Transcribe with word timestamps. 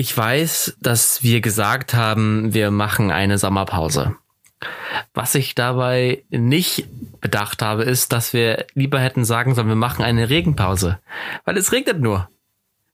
Ich 0.00 0.16
weiß, 0.16 0.78
dass 0.80 1.22
wir 1.22 1.42
gesagt 1.42 1.92
haben, 1.92 2.54
wir 2.54 2.70
machen 2.70 3.10
eine 3.10 3.36
Sommerpause. 3.36 4.16
Was 5.12 5.34
ich 5.34 5.54
dabei 5.54 6.24
nicht 6.30 6.86
bedacht 7.20 7.60
habe, 7.60 7.82
ist, 7.82 8.10
dass 8.10 8.32
wir 8.32 8.64
lieber 8.72 8.98
hätten 8.98 9.26
sagen 9.26 9.54
sollen, 9.54 9.68
wir 9.68 9.74
machen 9.74 10.02
eine 10.02 10.30
Regenpause. 10.30 10.98
Weil 11.44 11.58
es 11.58 11.72
regnet 11.72 12.00
nur. 12.00 12.30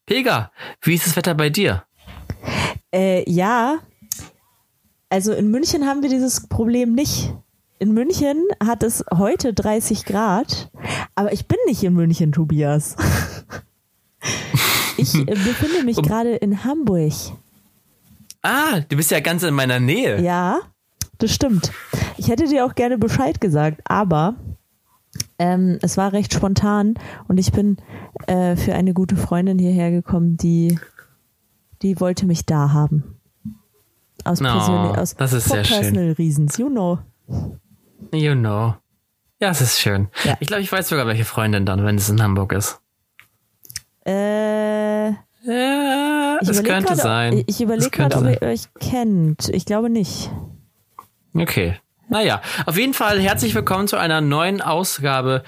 Pega, 0.07 0.51
wie 0.83 0.95
ist 0.95 1.07
das 1.07 1.15
Wetter 1.15 1.37
bei 1.37 1.49
dir? 1.49 1.85
Äh, 2.93 3.23
ja, 3.31 3.79
also 5.09 5.33
in 5.33 5.53
München 5.53 5.87
haben 5.87 6.03
wir 6.03 6.11
dieses 6.11 6.49
Problem 6.49 6.93
nicht. 6.93 7.33
In 7.79 7.95
München 7.95 8.43
hat 8.61 8.83
es 8.83 9.05
heute 9.17 9.55
30 9.55 10.07
Grad, 10.07 10.73
aber 11.15 11.33
ich 11.33 11.47
bin 11.47 11.59
nicht 11.67 11.85
in 11.85 11.95
München, 11.95 12.33
Tobias. 12.33 12.97
Ich 14.97 15.15
äh, 15.15 15.25
befinde 15.25 15.85
mich 15.85 15.97
gerade 16.03 16.37
in 16.37 16.65
Hamburg. 16.65 17.13
Ah, 18.43 18.81
du 18.89 18.97
bist 18.97 19.11
ja 19.11 19.21
ganz 19.21 19.43
in 19.43 19.55
meiner 19.55 19.81
Nähe. 19.81 20.23
Ja, 20.23 20.61
das 21.19 21.33
stimmt. 21.33 21.73
Ich 22.17 22.29
hätte 22.29 22.47
dir 22.47 22.65
auch 22.65 22.75
gerne 22.75 22.99
Bescheid 22.99 23.41
gesagt, 23.41 23.81
aber 23.85 24.37
ähm, 25.39 25.79
es 25.83 25.97
war 25.97 26.13
recht 26.13 26.33
spontan 26.33 26.95
und 27.29 27.39
ich 27.39 27.53
bin 27.53 27.77
äh, 28.27 28.57
für 28.57 28.75
eine 28.75 28.95
gute 28.95 29.17
Freundin 29.17 29.59
hierher 29.59 29.91
gekommen, 29.91 30.37
die, 30.37 30.79
die 31.83 32.01
wollte 32.01 32.27
mich 32.27 32.47
da 32.47 32.73
haben. 32.73 33.19
Aus, 34.25 34.41
persönlich, 34.41 34.99
aus 34.99 35.15
das 35.15 35.33
ist 35.33 35.49
sehr 35.49 35.65
schön. 35.65 35.79
personal 35.79 36.13
reasons, 36.13 36.59
you 36.59 36.69
know. 36.69 36.99
You 38.13 38.35
know. 38.35 38.75
Ja, 39.41 39.51
es 39.51 39.61
ist 39.61 39.79
schön. 39.79 40.09
Ja. 40.25 40.37
Ich 40.41 40.49
glaube, 40.49 40.63
ich 40.63 40.73
weiß 40.73 40.89
sogar, 40.89 41.07
welche 41.07 41.25
Freundin 41.25 41.67
dann, 41.67 41.85
wenn 41.85 41.97
es 41.97 42.09
in 42.09 42.23
Hamburg 42.23 42.53
ist. 42.53 42.81
Äh, 44.07 45.09
Ja, 45.09 46.39
ich 46.41 46.49
es 46.49 46.63
könnte 46.63 46.95
grad, 46.95 46.97
sein. 46.99 47.43
Ich 47.47 47.61
überlege 47.61 47.91
gerade, 47.91 48.17
ob 48.17 48.25
ihr 48.25 48.41
euch 48.43 48.69
kennt. 48.79 49.49
Ich 49.49 49.65
glaube 49.65 49.91
nicht. 49.91 50.31
Okay. 51.35 51.77
Naja, 52.09 52.41
auf 52.67 52.79
jeden 52.79 52.95
Fall 52.95 53.19
herzlich 53.21 53.53
willkommen 53.57 53.89
zu 53.89 53.97
einer 53.97 54.21
neuen 54.21 54.63
Ausgabe 54.63 55.43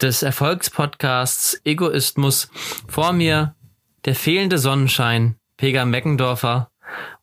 des 0.00 0.22
Erfolgspodcasts 0.22 1.60
Egoismus. 1.64 2.48
Vor 2.88 3.12
mir 3.12 3.54
der 4.06 4.14
fehlende 4.14 4.56
Sonnenschein, 4.56 5.36
Pega 5.58 5.84
Meckendorfer 5.84 6.70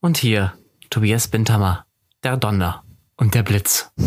und 0.02 0.18
hier 0.18 0.54
Tobias 0.92 1.30
Binthammer, 1.30 1.88
der 2.24 2.38
Donner 2.38 2.84
und 3.18 3.34
der 3.34 3.42
Blitz. 3.42 3.92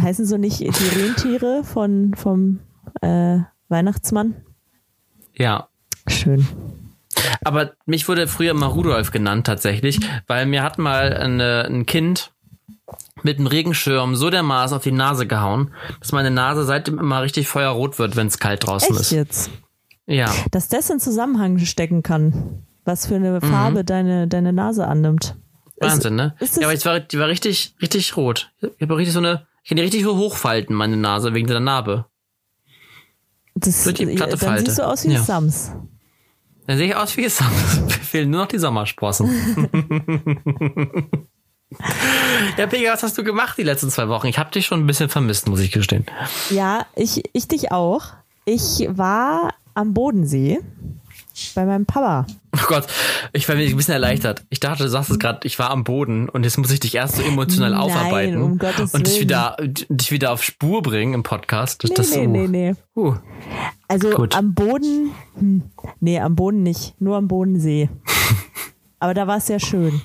Heißen 0.00 0.24
so 0.24 0.38
nicht 0.38 0.60
die 0.60 0.98
Rentiere 0.98 1.62
von, 1.62 2.14
vom 2.14 2.60
äh, 3.02 3.40
Weihnachtsmann? 3.74 4.36
Ja, 5.34 5.68
Schön. 6.06 6.46
Aber 7.44 7.72
mich 7.86 8.08
wurde 8.08 8.26
früher 8.26 8.50
immer 8.50 8.66
Rudolf 8.66 9.10
genannt 9.10 9.46
tatsächlich, 9.46 10.00
weil 10.26 10.46
mir 10.46 10.62
hat 10.62 10.78
mal 10.78 11.12
eine, 11.12 11.64
ein 11.64 11.86
Kind 11.86 12.32
mit 13.22 13.38
einem 13.38 13.46
Regenschirm 13.46 14.16
so 14.16 14.30
dermaßen 14.30 14.76
auf 14.76 14.82
die 14.82 14.92
Nase 14.92 15.26
gehauen, 15.26 15.72
dass 16.00 16.12
meine 16.12 16.30
Nase 16.30 16.64
seitdem 16.64 16.98
immer 16.98 17.22
richtig 17.22 17.48
feuerrot 17.48 17.98
wird, 17.98 18.16
wenn 18.16 18.26
es 18.26 18.38
kalt 18.38 18.66
draußen 18.66 18.90
Echt 18.90 19.00
ist. 19.00 19.10
jetzt? 19.12 19.50
Ja, 20.06 20.30
Dass 20.50 20.68
das 20.68 20.90
in 20.90 21.00
Zusammenhang 21.00 21.58
stecken 21.60 22.02
kann, 22.02 22.64
was 22.84 23.06
für 23.06 23.14
eine 23.14 23.40
Farbe 23.40 23.84
deine, 23.84 24.28
deine 24.28 24.52
Nase 24.52 24.86
annimmt. 24.86 25.34
Mhm. 25.80 25.86
Wahnsinn, 25.86 26.14
ne? 26.16 26.34
ist 26.40 26.56
Ja, 26.58 26.64
aber 26.64 26.74
ich 26.74 26.84
war, 26.84 27.00
die 27.00 27.18
war 27.18 27.28
richtig, 27.28 27.74
richtig 27.80 28.16
rot. 28.16 28.52
Ich 28.60 28.82
habe 28.82 28.96
richtig 28.96 29.14
so 29.14 29.20
eine, 29.20 29.46
ich 29.62 29.70
kann 29.70 29.76
die 29.76 29.82
richtig 29.82 30.02
so 30.02 30.18
hochfalten, 30.18 30.76
meine 30.76 30.96
Nase, 30.98 31.32
wegen 31.32 31.46
der 31.46 31.60
Narbe. 31.60 32.04
Das, 33.54 33.86
Wird 33.86 33.98
die 34.00 34.06
platte 34.06 34.32
dann 34.36 34.40
Falte. 34.40 34.64
siehst 34.66 34.78
du 34.78 34.86
aus 34.86 35.04
wie 35.04 35.12
Ja. 35.12 35.22
Sams. 35.22 35.70
Dann 36.66 36.78
sehe 36.78 36.88
ich 36.88 36.96
aus 36.96 37.16
wie 37.16 37.22
gesagt. 37.22 37.50
Fehlen 38.02 38.30
nur 38.30 38.40
noch 38.42 38.48
die 38.48 38.58
Sommersprossen. 38.58 39.28
ja, 42.56 42.66
Pega, 42.66 42.92
was 42.92 43.02
hast 43.02 43.18
du 43.18 43.24
gemacht 43.24 43.58
die 43.58 43.62
letzten 43.62 43.90
zwei 43.90 44.08
Wochen? 44.08 44.26
Ich 44.28 44.38
habe 44.38 44.50
dich 44.50 44.66
schon 44.66 44.80
ein 44.80 44.86
bisschen 44.86 45.08
vermisst, 45.08 45.48
muss 45.48 45.60
ich 45.60 45.72
gestehen. 45.72 46.06
Ja, 46.50 46.86
ich, 46.96 47.22
ich 47.32 47.48
dich 47.48 47.72
auch. 47.72 48.06
Ich 48.44 48.86
war 48.90 49.54
am 49.74 49.94
Bodensee 49.94 50.60
bei 51.54 51.64
meinem 51.64 51.86
Papa. 51.86 52.26
Oh 52.56 52.66
Gott, 52.68 52.86
ich 53.32 53.48
war 53.48 53.56
mir 53.56 53.66
ein 53.66 53.76
bisschen 53.76 53.94
erleichtert. 53.94 54.44
Ich 54.50 54.60
dachte, 54.60 54.84
du 54.84 54.88
sagst 54.88 55.10
es 55.10 55.18
gerade, 55.18 55.40
ich 55.46 55.58
war 55.58 55.70
am 55.70 55.82
Boden 55.84 56.28
und 56.28 56.44
jetzt 56.44 56.56
muss 56.58 56.70
ich 56.70 56.80
dich 56.80 56.94
erst 56.94 57.16
so 57.16 57.22
emotional 57.22 57.70
Nein, 57.70 57.80
aufarbeiten 57.80 58.40
um 58.40 58.58
Gottes 58.58 58.94
und 58.94 59.06
dich 59.06 59.20
wieder, 59.20 59.56
dich 59.60 60.10
wieder 60.12 60.32
auf 60.32 60.42
Spur 60.42 60.82
bringen 60.82 61.14
im 61.14 61.22
Podcast. 61.22 61.82
Nee, 61.84 61.94
das 61.94 62.10
nee, 62.10 62.24
so, 62.24 62.30
nee, 62.30 62.46
nee. 62.46 62.74
Uh, 62.96 63.14
Also 63.88 64.10
Gut. 64.10 64.36
am 64.36 64.54
Boden, 64.54 65.10
hm, 65.36 65.62
nee, 66.00 66.20
am 66.20 66.36
Boden 66.36 66.62
nicht, 66.62 67.00
nur 67.00 67.16
am 67.16 67.26
Bodensee. 67.28 67.90
Aber 69.00 69.14
da 69.14 69.26
war 69.26 69.38
es 69.38 69.46
sehr 69.46 69.60
schön. 69.60 70.00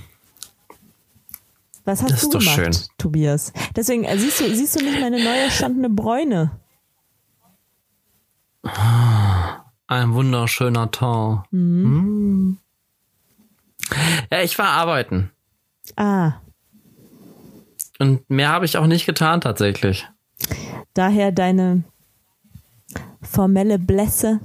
Was 1.86 2.02
hast 2.02 2.12
Das 2.12 2.22
du 2.22 2.26
ist 2.28 2.34
doch 2.36 2.40
gemacht, 2.40 2.56
schön. 2.56 2.88
Tobias? 2.98 3.54
Deswegen, 3.76 4.04
äh, 4.04 4.18
siehst 4.18 4.40
du, 4.40 4.54
siehst 4.54 4.80
du 4.80 4.84
nicht 4.84 5.00
meine 5.00 5.24
neu 5.24 5.38
erstandene 5.38 5.90
Bräune? 5.90 6.52
Ein 9.90 10.14
wunderschöner 10.14 10.92
Ton. 10.92 11.44
Mm. 11.52 12.58
Ja, 14.32 14.42
ich 14.42 14.58
war 14.60 14.68
arbeiten. 14.68 15.32
Ah, 15.96 16.34
Und 17.98 18.30
mehr 18.30 18.50
habe 18.50 18.66
ich 18.66 18.78
auch 18.78 18.86
nicht 18.86 19.06
getan 19.08 19.42
tatsächlich. 19.42 20.08
daher 20.94 21.32
deine 21.32 21.84
formelle 23.22 23.80
Blässe. 23.80 24.40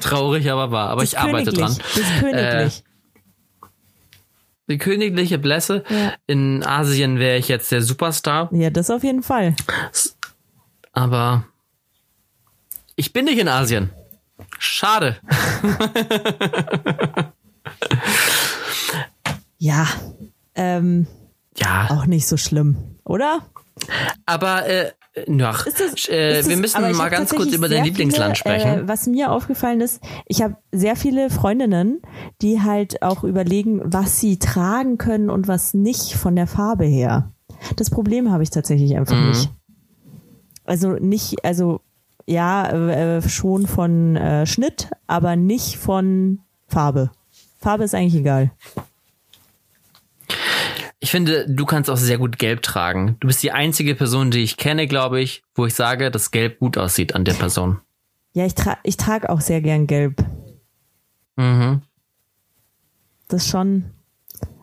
Traurig, 0.00 0.50
aber 0.50 0.70
wahr. 0.70 0.88
Aber 0.90 1.02
Das 1.02 1.12
ich 1.12 1.18
arbeite 1.18 1.52
dran. 1.52 1.76
Das 1.76 2.20
königlich. 2.20 2.84
Die 4.70 4.78
königliche 4.78 5.38
Blässe. 5.38 5.84
Ja. 5.88 6.12
In 6.26 6.64
Asien 6.64 7.18
wäre 7.18 7.36
ich 7.38 7.48
jetzt 7.48 7.70
der 7.72 7.82
Superstar. 7.82 8.48
ja, 8.52 8.70
das 8.70 8.90
auf 8.90 9.02
jeden 9.04 9.22
Fall. 9.22 9.54
Aber 10.92 11.44
ich 12.98 13.12
bin 13.12 13.24
nicht 13.26 13.38
in 13.38 13.48
Asien. 13.48 13.90
Schade. 14.58 15.16
Ja, 19.58 19.86
ähm, 20.54 21.06
Ja, 21.56 21.88
auch 21.90 22.06
nicht 22.06 22.26
so 22.26 22.36
schlimm, 22.36 22.76
oder? 23.04 23.40
aber 24.26 24.66
äh, 24.66 24.92
Ist 25.14 25.80
das- 25.80 26.08
äh, 26.08 26.44
wir 26.46 26.56
müssen 26.56 26.80
mal 26.96 27.10
ganz 27.10 27.30
kurz 27.34 27.52
über 27.52 27.68
dein 27.68 27.84
Lieblingsland 27.84 28.36
viele, 28.38 28.58
sprechen. 28.60 28.84
Äh, 28.84 28.88
was 28.88 29.06
mir 29.06 29.32
aufgefallen 29.32 29.80
ist, 29.80 30.00
ich 30.26 30.42
habe 30.42 30.56
sehr 30.72 30.94
viele 30.96 31.30
Freundinnen, 31.30 32.00
die 32.42 32.60
halt 32.62 33.02
auch 33.02 33.24
überlegen, 33.24 33.80
was 33.84 34.20
sie 34.20 34.38
tragen 34.38 34.98
können 34.98 35.30
und 35.30 35.48
was 35.48 35.74
nicht 35.74 36.14
von 36.14 36.36
der 36.36 36.46
Farbe 36.46 36.84
her. 36.86 37.32
Das 37.76 37.90
Problem 37.90 38.30
habe 38.30 38.42
ich 38.44 38.50
tatsächlich 38.50 38.96
einfach 38.96 39.16
Mhm. 39.20 39.28
nicht. 39.30 39.50
Also 40.64 40.90
nicht, 40.92 41.44
also 41.44 41.80
ja, 42.28 42.68
äh, 42.70 43.22
schon 43.28 43.66
von 43.66 44.16
äh, 44.16 44.46
Schnitt, 44.46 44.90
aber 45.06 45.34
nicht 45.36 45.76
von 45.76 46.40
Farbe. 46.66 47.10
Farbe 47.58 47.84
ist 47.84 47.94
eigentlich 47.94 48.14
egal. 48.16 48.50
Ich 51.00 51.10
finde, 51.10 51.46
du 51.48 51.64
kannst 51.64 51.88
auch 51.88 51.96
sehr 51.96 52.18
gut 52.18 52.38
Gelb 52.38 52.62
tragen. 52.62 53.16
Du 53.20 53.28
bist 53.28 53.42
die 53.42 53.52
einzige 53.52 53.94
Person, 53.94 54.30
die 54.30 54.40
ich 54.42 54.56
kenne, 54.56 54.86
glaube 54.86 55.20
ich, 55.20 55.42
wo 55.54 55.64
ich 55.64 55.74
sage, 55.74 56.10
dass 56.10 56.30
Gelb 56.32 56.58
gut 56.58 56.76
aussieht 56.76 57.14
an 57.14 57.24
der 57.24 57.34
Person. 57.34 57.78
Ja, 58.34 58.44
ich, 58.44 58.54
tra 58.54 58.76
ich 58.82 58.96
trage 58.96 59.30
auch 59.30 59.40
sehr 59.40 59.60
gern 59.62 59.86
gelb. 59.86 60.24
Mhm. 61.36 61.82
Das 63.28 63.48
schon, 63.48 63.84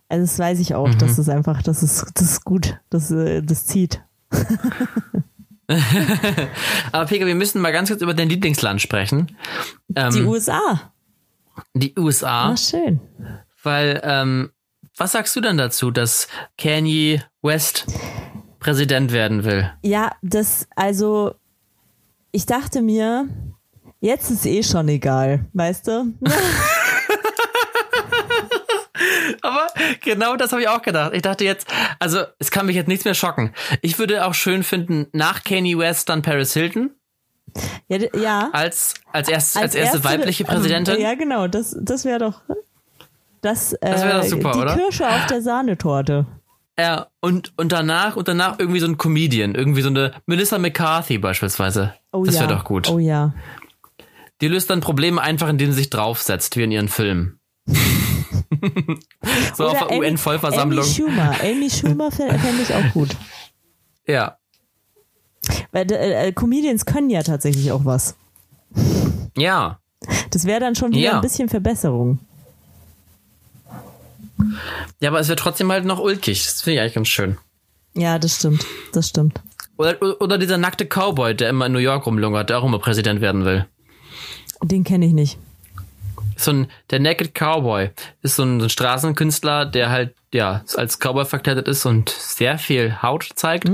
also 0.09 0.23
das 0.23 0.37
weiß 0.37 0.59
ich 0.59 0.75
auch, 0.75 0.89
Mhm. 0.89 0.97
das 0.99 1.17
ist 1.17 1.29
einfach, 1.29 1.63
das 1.63 1.81
ist, 1.83 2.05
das 2.15 2.23
ist 2.31 2.43
gut, 2.45 2.79
das, 2.89 3.11
äh, 3.11 3.41
das 3.41 3.65
zieht. 3.65 4.01
Aber 6.91 7.05
Pega, 7.05 7.25
wir 7.25 7.35
müssen 7.35 7.61
mal 7.61 7.71
ganz 7.71 7.89
kurz 7.89 8.01
über 8.01 8.13
dein 8.13 8.29
Lieblingsland 8.29 8.81
sprechen. 8.81 9.35
Ähm, 9.95 10.11
Die 10.11 10.21
USA. 10.23 10.93
die 11.73 11.93
USA. 11.97 12.51
Ah, 12.51 12.57
schön. 12.57 12.99
Weil, 13.63 13.99
ähm, 14.03 14.51
was 14.97 15.11
sagst 15.13 15.35
du 15.35 15.41
denn 15.41 15.57
dazu, 15.57 15.91
dass 15.91 16.27
Kanye 16.57 17.21
West 17.41 17.85
Präsident 18.59 19.11
werden 19.11 19.43
will? 19.43 19.71
Ja, 19.83 20.11
das, 20.21 20.67
also, 20.75 21.35
ich 22.31 22.45
dachte 22.45 22.81
mir, 22.81 23.27
jetzt 23.99 24.29
ist 24.31 24.45
eh 24.45 24.63
schon 24.63 24.87
egal, 24.89 25.45
weißt 25.53 25.87
du? 25.87 26.13
Aber 29.45 29.67
genau 30.03 30.35
das 30.35 30.51
habe 30.51 30.61
ich 30.61 30.67
auch 30.67 30.81
gedacht. 30.81 31.11
Ich 31.13 31.21
dachte 31.21 31.45
jetzt, 31.45 31.67
also 31.99 32.23
es 32.39 32.51
kann 32.51 32.65
mich 32.65 32.75
jetzt 32.75 32.87
nichts 32.87 33.05
mehr 33.05 33.13
schocken. 33.13 33.53
Ich 33.81 33.99
würde 33.99 34.25
auch 34.25 34.33
schön 34.33 34.63
finden, 34.63 35.07
nach 35.11 35.43
Kanye 35.43 35.77
West 35.77 36.09
dann 36.09 36.21
Paris 36.21 36.53
Hilton 36.53 36.91
ja, 37.87 37.97
ja. 38.13 38.49
als, 38.51 38.95
als, 39.11 39.29
erst, 39.29 39.57
als, 39.57 39.75
erste, 39.75 40.03
weibliche 40.03 40.43
Präsidentin. 40.43 40.99
Ja, 40.99 41.15
genau, 41.15 41.47
das, 41.47 41.75
das 41.79 42.03
wäre 42.05 42.19
doch, 42.19 42.41
das, 43.41 43.73
äh, 43.73 43.91
Das 43.91 44.03
wär 44.03 44.17
doch 44.17 44.23
super, 44.23 44.51
die 44.51 44.59
oder? 44.59 44.75
Kirsche 44.75 45.07
auf 45.07 45.25
der 45.27 45.41
Sahnetorte. 45.41 46.25
Ja, 46.77 47.07
und, 47.21 47.53
und 47.57 47.71
danach, 47.71 48.17
und 48.17 48.27
danach 48.27 48.59
irgendwie 48.59 48.81
so 48.81 48.87
ein 48.87 48.97
Comedian, 48.97 49.55
irgendwie 49.55 49.81
so 49.81 49.89
eine 49.89 50.13
Melissa 50.25 50.57
McCarthy 50.57 51.17
beispielsweise. 51.17 51.93
Oh 52.11 52.25
das 52.25 52.35
ja. 52.35 52.41
wäre 52.41 52.55
doch 52.55 52.65
gut. 52.65 52.89
Oh 52.89 52.99
ja. 52.99 53.33
die 54.41 54.49
löst 54.49 54.69
dann 54.69 54.81
Probleme 54.81 55.21
einfach, 55.21 55.47
indem 55.47 55.71
sie 55.71 55.77
sich 55.77 55.89
draufsetzt, 55.89 56.57
wie 56.57 56.63
in 56.63 56.71
ihren 56.71 56.89
Filmen. 56.89 57.39
so 59.55 59.63
Oder 59.65 59.81
auf 59.81 59.87
der 59.87 59.97
UN-Vollversammlung. 59.97 60.83
Amy 60.83 60.93
Schumer. 60.93 61.35
Amy 61.43 61.69
Schumer 61.69 62.11
fände 62.11 62.39
ich 62.61 62.73
auch 62.73 62.93
gut. 62.93 63.15
Ja. 64.07 64.37
Weil 65.71 65.91
äh, 65.91 66.31
Comedians 66.31 66.85
können 66.85 67.09
ja 67.09 67.23
tatsächlich 67.23 67.71
auch 67.71 67.85
was. 67.85 68.15
Ja. 69.37 69.79
Das 70.31 70.45
wäre 70.45 70.59
dann 70.59 70.75
schon 70.75 70.91
wieder 70.91 71.01
Ja. 71.01 71.15
ein 71.15 71.21
bisschen 71.21 71.49
Verbesserung. 71.49 72.19
Ja, 74.99 75.09
aber 75.09 75.19
es 75.19 75.27
wird 75.27 75.39
trotzdem 75.39 75.71
halt 75.71 75.85
noch 75.85 75.99
ulkig. 75.99 76.43
Das 76.45 76.61
finde 76.61 76.75
ich 76.75 76.81
eigentlich 76.81 76.93
ganz 76.95 77.07
schön. 77.07 77.37
Ja, 77.93 78.19
das 78.19 78.35
stimmt. 78.37 78.65
Das 78.93 79.09
stimmt. 79.09 79.41
Oder, 79.77 79.97
oder 80.21 80.37
dieser 80.37 80.57
nackte 80.57 80.85
Cowboy, 80.85 81.35
der 81.35 81.49
immer 81.49 81.65
in 81.65 81.71
New 81.71 81.79
York 81.79 82.05
rumlungert, 82.05 82.49
der 82.49 82.59
auch 82.59 82.63
immer 82.65 82.79
Präsident 82.79 83.21
werden 83.21 83.45
will. 83.45 83.65
Den 84.61 84.83
kenne 84.83 85.05
ich 85.05 85.13
nicht. 85.13 85.37
So 86.35 86.51
ein, 86.51 86.67
der 86.89 86.99
Naked 86.99 87.33
Cowboy 87.33 87.91
ist 88.21 88.35
so 88.35 88.43
ein, 88.43 88.59
so 88.59 88.65
ein 88.65 88.69
Straßenkünstler, 88.69 89.65
der 89.65 89.89
halt, 89.89 90.15
ja, 90.33 90.63
als 90.75 90.99
Cowboy 90.99 91.25
verkleidet 91.25 91.67
ist 91.67 91.85
und 91.85 92.09
sehr 92.09 92.57
viel 92.57 93.01
Haut 93.01 93.29
zeigt. 93.35 93.69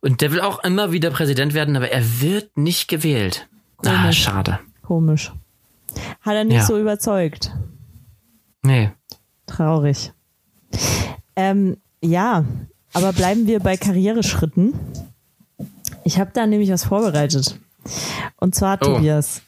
Und 0.00 0.20
der 0.20 0.32
will 0.32 0.40
auch 0.40 0.62
immer 0.64 0.92
wieder 0.92 1.10
Präsident 1.10 1.54
werden, 1.54 1.76
aber 1.76 1.90
er 1.90 2.20
wird 2.20 2.56
nicht 2.56 2.88
gewählt. 2.88 3.48
Ah, 3.84 4.12
schade. 4.12 4.58
Komisch. 4.82 5.32
Hat 6.20 6.34
er 6.34 6.44
nicht 6.44 6.56
Ja. 6.56 6.64
so 6.64 6.78
überzeugt. 6.78 7.52
Nee. 8.62 8.90
Traurig. 9.46 10.12
Ähm, 11.36 11.76
ja, 12.02 12.44
aber 12.92 13.12
bleiben 13.12 13.46
wir 13.46 13.60
bei 13.60 13.76
Karriereschritten. 13.76 14.74
Ich 16.04 16.18
habe 16.18 16.30
da 16.34 16.46
nämlich 16.46 16.70
was 16.70 16.84
vorbereitet. 16.84 17.58
Und 18.36 18.54
zwar, 18.54 18.78
Oh. 18.82 18.94
Tobias. 18.96 19.42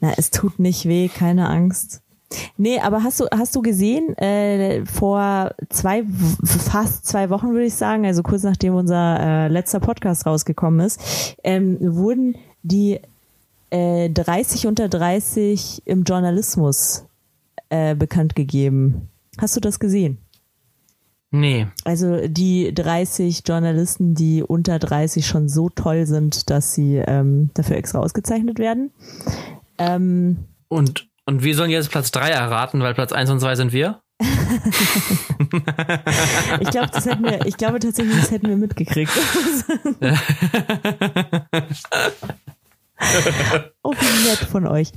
Na, 0.00 0.12
es 0.16 0.30
tut 0.30 0.58
nicht 0.58 0.86
weh, 0.86 1.08
keine 1.08 1.48
Angst. 1.48 2.02
Nee, 2.56 2.78
aber 2.80 3.02
hast 3.02 3.20
du, 3.20 3.26
hast 3.32 3.56
du 3.56 3.62
gesehen, 3.62 4.16
äh, 4.18 4.84
vor 4.84 5.54
zwei, 5.70 6.04
fast 6.44 7.06
zwei 7.06 7.30
Wochen 7.30 7.52
würde 7.52 7.64
ich 7.64 7.74
sagen, 7.74 8.04
also 8.04 8.22
kurz 8.22 8.42
nachdem 8.42 8.74
unser 8.74 9.18
äh, 9.20 9.48
letzter 9.48 9.80
Podcast 9.80 10.26
rausgekommen 10.26 10.80
ist, 10.80 11.36
ähm, 11.42 11.78
wurden 11.80 12.36
die 12.62 13.00
äh, 13.70 14.10
30 14.10 14.66
unter 14.66 14.88
30 14.88 15.82
im 15.86 16.04
Journalismus 16.04 17.06
äh, 17.70 17.94
bekannt 17.94 18.34
gegeben. 18.34 19.08
Hast 19.38 19.56
du 19.56 19.60
das 19.60 19.80
gesehen? 19.80 20.18
Nee. 21.30 21.66
Also 21.84 22.26
die 22.26 22.72
30 22.74 23.42
Journalisten, 23.46 24.14
die 24.14 24.42
unter 24.42 24.78
30 24.78 25.26
schon 25.26 25.48
so 25.48 25.68
toll 25.68 26.06
sind, 26.06 26.48
dass 26.48 26.74
sie 26.74 26.96
ähm, 26.96 27.50
dafür 27.54 27.76
extra 27.76 27.98
ausgezeichnet 27.98 28.58
werden. 28.58 28.90
Ähm, 29.78 30.44
Und, 30.68 31.08
und 31.24 31.42
wir 31.42 31.54
sollen 31.54 31.70
jetzt 31.70 31.90
Platz 31.90 32.10
3 32.10 32.30
erraten, 32.30 32.80
weil 32.80 32.94
Platz 32.94 33.12
1 33.12 33.30
und 33.30 33.40
2 33.40 33.54
sind 33.56 33.72
wir? 33.72 34.02
ich 36.60 36.70
glaube, 36.70 36.88
das 36.92 37.06
hätten 37.06 37.22
wir, 37.24 37.46
ich 37.46 37.56
glaube 37.56 37.78
tatsächlich, 37.78 38.16
das 38.18 38.32
hätten 38.32 38.48
wir 38.48 38.56
mitgekriegt. 38.56 39.12
oh, 43.82 43.92
wie 43.92 44.28
nett 44.28 44.38
von 44.50 44.66
euch. 44.66 44.90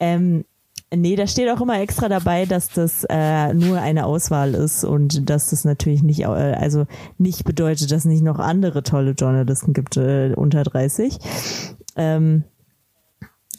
Ähm, 0.00 0.46
nee, 0.94 1.16
da 1.16 1.26
steht 1.26 1.50
auch 1.50 1.60
immer 1.60 1.78
extra 1.80 2.08
dabei, 2.08 2.46
dass 2.46 2.70
das 2.70 3.04
äh, 3.10 3.52
nur 3.52 3.80
eine 3.80 4.06
Auswahl 4.06 4.54
ist 4.54 4.82
und 4.84 5.28
dass 5.28 5.50
das 5.50 5.64
natürlich 5.64 6.02
nicht, 6.02 6.20
äh, 6.20 6.24
also 6.24 6.86
nicht 7.18 7.44
bedeutet, 7.44 7.90
dass 7.90 7.98
es 7.98 8.04
nicht 8.06 8.22
noch 8.22 8.38
andere 8.38 8.82
tolle 8.82 9.10
Journalisten 9.10 9.74
gibt 9.74 9.98
äh, 9.98 10.32
unter 10.34 10.62
30. 10.62 11.18
Ähm, 11.96 12.44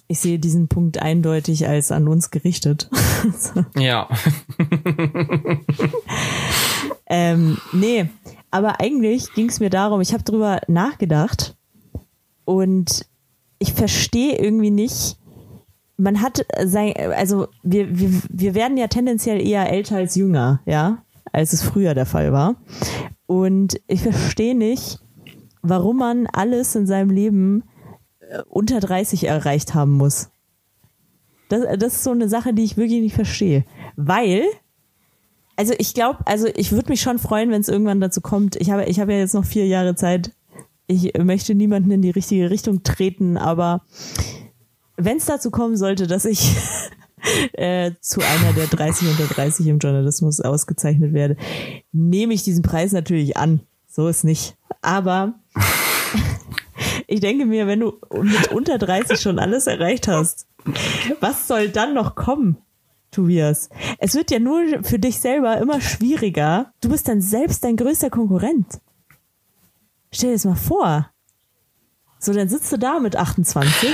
ich 0.07 0.19
sehe 0.19 0.39
diesen 0.39 0.67
Punkt 0.67 1.01
eindeutig 1.01 1.67
als 1.67 1.91
an 1.91 2.07
uns 2.07 2.31
gerichtet. 2.31 2.89
Ja. 3.75 4.07
Ähm, 7.07 7.57
nee, 7.71 8.09
aber 8.51 8.79
eigentlich 8.79 9.33
ging 9.33 9.49
es 9.49 9.59
mir 9.59 9.69
darum, 9.69 10.01
ich 10.01 10.13
habe 10.13 10.23
drüber 10.23 10.61
nachgedacht 10.67 11.55
und 12.45 13.05
ich 13.59 13.73
verstehe 13.73 14.37
irgendwie 14.37 14.71
nicht, 14.71 15.17
man 15.97 16.21
hat 16.21 16.45
sein, 16.65 16.93
also 17.15 17.47
wir, 17.63 17.97
wir, 17.97 18.09
wir 18.29 18.55
werden 18.55 18.77
ja 18.77 18.87
tendenziell 18.87 19.45
eher 19.45 19.71
älter 19.71 19.97
als 19.97 20.15
jünger, 20.15 20.61
ja, 20.65 21.03
als 21.31 21.53
es 21.53 21.63
früher 21.63 21.93
der 21.93 22.05
Fall 22.05 22.31
war. 22.33 22.55
Und 23.27 23.79
ich 23.87 24.01
verstehe 24.01 24.55
nicht, 24.55 24.99
warum 25.61 25.97
man 25.97 26.27
alles 26.27 26.75
in 26.75 26.85
seinem 26.85 27.09
Leben 27.11 27.63
unter 28.49 28.79
30 28.79 29.25
erreicht 29.25 29.73
haben 29.73 29.93
muss. 29.93 30.29
Das, 31.49 31.61
das 31.77 31.95
ist 31.95 32.03
so 32.03 32.11
eine 32.11 32.29
Sache, 32.29 32.53
die 32.53 32.63
ich 32.63 32.77
wirklich 32.77 33.01
nicht 33.01 33.15
verstehe. 33.15 33.65
Weil, 33.95 34.43
also 35.55 35.73
ich 35.77 35.93
glaube, 35.93 36.19
also 36.25 36.47
ich 36.55 36.71
würde 36.71 36.89
mich 36.89 37.01
schon 37.01 37.19
freuen, 37.19 37.51
wenn 37.51 37.61
es 37.61 37.69
irgendwann 37.69 38.01
dazu 38.01 38.21
kommt. 38.21 38.55
Ich 38.55 38.71
habe, 38.71 38.85
ich 38.85 38.99
habe 38.99 39.13
ja 39.13 39.19
jetzt 39.19 39.33
noch 39.33 39.45
vier 39.45 39.67
Jahre 39.67 39.95
Zeit. 39.95 40.31
Ich 40.87 41.13
möchte 41.17 41.55
niemanden 41.55 41.91
in 41.91 42.01
die 42.01 42.11
richtige 42.11 42.49
Richtung 42.49 42.83
treten, 42.83 43.37
aber 43.37 43.83
wenn 44.97 45.17
es 45.17 45.25
dazu 45.25 45.51
kommen 45.51 45.77
sollte, 45.77 46.07
dass 46.07 46.25
ich 46.25 46.55
äh, 47.53 47.91
zu 48.01 48.21
einer 48.21 48.53
der 48.53 48.67
30 48.67 49.09
unter 49.09 49.33
30 49.33 49.67
im 49.67 49.79
Journalismus 49.79 50.41
ausgezeichnet 50.41 51.13
werde, 51.13 51.37
nehme 51.91 52.33
ich 52.33 52.43
diesen 52.43 52.63
Preis 52.63 52.91
natürlich 52.91 53.37
an. 53.37 53.61
So 53.87 54.07
ist 54.07 54.23
nicht. 54.23 54.55
Aber 54.81 55.35
ich 57.07 57.19
denke 57.19 57.45
mir, 57.45 57.67
wenn 57.67 57.79
du 57.79 57.99
mit 58.21 58.51
unter 58.51 58.77
30 58.77 59.19
schon 59.19 59.39
alles 59.39 59.67
erreicht 59.67 60.07
hast, 60.07 60.47
was 61.19 61.47
soll 61.47 61.69
dann 61.69 61.93
noch 61.93 62.15
kommen? 62.15 62.57
Tobias. 63.11 63.69
Es 63.99 64.13
wird 64.13 64.29
ja 64.29 64.39
nur 64.39 64.83
für 64.83 64.99
dich 64.99 65.19
selber 65.19 65.57
immer 65.57 65.79
schwieriger. 65.79 66.73
Du 66.81 66.89
bist 66.89 67.07
dann 67.07 67.21
selbst 67.21 67.63
dein 67.63 67.77
größter 67.77 68.09
Konkurrent. 68.09 68.81
Stell 70.11 70.29
dir 70.31 70.35
das 70.35 70.45
mal 70.45 70.55
vor. 70.55 71.09
So, 72.19 72.33
dann 72.33 72.49
sitzt 72.49 72.71
du 72.71 72.77
da 72.77 72.99
mit 72.99 73.15
28 73.15 73.89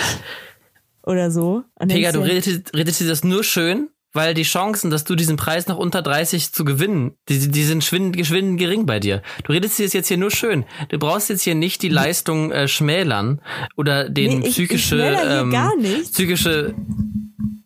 oder 1.04 1.30
so. 1.30 1.64
Pega, 1.78 2.12
du 2.12 2.22
redest, 2.22 2.74
redest 2.74 3.02
dir 3.02 3.08
das 3.08 3.24
nur 3.24 3.44
schön, 3.44 3.90
weil 4.14 4.34
die 4.34 4.44
Chancen, 4.44 4.92
dass 4.92 5.04
du 5.04 5.16
diesen 5.16 5.38
Preis 5.38 5.68
noch 5.68 5.78
unter 5.78 6.02
30 6.02 6.52
zu 6.52 6.66
gewinnen, 6.66 7.16
die, 7.30 7.48
die 7.50 7.64
sind 7.64 7.84
schwind, 7.84 8.18
geschwind 8.18 8.58
gering 8.60 8.86
bei 8.86 9.00
dir. 9.00 9.22
Du 9.44 9.54
redest 9.54 9.80
dir 9.80 9.88
jetzt 9.88 10.08
hier 10.08 10.18
nur 10.18 10.32
schön. 10.32 10.66
Du 10.90 11.00
brauchst 11.00 11.30
jetzt 11.30 11.44
hier 11.44 11.56
nicht 11.56 11.82
die 11.82 11.90
Leistung 11.90 12.52
äh, 12.52 12.68
schmälern 12.68 13.42
oder 13.78 14.10
den 14.10 14.40
Nee, 14.40 14.48
ich- 14.48 14.60
ich 14.60 14.68
psychische, 14.68 14.98
hier 15.18 15.42
ähm, 15.42 16.04
psychische 16.04 16.74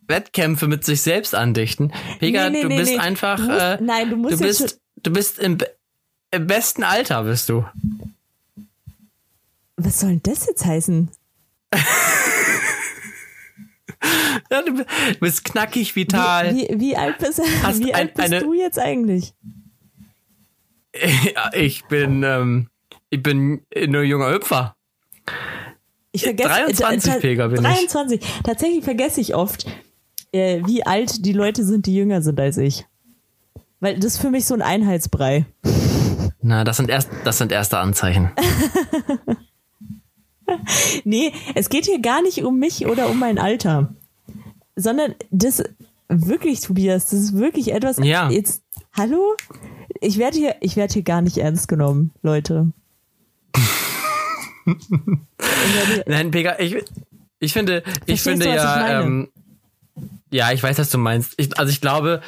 Wettkämpfe 0.08 0.68
mit 0.68 0.84
sich 0.84 1.02
selbst 1.02 1.34
andichten. 1.34 1.92
Pega, 2.20 2.48
Nee, 2.48 2.58
nee, 2.58 2.62
du 2.62 2.68
bist 2.76 2.98
einfach, 2.98 3.36
Du 3.38 3.46
musst- 3.46 3.60
äh, 3.60 3.78
nein, 3.82 4.10
du 4.10 4.16
musst 4.16 4.34
du 4.34 4.38
bist, 4.44 4.80
du 5.02 5.10
bist 5.12 5.38
im, 5.40 5.58
im 6.30 6.46
besten 6.46 6.84
Alter 6.84 7.24
bist 7.24 7.48
du. 7.48 7.64
Was 9.76 10.00
soll 10.00 10.10
denn 10.10 10.22
das 10.22 10.46
jetzt 10.46 10.64
heißen? 10.64 11.08
Du 14.48 14.84
bist 15.20 15.44
knackig, 15.44 15.94
vital. 15.96 16.54
Wie, 16.54 16.68
wie 16.78 16.96
alt 16.96 17.18
bist, 17.18 17.38
wie 17.38 17.94
alt 17.94 18.14
bist 18.14 18.32
eine- 18.32 18.40
du 18.40 18.52
jetzt 18.54 18.78
eigentlich? 18.78 19.34
Ich 21.54 21.84
bin, 21.86 22.22
ähm, 22.22 22.68
ich 23.10 23.22
bin 23.22 23.60
nur 23.88 24.02
junger 24.02 24.32
Hüpfer. 24.32 24.74
Ich 26.12 26.22
vergesse 26.22 26.48
23 26.48 27.12
äh, 27.14 27.18
Pega 27.20 27.46
bin 27.48 27.56
ich. 27.58 27.62
23. 27.62 28.20
Tatsächlich 28.44 28.84
vergesse 28.84 29.20
ich 29.20 29.34
oft, 29.34 29.66
äh, 30.32 30.62
wie 30.64 30.86
alt 30.86 31.26
die 31.26 31.32
Leute 31.34 31.64
sind, 31.64 31.84
die 31.86 31.94
jünger 31.94 32.22
sind 32.22 32.40
als 32.40 32.56
ich. 32.56 32.86
Weil 33.80 33.96
das 33.96 34.14
ist 34.14 34.18
für 34.18 34.30
mich 34.30 34.46
so 34.46 34.54
ein 34.54 34.62
Einheitsbrei. 34.62 35.44
Na, 36.40 36.64
das 36.64 36.78
sind 36.78 36.88
erst, 36.88 37.10
das 37.24 37.36
sind 37.38 37.52
erste 37.52 37.78
Anzeichen. 37.78 38.30
Nee, 41.04 41.32
es 41.54 41.68
geht 41.68 41.86
hier 41.86 42.00
gar 42.00 42.22
nicht 42.22 42.42
um 42.44 42.58
mich 42.58 42.86
oder 42.86 43.08
um 43.08 43.18
mein 43.18 43.38
Alter. 43.38 43.94
Sondern 44.74 45.14
das 45.30 45.62
wirklich, 46.08 46.60
Tobias, 46.60 47.10
das 47.10 47.20
ist 47.20 47.36
wirklich 47.36 47.72
etwas. 47.72 47.98
Ja. 47.98 48.30
Jetzt, 48.30 48.62
hallo? 48.92 49.36
Ich 50.00 50.18
werde 50.18 50.38
hier, 50.38 50.56
ich 50.60 50.76
werde 50.76 50.92
hier 50.94 51.02
gar 51.02 51.22
nicht 51.22 51.38
ernst 51.38 51.68
genommen, 51.68 52.12
Leute. 52.22 52.72
Ich 53.54 53.62
Nein, 56.06 56.30
Pega, 56.30 56.56
ich, 56.58 56.76
ich 57.38 57.52
finde, 57.52 57.82
ich 58.06 58.20
Verstehst 58.20 58.24
finde 58.24 58.44
du, 58.46 58.50
ich 58.50 58.56
ja, 58.56 58.76
meine? 58.76 59.04
ähm, 59.04 59.28
ja, 60.30 60.52
ich 60.52 60.62
weiß, 60.62 60.78
was 60.78 60.90
du 60.90 60.98
meinst. 60.98 61.34
Ich, 61.36 61.58
also 61.58 61.70
ich 61.70 61.80
glaube, 61.80 62.20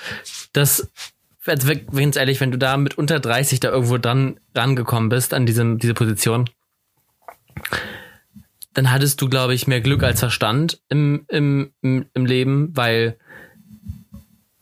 dass, 0.53 0.89
also 1.45 1.73
ganz 1.93 2.17
ehrlich, 2.17 2.41
wenn 2.41 2.53
du 2.53 2.59
da 2.59 2.77
mit 2.77 2.97
unter 2.97 3.21
30 3.21 3.61
da 3.61 3.71
irgendwo 3.71 3.99
dran 3.99 4.39
rangekommen 4.55 5.09
bist 5.09 5.35
an 5.35 5.47
diesem, 5.47 5.79
diese 5.79 5.95
Position, 5.95 6.49
dann 8.79 8.93
hattest 8.93 9.21
du, 9.21 9.29
glaube 9.29 9.55
ich, 9.55 9.67
mehr 9.67 9.81
Glück 9.81 10.05
als 10.05 10.21
Verstand 10.21 10.81
im, 10.89 11.25
im, 11.27 11.73
im, 11.83 12.07
im 12.15 12.27
Leben, 12.27 12.71
weil 12.77 13.19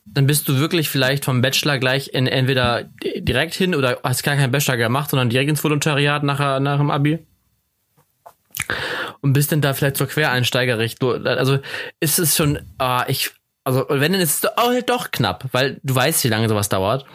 dann 0.05 0.25
bist 0.25 0.49
du 0.49 0.57
wirklich 0.57 0.89
vielleicht 0.89 1.23
vom 1.23 1.43
Bachelor 1.43 1.77
gleich 1.77 2.15
in 2.15 2.25
entweder 2.25 2.85
direkt 3.19 3.53
hin 3.53 3.75
oder 3.75 3.99
hast 4.03 4.23
gar 4.23 4.35
keinen 4.35 4.51
Bachelor 4.51 4.75
gemacht, 4.77 5.11
sondern 5.11 5.29
direkt 5.29 5.51
ins 5.51 5.63
Volontariat 5.63 6.23
nach, 6.23 6.59
nach 6.59 6.79
dem 6.79 6.89
Abi. 6.89 7.19
und 9.21 9.33
bist 9.33 9.51
dann 9.51 9.61
da 9.61 9.75
vielleicht 9.75 9.97
zur 9.97 10.07
Quereinsteigerrichtung. 10.07 11.23
Also 11.27 11.59
ist 11.99 12.17
es 12.17 12.35
schon, 12.35 12.57
ah, 12.79 13.05
ich, 13.07 13.29
also 13.67 13.85
wenn 13.89 14.13
dann 14.13 14.21
ist 14.21 14.45
es 14.45 14.57
auch 14.57 14.69
halt 14.69 14.89
doch 14.89 15.11
knapp, 15.11 15.43
weil 15.51 15.81
du 15.83 15.93
weißt, 15.93 16.23
wie 16.23 16.29
lange 16.29 16.47
sowas 16.47 16.69
dauert 16.69 17.05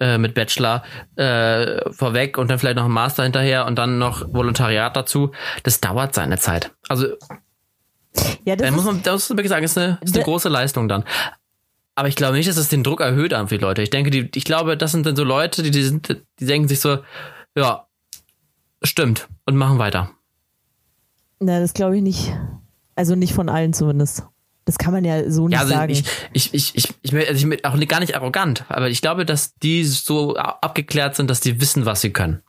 äh, 0.00 0.18
mit 0.18 0.34
Bachelor 0.34 0.82
äh, 1.14 1.88
vorweg 1.92 2.36
und 2.36 2.50
dann 2.50 2.58
vielleicht 2.58 2.78
noch 2.78 2.86
ein 2.86 2.90
Master 2.90 3.22
hinterher 3.22 3.64
und 3.64 3.76
dann 3.76 3.98
noch 3.98 4.26
Volontariat 4.34 4.96
dazu. 4.96 5.30
Das 5.62 5.80
dauert 5.80 6.12
seine 6.12 6.36
Zeit. 6.36 6.72
Also 6.88 7.06
Ja, 8.44 8.56
das 8.56 8.66
da 8.66 8.72
muss 8.72 8.84
man, 8.86 9.04
das 9.04 9.12
muss 9.12 9.28
man 9.28 9.38
wirklich 9.38 9.50
sagen, 9.50 9.64
ist 9.64 9.78
eine, 9.78 9.98
ist 10.00 10.16
eine 10.16 10.24
große 10.24 10.48
Leistung 10.48 10.88
dann. 10.88 11.04
Aber 11.94 12.08
ich 12.08 12.16
glaube 12.16 12.36
nicht, 12.36 12.48
dass 12.48 12.56
es 12.56 12.68
den 12.68 12.82
Druck 12.82 13.00
erhöht 13.00 13.32
an 13.32 13.46
viele 13.46 13.60
Leute. 13.60 13.82
Ich 13.82 13.90
denke, 13.90 14.10
die, 14.10 14.32
ich 14.34 14.44
glaube, 14.44 14.76
das 14.76 14.90
sind 14.90 15.06
dann 15.06 15.14
so 15.14 15.22
Leute, 15.22 15.62
die, 15.62 15.70
die 15.70 15.84
sind, 15.84 16.08
die 16.40 16.44
denken 16.44 16.66
sich 16.66 16.80
so, 16.80 16.98
ja, 17.56 17.86
stimmt 18.82 19.28
und 19.46 19.54
machen 19.54 19.78
weiter. 19.78 20.10
na, 21.38 21.60
das 21.60 21.72
glaube 21.72 21.98
ich 21.98 22.02
nicht. 22.02 22.36
Also 22.96 23.14
nicht 23.14 23.32
von 23.32 23.48
allen 23.48 23.72
zumindest. 23.72 24.24
Das 24.70 24.78
kann 24.78 24.92
man 24.92 25.04
ja 25.04 25.28
so 25.28 25.48
nicht 25.48 25.54
Ja, 25.56 25.62
also 25.62 25.74
sagen. 25.74 25.90
ich, 25.90 26.04
ich, 26.32 26.54
ich, 26.54 26.76
ich, 26.76 26.94
ich, 27.02 27.12
also 27.12 27.32
ich 27.34 27.50
bin 27.50 27.64
auch 27.64 27.88
gar 27.88 27.98
nicht 27.98 28.14
arrogant, 28.14 28.64
aber 28.68 28.88
ich 28.88 29.02
glaube, 29.02 29.26
dass 29.26 29.56
die 29.56 29.82
so 29.82 30.36
abgeklärt 30.36 31.16
sind, 31.16 31.28
dass 31.28 31.40
die 31.40 31.60
wissen, 31.60 31.86
was 31.86 32.02
sie 32.02 32.10
können. 32.12 32.40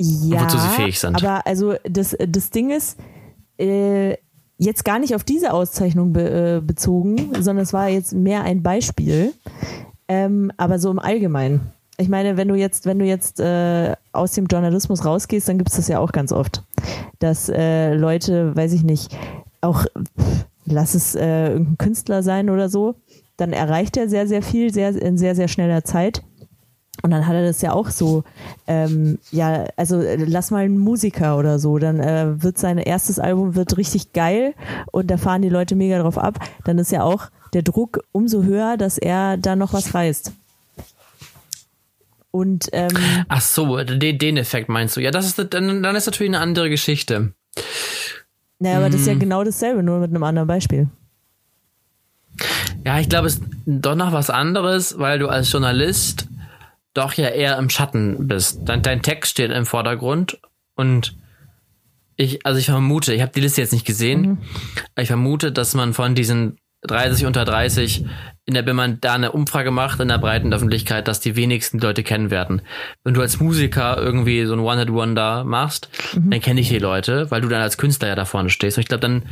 ja, 0.00 0.42
wozu 0.42 0.58
sie 0.58 0.68
fähig 0.70 0.98
sind. 0.98 1.14
Aber 1.22 1.46
also 1.46 1.76
das, 1.84 2.16
das 2.18 2.50
Ding 2.50 2.70
ist, 2.70 2.98
äh, 3.60 4.16
jetzt 4.58 4.84
gar 4.84 4.98
nicht 4.98 5.14
auf 5.14 5.22
diese 5.22 5.52
Auszeichnung 5.52 6.12
be, 6.12 6.56
äh, 6.56 6.60
bezogen, 6.60 7.32
sondern 7.40 7.62
es 7.62 7.72
war 7.72 7.88
jetzt 7.88 8.12
mehr 8.12 8.42
ein 8.42 8.64
Beispiel. 8.64 9.32
Ähm, 10.08 10.50
aber 10.56 10.80
so 10.80 10.90
im 10.90 10.98
Allgemeinen. 10.98 11.70
Ich 11.96 12.08
meine, 12.08 12.36
wenn 12.36 12.48
du 12.48 12.56
jetzt, 12.56 12.86
wenn 12.86 12.98
du 12.98 13.04
jetzt 13.04 13.38
äh, 13.38 13.94
aus 14.10 14.32
dem 14.32 14.46
Journalismus 14.46 15.04
rausgehst, 15.04 15.48
dann 15.48 15.58
gibt 15.58 15.70
es 15.70 15.76
das 15.76 15.86
ja 15.86 16.00
auch 16.00 16.10
ganz 16.10 16.32
oft. 16.32 16.64
Dass 17.20 17.48
äh, 17.48 17.94
Leute, 17.94 18.56
weiß 18.56 18.72
ich 18.72 18.82
nicht, 18.82 19.16
auch 19.60 19.84
pff, 19.84 20.46
lass 20.70 20.94
es 20.94 21.14
äh, 21.14 21.48
irgendein 21.48 21.78
Künstler 21.78 22.22
sein 22.22 22.50
oder 22.50 22.68
so, 22.68 22.96
dann 23.36 23.52
erreicht 23.52 23.96
er 23.96 24.08
sehr, 24.08 24.26
sehr 24.26 24.42
viel, 24.42 24.72
sehr, 24.72 24.90
in 24.90 25.18
sehr, 25.18 25.34
sehr 25.34 25.48
schneller 25.48 25.84
Zeit. 25.84 26.22
Und 27.02 27.10
dann 27.12 27.26
hat 27.26 27.34
er 27.34 27.44
das 27.44 27.62
ja 27.62 27.72
auch 27.72 27.88
so, 27.88 28.24
ähm, 28.66 29.18
ja, 29.30 29.64
also 29.76 30.00
äh, 30.00 30.16
lass 30.16 30.50
mal 30.50 30.64
einen 30.64 30.78
Musiker 30.78 31.38
oder 31.38 31.58
so, 31.58 31.78
dann 31.78 31.98
äh, 32.00 32.42
wird 32.42 32.58
sein 32.58 32.76
erstes 32.76 33.18
Album 33.18 33.54
wird 33.54 33.78
richtig 33.78 34.12
geil 34.12 34.54
und 34.92 35.10
da 35.10 35.16
fahren 35.16 35.40
die 35.40 35.48
Leute 35.48 35.76
mega 35.76 35.98
drauf 36.00 36.18
ab. 36.18 36.38
Dann 36.64 36.78
ist 36.78 36.92
ja 36.92 37.02
auch 37.02 37.30
der 37.54 37.62
Druck 37.62 38.00
umso 38.12 38.42
höher, 38.42 38.76
dass 38.76 38.98
er 38.98 39.38
da 39.38 39.56
noch 39.56 39.72
was 39.72 39.94
reißt. 39.94 40.32
Und 42.32 42.68
ähm, 42.72 42.96
Ach 43.28 43.40
so, 43.40 43.82
den, 43.82 44.18
den 44.18 44.36
Effekt 44.36 44.68
meinst 44.68 44.96
du? 44.96 45.00
Ja, 45.00 45.10
das 45.10 45.26
ist 45.26 45.38
dann, 45.38 45.82
dann 45.82 45.96
ist 45.96 46.06
natürlich 46.06 46.30
eine 46.30 46.40
andere 46.40 46.70
Geschichte. 46.70 47.32
Naja, 48.60 48.76
aber 48.78 48.88
das 48.90 49.00
ist 49.00 49.06
ja 49.08 49.14
Mhm. 49.14 49.18
genau 49.20 49.42
dasselbe, 49.42 49.82
nur 49.82 49.98
mit 49.98 50.10
einem 50.10 50.22
anderen 50.22 50.46
Beispiel. 50.46 50.88
Ja, 52.84 52.98
ich 52.98 53.08
glaube, 53.08 53.26
es 53.26 53.34
ist 53.36 53.42
doch 53.66 53.94
noch 53.94 54.12
was 54.12 54.30
anderes, 54.30 54.98
weil 54.98 55.18
du 55.18 55.28
als 55.28 55.50
Journalist 55.52 56.28
doch 56.94 57.12
ja 57.14 57.28
eher 57.28 57.58
im 57.58 57.68
Schatten 57.70 58.26
bist. 58.26 58.60
Dein, 58.64 58.82
dein 58.82 59.02
Text 59.02 59.32
steht 59.32 59.50
im 59.50 59.66
Vordergrund 59.66 60.38
und 60.76 61.14
ich, 62.16 62.44
also 62.44 62.58
ich 62.58 62.66
vermute, 62.66 63.14
ich 63.14 63.22
habe 63.22 63.32
die 63.34 63.40
Liste 63.40 63.60
jetzt 63.60 63.72
nicht 63.72 63.86
gesehen, 63.86 64.38
aber 64.94 65.02
ich 65.02 65.08
vermute, 65.08 65.52
dass 65.52 65.74
man 65.74 65.94
von 65.94 66.14
diesen 66.14 66.58
30 66.82 67.26
unter 67.26 67.44
30 67.44 68.06
in 68.46 68.54
der, 68.54 68.66
wenn 68.66 68.74
man 68.76 69.00
da 69.00 69.14
eine 69.14 69.32
Umfrage 69.32 69.70
macht 69.70 70.00
in 70.00 70.08
der 70.08 70.18
breiten 70.18 70.52
Öffentlichkeit, 70.52 71.06
dass 71.06 71.20
die 71.20 71.36
wenigsten 71.36 71.78
Leute 71.78 72.02
kennen 72.02 72.30
werden. 72.30 72.62
Wenn 73.04 73.14
du 73.14 73.20
als 73.20 73.38
Musiker 73.38 73.98
irgendwie 73.98 74.44
so 74.46 74.54
ein 74.54 74.60
One-Hit-Wonder 74.60 75.44
machst, 75.44 75.88
dann 76.14 76.40
kenne 76.40 76.60
ich 76.60 76.68
die 76.68 76.78
Leute, 76.78 77.30
weil 77.30 77.42
du 77.42 77.48
dann 77.48 77.60
als 77.60 77.76
Künstler 77.76 78.08
ja 78.08 78.14
da 78.14 78.24
vorne 78.24 78.50
stehst. 78.50 78.76
Und 78.76 78.82
ich 78.82 78.88
glaube, 78.88 79.02
dann 79.02 79.24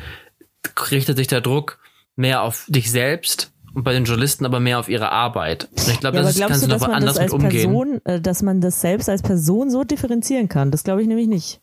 richtet 0.90 1.16
sich 1.16 1.26
der 1.26 1.40
Druck 1.40 1.78
mehr 2.16 2.42
auf 2.42 2.66
dich 2.68 2.90
selbst 2.90 3.52
und 3.74 3.82
bei 3.82 3.92
den 3.92 4.04
Journalisten 4.04 4.44
aber 4.44 4.60
mehr 4.60 4.78
auf 4.78 4.88
ihre 4.88 5.10
Arbeit. 5.10 5.68
Und 5.72 5.88
ich 5.88 6.00
glaube, 6.00 6.18
Ja, 6.18 6.22
das 6.22 6.36
ist, 6.36 6.40
kannst 6.40 6.62
du, 6.62 6.66
du 6.66 6.72
dass 6.72 6.82
noch 6.82 6.88
man 6.88 6.96
anders 6.96 7.14
das 7.14 7.24
mit 7.24 7.32
als 7.32 7.44
umgehen. 7.44 7.72
Person, 7.72 8.00
äh, 8.04 8.20
dass 8.20 8.42
man 8.42 8.60
das 8.60 8.80
selbst 8.80 9.08
als 9.08 9.22
Person 9.22 9.70
so 9.70 9.84
differenzieren 9.84 10.48
kann? 10.48 10.70
Das 10.70 10.84
glaube 10.84 11.02
ich 11.02 11.08
nämlich 11.08 11.28
nicht. 11.28 11.60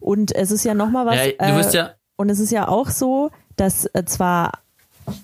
Und 0.00 0.34
es 0.34 0.50
ist 0.50 0.64
ja 0.64 0.74
nochmal 0.74 1.06
was. 1.06 1.16
Ja, 1.16 1.48
du 1.48 1.56
wirst 1.56 1.74
äh, 1.74 1.78
ja, 1.78 1.90
Und 2.16 2.28
es 2.28 2.38
ist 2.38 2.52
ja 2.52 2.68
auch 2.68 2.88
so, 2.88 3.30
dass 3.56 3.86
äh, 3.94 4.04
zwar 4.04 4.61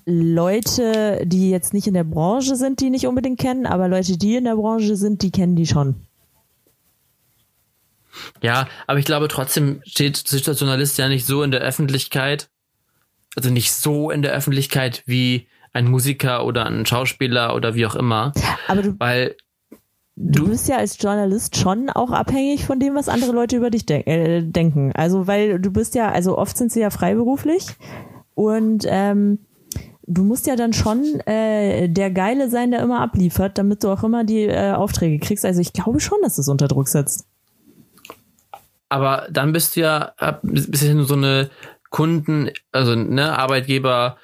Leute, 0.07 1.23
die 1.25 1.51
jetzt 1.51 1.73
nicht 1.75 1.87
in 1.87 1.95
der 1.95 2.05
Branche 2.05 2.57
sind, 2.57 2.81
die 2.81 2.91
nicht 2.91 3.07
unbedingt 3.07 3.39
kennen, 3.39 3.67
aber 3.67 3.89
Leute, 3.89 4.17
die 4.19 4.37
in 4.37 4.45
der 4.45 4.57
Branche 4.57 4.97
sind, 4.97 5.23
die 5.23 5.31
kennen 5.31 5.57
die 5.57 5.67
schon. 5.67 5.97
ja, 8.43 8.67
aber 8.87 8.99
ich 8.99 9.05
glaube 9.05 9.29
trotzdem 9.29 9.81
steht 9.85 10.17
sich 10.17 10.43
der 10.43 10.55
Journalist 10.55 10.99
ja 10.99 11.09
nicht 11.09 11.27
so 11.27 11.43
in 11.43 11.51
der 11.51 11.61
Öffentlichkeit, 11.61 12.49
also 13.37 13.51
nicht 13.51 13.73
so 13.73 14.11
in 14.11 14.23
der 14.23 14.33
Öffentlichkeit 14.33 15.03
wie 15.07 15.47
ein 15.73 15.89
Musiker 15.89 16.45
oder 16.45 16.67
ein 16.67 16.87
Schauspieler 16.87 17.55
oder 17.55 17.75
wie 17.75 17.87
auch 17.87 17.95
immer, 17.95 18.33
Aber 18.67 18.83
du, 18.83 18.95
weil 18.99 19.37
du 20.17 20.45
du- 20.45 20.49
bist 20.49 20.69
ja 20.69 20.79
als 20.79 21.01
Journalist 21.01 21.57
schon 21.57 21.91
auch 21.91 22.11
abhängig 22.11 22.65
von 22.65 22.81
dem, 22.81 22.95
was 22.97 23.09
andere 23.09 23.33
Leute 23.33 23.57
über 23.57 23.71
dich 23.71 23.87
de 23.87 24.01
äh, 24.07 24.43
denken. 24.43 24.93
Also 24.95 25.27
weil 25.27 25.61
du 25.61 25.71
bist 25.71 25.95
ja, 25.95 26.11
also 26.11 26.37
oft 26.37 26.57
sind 26.57 26.73
sie 26.73 26.81
ja 26.81 26.91
freiberuflich 26.91 27.67
und 28.35 28.85
ähm, 28.89 29.39
du 30.11 30.25
musst 30.25 30.47
ja 30.47 30.57
dann 30.57 30.73
schon 30.73 31.21
äh, 31.27 31.89
der 31.89 32.11
Geile 32.11 32.49
sein, 32.51 32.71
der 32.71 32.81
immer 32.81 33.01
abliefert, 33.01 33.59
damit 33.59 33.85
du 33.85 33.91
auch 33.91 34.03
immer 34.03 34.25
die 34.25 34.45
äh, 34.45 34.73
Aufträge 34.73 35.19
kriegst. 35.25 35.45
Also 35.45 35.61
ich 35.61 35.73
glaube 35.73 36.01
schon, 36.01 36.19
dass 36.23 36.37
das 36.37 36.49
unter 36.49 36.67
Druck 36.69 36.89
setzt. 36.89 37.27
aber 38.89 39.27
dann 39.31 39.53
bist 39.53 39.77
du 39.77 39.81
ja 39.81 40.13
ab- 40.17 40.41
bist 40.43 40.83
ja 40.83 40.95
nur 40.95 41.05
so 41.05 41.15
eine 41.15 41.51
Kunden, 41.91 42.51
also 42.73 42.95
ne 42.95 43.39
Arbeitgeber, 43.39 44.17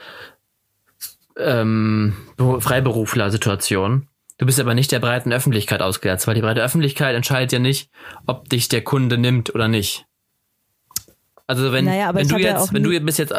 ähm, 1.37 2.15
Be- 2.37 2.61
Freiberufler-Situation. 2.61 4.09
Du 4.39 4.47
bist 4.47 4.59
aber 4.61 4.75
nicht 4.75 4.91
der 4.93 5.01
breiten 5.01 5.33
Öffentlichkeit 5.33 5.81
ausgesetzt, 5.83 6.27
weil 6.27 6.35
die 6.35 6.41
breite 6.41 6.63
Öffentlichkeit 6.63 7.15
entscheidet 7.15 7.53
ja 7.53 7.59
nicht, 7.59 7.91
ob 8.27 8.49
dich 8.49 8.69
der 8.69 8.83
Kunde 8.83 9.17
nimmt 9.19 9.55
oder 9.55 9.69
nicht. 9.69 10.07
Also 11.47 11.73
wenn, 11.73 11.85
Naja, 11.85 12.15
wenn 12.15 12.27
du 12.27 12.39
ja 12.39 12.51
jetzt, 12.53 12.61
auch 12.63 12.73
wenn 12.73 12.83
du 12.83 13.01
bist 13.01 13.19
jetzt 13.19 13.35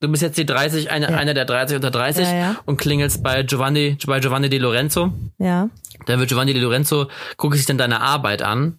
Du 0.00 0.08
bist 0.08 0.22
jetzt 0.22 0.36
die 0.36 0.44
30, 0.46 0.90
eine, 0.90 1.10
Ja. 1.10 1.16
einer 1.16 1.32
der 1.32 1.46
30 1.46 1.76
unter 1.76 1.90
30 1.90 2.26
Ja, 2.26 2.34
ja. 2.34 2.56
und 2.66 2.76
klingelst 2.76 3.22
bei 3.22 3.42
Giovanni, 3.42 3.96
bei 4.06 4.20
Giovanni 4.20 4.48
Di 4.50 4.58
Lorenzo. 4.58 5.12
Ja. 5.38 5.70
Dann 6.06 6.18
wird 6.18 6.28
Giovanni 6.28 6.52
Di 6.52 6.60
Lorenzo, 6.60 7.08
guckt 7.38 7.56
sich 7.56 7.64
dann 7.66 7.78
deine 7.78 8.02
Arbeit 8.02 8.42
an 8.42 8.78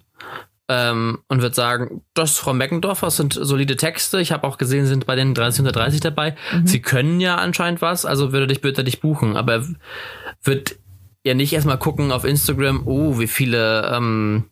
ähm, 0.70 1.20
und 1.28 1.42
wird 1.42 1.56
sagen, 1.56 2.02
das 2.14 2.38
Frau 2.38 2.54
Meckendorf, 2.54 3.00
das 3.00 3.18
sind 3.18 3.34
solide 3.34 3.78
Texte. 3.78 4.22
Ich 4.22 4.32
habe 4.32 4.46
auch 4.46 4.58
gesehen, 4.60 4.84
Sie 4.86 4.90
sind 4.90 5.06
bei 5.08 5.16
den 5.16 5.34
30 5.34 5.62
unter 5.62 5.72
30 5.72 6.02
dabei. 6.02 6.36
Sie 6.66 6.82
können 6.82 7.20
ja 7.20 7.36
anscheinend 7.36 7.82
was, 7.82 8.06
also 8.06 8.32
würde 8.32 8.48
dich, 8.48 8.64
er 8.64 8.84
dich 8.84 9.00
buchen. 9.00 9.38
Aber 9.38 9.54
er 9.54 9.66
wird 10.44 10.76
ja 11.24 11.34
nicht 11.34 11.54
erstmal 11.54 11.80
gucken 11.80 12.12
auf 12.12 12.26
Instagram, 12.26 12.84
oh, 12.86 13.18
wie 13.20 13.28
viele, 13.28 13.92
ähm, 13.94 14.46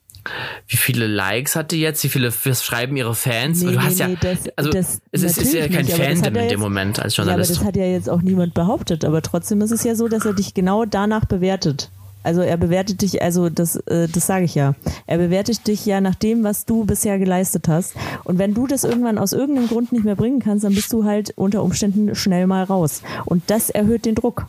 wie 0.68 0.78
viele 0.78 1.08
Likes 1.08 1.56
hat 1.56 1.72
die 1.72 1.80
jetzt, 1.82 2.04
wie 2.04 2.10
viele 2.10 2.34
was 2.44 2.64
schreiben 2.64 2.98
ihre 2.98 3.16
Fans. 3.16 3.62
Nee, 3.62 3.74
du 3.74 3.82
hast 3.82 4.00
nee, 4.00 4.14
ja, 4.14 4.16
das- 4.20 4.50
also 4.56 4.70
das 4.72 5.02
es 5.12 5.24
ist, 5.24 5.38
ist 5.38 5.54
ja 5.54 5.68
kein 5.68 5.86
nicht, 5.86 5.96
Fandom 5.98 6.26
in 6.28 6.34
dem 6.34 6.50
jetzt- 6.50 6.58
Moment 6.60 7.00
als 7.00 7.16
Ja, 7.18 7.24
aber 7.24 7.32
Journalist. 7.32 7.52
das 7.60 7.64
hat 7.64 7.76
ja 7.76 7.86
jetzt 7.86 8.10
auch 8.10 8.22
niemand 8.22 8.54
behauptet. 8.54 9.06
Aber 9.06 9.22
trotzdem 9.22 9.62
ist 9.62 9.72
es 9.72 9.84
ja 9.84 9.96
so, 9.96 10.08
dass 10.08 10.26
er 10.26 10.34
dich 10.34 10.54
genau 10.54 10.86
danach 10.86 11.26
bewertet. 11.26 11.90
Also 12.24 12.42
er 12.42 12.58
bewertet 12.58 13.04
dich, 13.04 13.22
also 13.22 13.50
das, 13.50 13.76
äh, 13.76 14.08
das 14.08 14.26
sage 14.26 14.46
ich 14.46 14.56
ja. 14.56 14.74
Er 15.06 15.20
bewertet 15.20 15.68
dich 15.68 15.86
ja 15.86 16.02
nach 16.02 16.16
dem, 16.16 16.44
was 16.44 16.66
du 16.66 16.84
bisher 16.84 17.20
geleistet 17.20 17.68
hast. 17.68 17.94
Und 18.24 18.40
wenn 18.40 18.56
du 18.56 18.66
das 18.66 18.84
irgendwann 18.84 19.20
aus 19.20 19.32
irgendeinem 19.32 19.68
Grund 19.68 19.92
nicht 19.92 20.06
mehr 20.06 20.16
bringen 20.16 20.40
kannst, 20.40 20.64
dann 20.64 20.74
bist 20.74 20.92
du 20.92 21.04
halt 21.04 21.34
unter 21.36 21.62
Umständen 21.62 22.16
schnell 22.16 22.48
mal 22.48 22.64
raus. 22.64 23.04
Und 23.26 23.44
das 23.52 23.70
erhöht 23.70 24.06
den 24.06 24.16
Druck. 24.16 24.48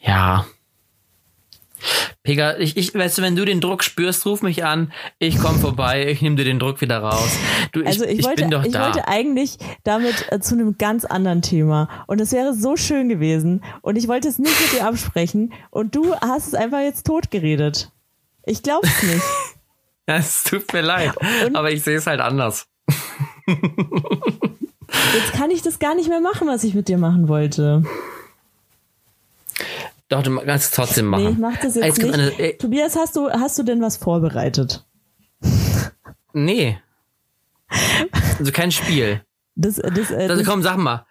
Ja. 0.00 0.46
Pega, 2.22 2.56
ich, 2.58 2.76
ich, 2.76 2.94
weißt 2.94 3.18
du, 3.18 3.22
wenn 3.22 3.36
du 3.36 3.44
den 3.44 3.60
Druck 3.60 3.82
spürst, 3.84 4.26
ruf 4.26 4.42
mich 4.42 4.64
an, 4.64 4.92
ich 5.18 5.38
komme 5.38 5.58
vorbei, 5.60 6.08
ich 6.10 6.20
nehme 6.22 6.36
dir 6.36 6.44
den 6.44 6.58
Druck 6.58 6.80
wieder 6.80 6.98
raus. 6.98 7.36
Du, 7.72 7.80
ich, 7.80 7.86
Also 7.86 8.04
ich, 8.04 8.18
ich 8.20 8.24
wollte, 8.26 8.42
bin 8.42 8.50
doch 8.50 8.64
ich 8.64 8.72
da. 8.72 8.84
wollte 8.86 9.08
eigentlich 9.08 9.58
damit 9.84 10.26
äh, 10.30 10.40
zu 10.40 10.54
einem 10.54 10.76
ganz 10.78 11.04
anderen 11.04 11.42
Thema. 11.42 11.88
Und 12.06 12.20
es 12.20 12.32
wäre 12.32 12.54
so 12.54 12.76
schön 12.76 13.08
gewesen. 13.08 13.62
Und 13.82 13.96
ich 13.96 14.08
wollte 14.08 14.28
es 14.28 14.38
nicht 14.38 14.60
mit 14.60 14.72
dir 14.80 14.86
absprechen. 14.86 15.52
Und 15.70 15.94
du 15.94 16.14
hast 16.16 16.48
es 16.48 16.54
einfach 16.54 16.80
jetzt 16.80 17.06
totgeredet. 17.06 17.90
Ich 18.44 18.62
glaub's 18.62 19.02
nicht. 19.02 19.22
Es 20.10 20.42
tut 20.42 20.72
mir 20.72 20.80
leid, 20.80 21.12
Und- 21.46 21.54
aber 21.54 21.70
ich 21.70 21.82
sehe 21.82 21.98
es 21.98 22.06
halt 22.06 22.20
anders. 22.20 22.66
Jetzt 23.46 25.32
kann 25.34 25.50
ich 25.50 25.60
das 25.60 25.78
gar 25.78 25.94
nicht 25.94 26.08
mehr 26.08 26.20
machen, 26.22 26.48
was 26.48 26.64
ich 26.64 26.72
mit 26.74 26.88
dir 26.88 26.96
machen 26.98 27.28
wollte. 27.28 27.82
Doch, 30.08 30.22
du 30.22 30.36
kannst 30.38 30.66
es 30.66 30.70
trotzdem 30.70 31.06
machen. 31.06 31.24
Nee, 31.24 31.30
ich 31.32 31.38
mach 31.38 31.56
das 31.58 31.74
jetzt 31.74 32.00
gibt 32.00 32.16
nicht. 32.16 32.38
Eine, 32.38 32.38
äh, 32.38 32.56
Tobias, 32.56 32.96
hast 32.96 33.16
du, 33.16 33.30
hast 33.30 33.58
du 33.58 33.62
denn 33.62 33.82
was 33.82 33.98
vorbereitet? 33.98 34.86
nee. 36.32 36.78
Also 38.38 38.50
kein 38.52 38.72
Spiel. 38.72 39.22
Das, 39.54 39.76
das, 39.76 40.10
äh, 40.10 40.28
Also 40.28 40.42
komm, 40.44 40.62
sag 40.62 40.78
mal. 40.78 41.04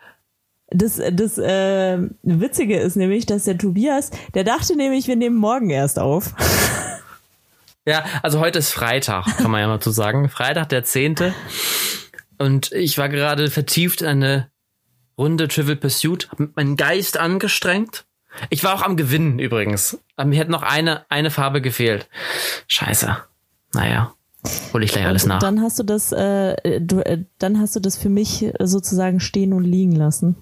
das, 0.71 0.99
das 1.11 1.37
äh, 1.37 1.99
Witzige 2.23 2.79
ist 2.79 2.95
nämlich, 2.95 3.25
dass 3.27 3.43
der 3.43 3.57
Tobias, 3.57 4.09
der 4.33 4.43
dachte 4.43 4.75
nämlich, 4.75 5.07
wir 5.07 5.15
nehmen 5.15 5.35
morgen 5.35 5.69
erst 5.69 5.99
auf. 5.99 6.33
Ja, 7.85 8.03
also 8.21 8.39
heute 8.39 8.59
ist 8.59 8.71
Freitag, 8.73 9.37
kann 9.37 9.49
man 9.51 9.61
ja 9.61 9.67
mal 9.67 9.79
zu 9.79 9.91
sagen. 9.91 10.27
Freitag, 10.27 10.69
der 10.69 10.83
10. 10.83 11.33
Und 12.37 12.71
ich 12.73 12.97
war 12.97 13.07
gerade 13.07 13.49
vertieft 13.49 14.01
in 14.01 14.07
eine 14.07 14.51
Runde 15.17 15.47
Trivial 15.47 15.77
Pursuit, 15.77 16.29
hab 16.29 16.55
meinen 16.55 16.75
Geist 16.75 17.17
angestrengt. 17.17 18.06
Ich 18.49 18.63
war 18.63 18.73
auch 18.73 18.81
am 18.81 18.97
Gewinnen 18.97 19.39
übrigens. 19.39 19.97
Mir 20.23 20.39
hätte 20.39 20.51
noch 20.51 20.63
eine, 20.63 21.05
eine 21.09 21.31
Farbe 21.31 21.61
gefehlt. 21.61 22.07
Scheiße. 22.67 23.17
Naja. 23.73 24.13
Hol 24.73 24.83
ich 24.83 24.91
gleich 24.91 25.05
alles 25.05 25.25
nach. 25.25 25.39
Dann 25.39 25.61
hast 25.61 25.79
du 25.79 25.83
das, 25.83 26.11
äh, 26.11 26.79
du, 26.79 26.99
äh, 27.01 27.23
dann 27.39 27.59
hast 27.59 27.75
du 27.75 27.79
das 27.79 27.97
für 27.97 28.09
mich 28.09 28.45
sozusagen 28.59 29.19
stehen 29.19 29.53
und 29.53 29.63
liegen 29.63 29.93
lassen. 29.93 30.35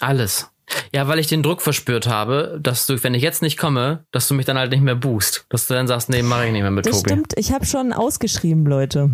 Alles. 0.00 0.50
Ja, 0.92 1.08
weil 1.08 1.18
ich 1.18 1.26
den 1.26 1.42
Druck 1.42 1.62
verspürt 1.62 2.06
habe, 2.06 2.60
dass 2.62 2.86
du, 2.86 3.02
wenn 3.02 3.14
ich 3.14 3.22
jetzt 3.22 3.42
nicht 3.42 3.58
komme, 3.58 4.04
dass 4.12 4.28
du 4.28 4.34
mich 4.34 4.46
dann 4.46 4.56
halt 4.56 4.70
nicht 4.70 4.82
mehr 4.82 4.94
boost. 4.94 5.46
Dass 5.48 5.66
du 5.66 5.74
dann 5.74 5.88
sagst, 5.88 6.08
nee, 6.08 6.22
mach 6.22 6.44
ich 6.44 6.52
nicht 6.52 6.62
mehr 6.62 6.70
mit 6.70 6.86
das 6.86 6.98
Tobi. 6.98 7.10
Stimmt, 7.10 7.32
ich 7.36 7.52
habe 7.52 7.66
schon 7.66 7.92
ausgeschrieben, 7.92 8.64
Leute. 8.66 9.10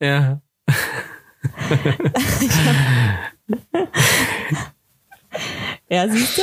Ja. 0.00 0.40
ja, 5.88 6.08
siehst 6.08 6.38
du? 6.38 6.42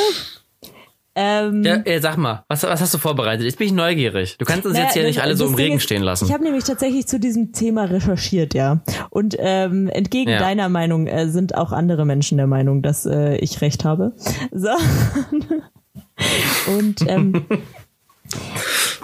Ähm, 1.14 1.64
ja, 1.64 1.84
ja, 1.86 2.00
sag 2.00 2.16
mal, 2.16 2.46
was, 2.48 2.64
was 2.64 2.80
hast 2.80 2.94
du 2.94 2.98
vorbereitet? 2.98 3.44
Jetzt 3.44 3.58
bin 3.58 3.68
ich 3.68 3.74
neugierig. 3.74 4.38
Du 4.38 4.46
kannst 4.46 4.66
uns 4.66 4.76
naja, 4.76 4.86
jetzt 4.86 4.94
hier 4.94 5.04
nicht 5.04 5.22
alle 5.22 5.36
so 5.36 5.46
im 5.46 5.56
Regen 5.56 5.76
ist, 5.76 5.84
stehen 5.84 6.04
lassen. 6.04 6.26
Ich 6.26 6.32
habe 6.32 6.44
nämlich 6.44 6.64
tatsächlich 6.64 7.06
zu 7.06 7.20
diesem 7.20 7.52
Thema 7.52 7.84
recherchiert, 7.84 8.54
ja. 8.54 8.80
Und 9.10 9.36
ähm, 9.38 9.90
entgegen 9.90 10.32
ja. 10.32 10.40
deiner 10.40 10.70
Meinung 10.70 11.08
äh, 11.08 11.28
sind 11.28 11.56
auch 11.56 11.74
andere 11.74 12.06
Menschen 12.06 12.38
der 12.38 12.48
Meinung, 12.48 12.82
dass 12.82 13.06
äh, 13.06 13.36
ich 13.36 13.60
recht 13.60 13.84
habe. 13.84 14.14
So. 14.54 14.70
Und 16.78 17.02
ähm, 17.08 17.46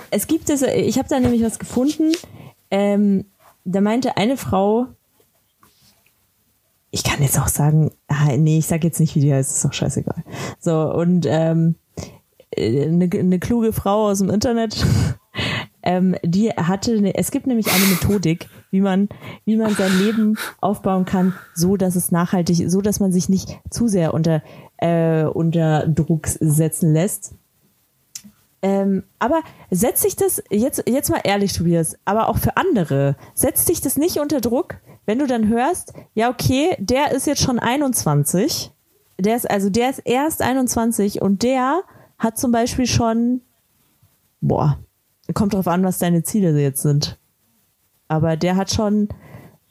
es 0.09 0.27
gibt 0.27 0.49
es, 0.49 0.61
ich 0.61 0.97
habe 0.97 1.09
da 1.09 1.19
nämlich 1.19 1.43
was 1.43 1.59
gefunden. 1.59 2.13
Ähm, 2.71 3.25
da 3.65 3.81
meinte 3.81 4.15
eine 4.15 4.37
Frau, 4.37 4.87
ich 6.91 7.03
kann 7.03 7.21
jetzt 7.21 7.39
auch 7.39 7.47
sagen, 7.47 7.91
ah, 8.07 8.35
nee, 8.37 8.59
ich 8.59 8.67
sag 8.67 8.83
jetzt 8.83 8.99
nicht, 8.99 9.15
wie 9.15 9.21
die 9.21 9.33
heißt, 9.33 9.51
ist 9.51 9.65
doch 9.65 9.73
scheißegal. 9.73 10.23
So, 10.59 10.93
und 10.93 11.25
ähm, 11.27 11.75
eine, 12.55 13.09
eine 13.11 13.39
kluge 13.39 13.73
Frau 13.73 14.07
aus 14.07 14.19
dem 14.19 14.29
Internet, 14.29 14.85
ähm, 15.83 16.15
die 16.23 16.49
hatte, 16.51 16.93
eine, 16.93 17.15
es 17.15 17.31
gibt 17.31 17.47
nämlich 17.47 17.67
eine 17.71 17.85
Methodik, 17.85 18.47
wie 18.71 18.81
man, 18.81 19.09
wie 19.45 19.57
man 19.57 19.73
sein 19.73 19.97
Leben 19.99 20.37
aufbauen 20.61 21.05
kann, 21.05 21.33
so 21.53 21.77
dass 21.77 21.95
es 21.95 22.11
nachhaltig, 22.11 22.69
so 22.69 22.81
dass 22.81 22.99
man 22.99 23.11
sich 23.11 23.29
nicht 23.29 23.59
zu 23.69 23.87
sehr 23.87 24.13
unter, 24.13 24.41
äh, 24.77 25.23
unter 25.23 25.87
Druck 25.87 26.27
setzen 26.27 26.93
lässt. 26.93 27.33
Ähm, 28.61 29.03
aber 29.19 29.41
setzt 29.69 30.01
sich 30.01 30.15
das, 30.15 30.41
jetzt, 30.49 30.83
jetzt 30.87 31.09
mal 31.09 31.21
ehrlich, 31.23 31.53
Tobias, 31.53 31.95
aber 32.05 32.27
auch 32.27 32.37
für 32.37 32.57
andere, 32.57 33.15
setzt 33.35 33.67
sich 33.67 33.81
das 33.81 33.97
nicht 33.97 34.17
unter 34.17 34.41
Druck, 34.41 34.77
wenn 35.07 35.19
du 35.19 35.25
dann 35.25 35.47
hörst, 35.47 35.93
ja, 36.13 36.29
okay, 36.29 36.75
der 36.79 37.11
ist 37.13 37.25
jetzt 37.25 37.41
schon 37.41 37.57
21, 37.59 38.71
der 39.17 39.35
ist, 39.35 39.49
also 39.49 39.69
der 39.69 39.89
ist 39.89 39.99
erst 39.99 40.41
21 40.41 41.21
und 41.21 41.41
der 41.41 41.81
hat 42.19 42.37
zum 42.37 42.51
Beispiel 42.51 42.85
schon, 42.85 43.41
boah, 44.41 44.77
kommt 45.33 45.53
drauf 45.53 45.67
an, 45.67 45.83
was 45.83 45.97
deine 45.97 46.23
Ziele 46.23 46.51
jetzt 46.59 46.81
sind. 46.81 47.17
Aber 48.09 48.35
der 48.37 48.57
hat 48.57 48.71
schon 48.71 49.07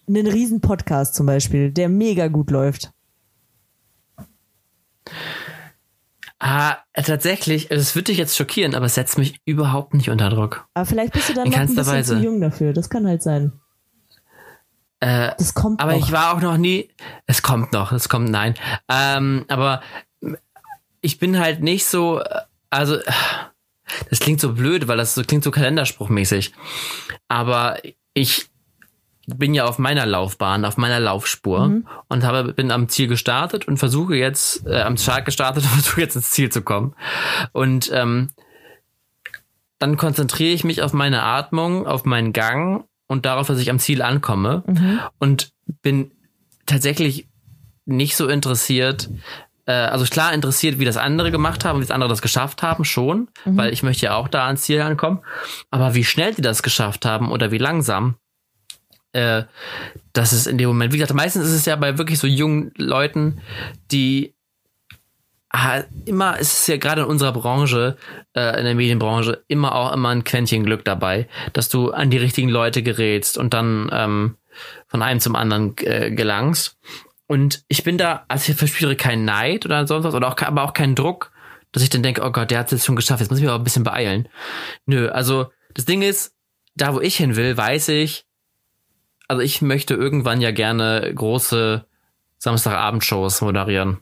einen 0.09 0.26
riesen 0.26 0.61
Podcast 0.61 1.14
zum 1.14 1.26
Beispiel, 1.26 1.71
der 1.71 1.88
mega 1.90 2.28
gut 2.28 2.50
läuft. 2.50 2.93
Ah, 6.38 6.76
tatsächlich, 6.95 7.71
es 7.71 7.95
wird 7.95 8.09
dich 8.09 8.19
jetzt 8.19 8.37
schockieren, 8.37 8.75
aber 8.75 8.87
es 8.87 8.95
setzt 8.95 9.19
mich 9.19 9.40
überhaupt 9.45 9.95
nicht 9.95 10.11
unter 10.11 10.31
Druck. 10.31 10.66
Aber 10.75 10.87
vielleicht 10.87 11.12
bist 11.12 11.28
du 11.28 11.35
dann 11.35 11.47
In 11.47 11.52
noch 11.52 11.59
ein 11.59 11.66
bisschen 11.66 11.87
Weise. 11.87 12.16
zu 12.16 12.23
jung 12.23 12.40
dafür. 12.40 12.73
Das 12.73 12.88
kann 12.90 13.07
halt 13.07 13.23
sein. 13.23 13.52
Äh, 15.00 15.33
das 15.38 15.55
kommt 15.55 15.81
aber 15.81 15.93
noch. 15.93 15.99
ich 15.99 16.12
war 16.12 16.35
auch 16.35 16.41
noch 16.41 16.57
nie. 16.57 16.88
Es 17.26 17.43
kommt 17.43 17.73
noch, 17.73 17.93
es 17.93 18.09
kommt 18.09 18.31
nein. 18.31 18.55
Ähm, 18.88 19.45
aber 19.49 19.83
ich 21.01 21.18
bin 21.18 21.38
halt 21.38 21.62
nicht 21.62 21.87
so, 21.87 22.23
also 22.70 22.99
das 24.11 24.20
klingt 24.20 24.40
so 24.40 24.53
blöd, 24.55 24.88
weil 24.88 24.97
das 24.97 25.14
so 25.14 25.23
klingt 25.23 25.44
so 25.44 25.51
kalenderspruchmäßig. 25.51 26.53
Aber 27.29 27.77
ich 28.14 28.49
bin 29.27 29.55
ja 29.55 29.64
auf 29.64 29.79
meiner 29.79 30.07
Laufbahn, 30.07 30.64
auf 30.64 30.77
meiner 30.77 31.01
Laufspur 31.01 31.68
mhm. 31.68 31.88
und 32.09 32.25
habe 32.25 32.53
bin 32.53 32.70
am 32.70 32.88
Ziel 32.88 33.09
gestartet 33.09 33.66
und 33.66 33.77
versuche 33.77 34.14
jetzt 34.14 34.66
äh, 34.66 34.81
am 34.81 34.97
Start 34.97 35.25
gestartet 35.25 35.64
und 35.64 35.70
versuche 35.83 36.01
jetzt 36.01 36.16
ins 36.16 36.31
Ziel 36.31 36.51
zu 36.51 36.62
kommen. 36.62 36.94
Und 37.53 37.90
ähm, 37.92 38.31
dann 39.79 39.97
konzentriere 39.97 40.55
ich 40.55 40.64
mich 40.64 40.83
auf 40.83 40.92
meine 40.92 41.23
Atmung, 41.23 41.87
auf 41.87 42.05
meinen 42.05 42.33
Gang 42.33 42.85
und 43.07 43.27
darauf, 43.27 43.47
dass 43.47 43.59
ich 43.59 43.71
am 43.71 43.79
Ziel 43.79 44.03
ankomme 44.03 44.64
mhm. 44.66 45.01
und 45.19 45.53
bin 45.83 46.12
tatsächlich 46.66 47.29
nicht 47.85 48.16
so 48.16 48.29
interessiert, 48.29 49.09
äh, 49.66 49.73
also 49.73 50.05
klar 50.07 50.33
interessiert, 50.33 50.79
wie 50.79 50.85
das 50.85 50.97
andere 50.97 51.31
gemacht 51.31 51.64
haben, 51.64 51.79
wie 51.79 51.85
das 51.85 51.90
andere 51.90 52.09
das 52.09 52.23
geschafft 52.23 52.62
haben, 52.62 52.85
schon, 52.85 53.29
mhm. 53.45 53.57
weil 53.57 53.73
ich 53.73 53.83
möchte 53.83 54.07
ja 54.07 54.14
auch 54.14 54.29
da 54.29 54.47
ans 54.47 54.62
Ziel 54.62 54.81
ankommen. 54.81 55.21
Aber 55.71 55.95
wie 55.95 56.05
schnell 56.05 56.35
die 56.35 56.42
das 56.42 56.62
geschafft 56.62 57.05
haben 57.05 57.31
oder 57.31 57.51
wie 57.51 57.59
langsam, 57.59 58.16
äh, 59.12 59.45
das 60.12 60.33
ist 60.33 60.47
in 60.47 60.59
dem 60.59 60.69
Moment, 60.69 60.92
wie 60.92 60.99
gesagt, 60.99 61.14
meistens 61.14 61.47
ist 61.47 61.55
es 61.55 61.64
ja 61.64 61.77
bei 61.77 61.99
wirklich 61.99 62.19
so 62.19 62.27
jungen 62.27 62.73
Leuten, 62.77 63.40
die 63.90 64.36
immer, 66.05 66.37
es 66.38 66.61
ist 66.61 66.69
ja 66.69 66.77
gerade 66.77 67.03
in 67.03 67.09
unserer 67.09 67.33
Branche, 67.33 67.97
äh, 68.35 68.59
in 68.59 68.64
der 68.64 68.75
Medienbranche, 68.75 69.45
immer 69.49 69.75
auch 69.75 69.92
immer 69.92 70.11
ein 70.11 70.25
Quäntchen 70.25 70.64
Glück 70.64 70.85
dabei, 70.85 71.29
dass 71.53 71.69
du 71.69 71.90
an 71.90 72.11
die 72.11 72.19
richtigen 72.19 72.49
Leute 72.49 72.83
gerätst 72.83 73.38
und 73.38 73.55
dann 73.55 73.88
ähm, 73.92 74.37
von 74.87 75.03
einem 75.03 75.21
zum 75.21 75.37
anderen 75.37 75.75
äh, 75.79 76.11
gelangst. 76.11 76.79
Und 77.27 77.64
ich 77.69 77.85
bin 77.85 77.99
da, 77.99 78.25
also 78.29 78.53
ich 78.53 78.59
verspüre 78.59 78.97
keinen 78.97 79.25
Neid 79.25 79.66
oder 79.66 79.87
sonst 79.87 80.05
was, 80.05 80.14
oder 80.14 80.29
auch, 80.29 80.40
aber 80.42 80.62
auch 80.62 80.73
keinen 80.73 80.95
Druck, 80.95 81.33
dass 81.73 81.83
ich 81.83 81.90
dann 81.90 82.03
denke, 82.03 82.23
oh 82.25 82.31
Gott, 82.31 82.51
der 82.51 82.61
hat 82.61 82.66
es 82.66 82.73
jetzt 82.73 82.87
schon 82.87 82.97
geschafft, 82.97 83.21
jetzt 83.21 83.31
muss 83.31 83.38
ich 83.38 83.45
mich 83.45 83.51
aber 83.51 83.61
ein 83.61 83.64
bisschen 83.64 83.85
beeilen. 83.85 84.29
Nö, 84.87 85.09
also 85.09 85.51
das 85.75 85.85
Ding 85.85 86.03
ist, 86.03 86.35
da 86.75 86.95
wo 86.95 87.01
ich 87.01 87.16
hin 87.16 87.37
will, 87.37 87.57
weiß 87.57 87.88
ich, 87.88 88.27
also 89.29 89.42
ich 89.42 89.61
möchte 89.61 89.95
irgendwann 89.95 90.40
ja 90.40 90.53
gerne 90.53 91.12
große 91.14 91.85
Samstagabendshows 92.38 93.40
moderieren. 93.40 93.99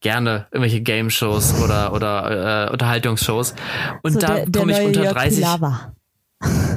Gerne 0.00 0.46
irgendwelche 0.50 0.80
Game-Shows 0.80 1.62
oder, 1.62 1.92
oder 1.92 2.68
äh, 2.68 2.72
Unterhaltungsshows. 2.72 3.54
Und 4.02 4.12
so 4.12 4.18
da 4.18 4.44
komme 4.56 4.72
ich 4.72 4.86
unter 4.86 5.12
30. 5.12 5.38
Pilava. 5.38 5.94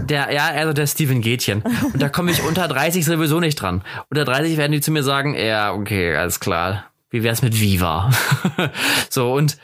Der, 0.05 0.31
ja, 0.31 0.47
also 0.47 0.73
der 0.73 0.87
Steven 0.87 1.21
Gätchen. 1.21 1.61
Und 1.61 2.01
da 2.01 2.09
komme 2.09 2.31
ich 2.31 2.41
unter 2.43 2.67
30 2.67 3.03
sowieso 3.05 3.39
nicht 3.39 3.55
dran. 3.55 3.83
Unter 4.09 4.23
30 4.23 4.57
werden 4.57 4.71
die 4.71 4.81
zu 4.81 4.91
mir 4.91 5.03
sagen, 5.03 5.35
ja, 5.35 5.73
okay, 5.73 6.15
alles 6.15 6.39
klar. 6.39 6.85
Wie 7.09 7.23
wär's 7.23 7.41
mit 7.41 7.59
Viva? 7.59 8.11
so, 9.09 9.33
und 9.33 9.57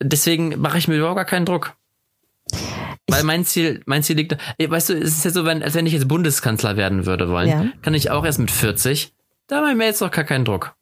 deswegen 0.00 0.60
mache 0.60 0.78
ich 0.78 0.88
mir 0.88 0.96
überhaupt 0.96 1.16
gar 1.16 1.24
keinen 1.24 1.46
Druck. 1.46 1.74
Weil 3.08 3.24
mein 3.24 3.44
Ziel, 3.44 3.82
mein 3.86 4.02
Ziel 4.02 4.16
liegt, 4.16 4.36
weißt 4.58 4.90
du, 4.90 4.94
es 4.94 5.16
ist 5.16 5.24
ja 5.24 5.30
so, 5.30 5.44
wenn, 5.44 5.62
als 5.62 5.74
wenn 5.74 5.86
ich 5.86 5.94
jetzt 5.94 6.08
Bundeskanzler 6.08 6.76
werden 6.76 7.06
würde 7.06 7.28
wollen, 7.28 7.48
ja. 7.48 7.66
kann 7.82 7.94
ich 7.94 8.10
auch 8.10 8.24
erst 8.24 8.38
mit 8.38 8.50
40. 8.50 9.12
Da 9.46 9.62
mache 9.62 9.70
ich 9.70 9.76
mir 9.76 9.86
jetzt 9.86 10.02
noch 10.02 10.10
gar 10.10 10.24
keinen 10.24 10.44
Druck. 10.44 10.74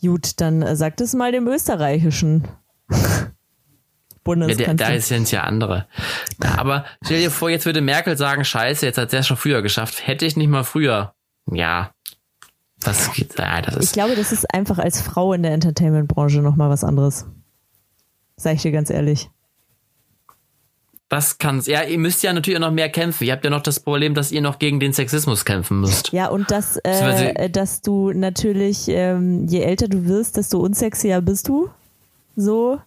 Gut, 0.00 0.40
dann 0.40 0.62
äh, 0.62 0.76
sagt 0.76 1.00
es 1.00 1.14
mal 1.14 1.32
dem 1.32 1.46
österreichischen. 1.46 2.48
Bundeskanzler. 4.24 4.88
Ja, 4.88 4.94
da 4.94 5.00
sind 5.00 5.30
ja 5.30 5.44
andere. 5.44 5.86
Ja, 6.42 6.58
aber 6.58 6.84
stell 7.04 7.20
dir 7.20 7.30
vor, 7.30 7.48
jetzt 7.48 7.64
würde 7.64 7.80
Merkel 7.80 8.16
sagen, 8.16 8.44
scheiße, 8.44 8.84
jetzt 8.84 8.98
hat 8.98 9.12
er 9.12 9.22
schon 9.22 9.36
früher 9.36 9.62
geschafft. 9.62 10.06
Hätte 10.06 10.26
ich 10.26 10.36
nicht 10.36 10.48
mal 10.48 10.64
früher. 10.64 11.14
Ja. 11.50 11.92
Das 12.80 13.12
geht, 13.12 13.38
ja, 13.38 13.62
das 13.62 13.76
ist. 13.76 13.84
Ich 13.84 13.92
glaube, 13.92 14.16
das 14.16 14.32
ist 14.32 14.52
einfach 14.52 14.78
als 14.78 15.00
Frau 15.00 15.32
in 15.32 15.42
der 15.42 15.52
Entertainment-Branche 15.52 16.40
nochmal 16.40 16.68
was 16.68 16.84
anderes. 16.84 17.26
Sag 18.36 18.56
ich 18.56 18.62
dir 18.62 18.72
ganz 18.72 18.90
ehrlich. 18.90 19.30
Das 21.08 21.38
kann's. 21.38 21.66
Ja, 21.66 21.82
ihr 21.82 21.98
müsst 21.98 22.24
ja 22.24 22.32
natürlich 22.32 22.58
noch 22.58 22.72
mehr 22.72 22.88
kämpfen. 22.88 23.24
Ihr 23.24 23.32
habt 23.32 23.44
ja 23.44 23.50
noch 23.50 23.62
das 23.62 23.78
Problem, 23.78 24.14
dass 24.14 24.32
ihr 24.32 24.40
noch 24.40 24.58
gegen 24.58 24.80
den 24.80 24.92
Sexismus 24.92 25.44
kämpfen 25.44 25.80
müsst. 25.80 26.12
Ja, 26.12 26.28
und 26.28 26.50
dass, 26.50 26.78
äh, 26.78 27.48
dass 27.48 27.80
du 27.80 28.10
natürlich, 28.10 28.88
ähm, 28.88 29.46
je 29.46 29.60
älter 29.60 29.86
du 29.86 30.06
wirst, 30.06 30.36
desto 30.36 30.58
unsexier 30.58 31.20
bist 31.20 31.46
du. 31.46 31.70
So. 32.34 32.80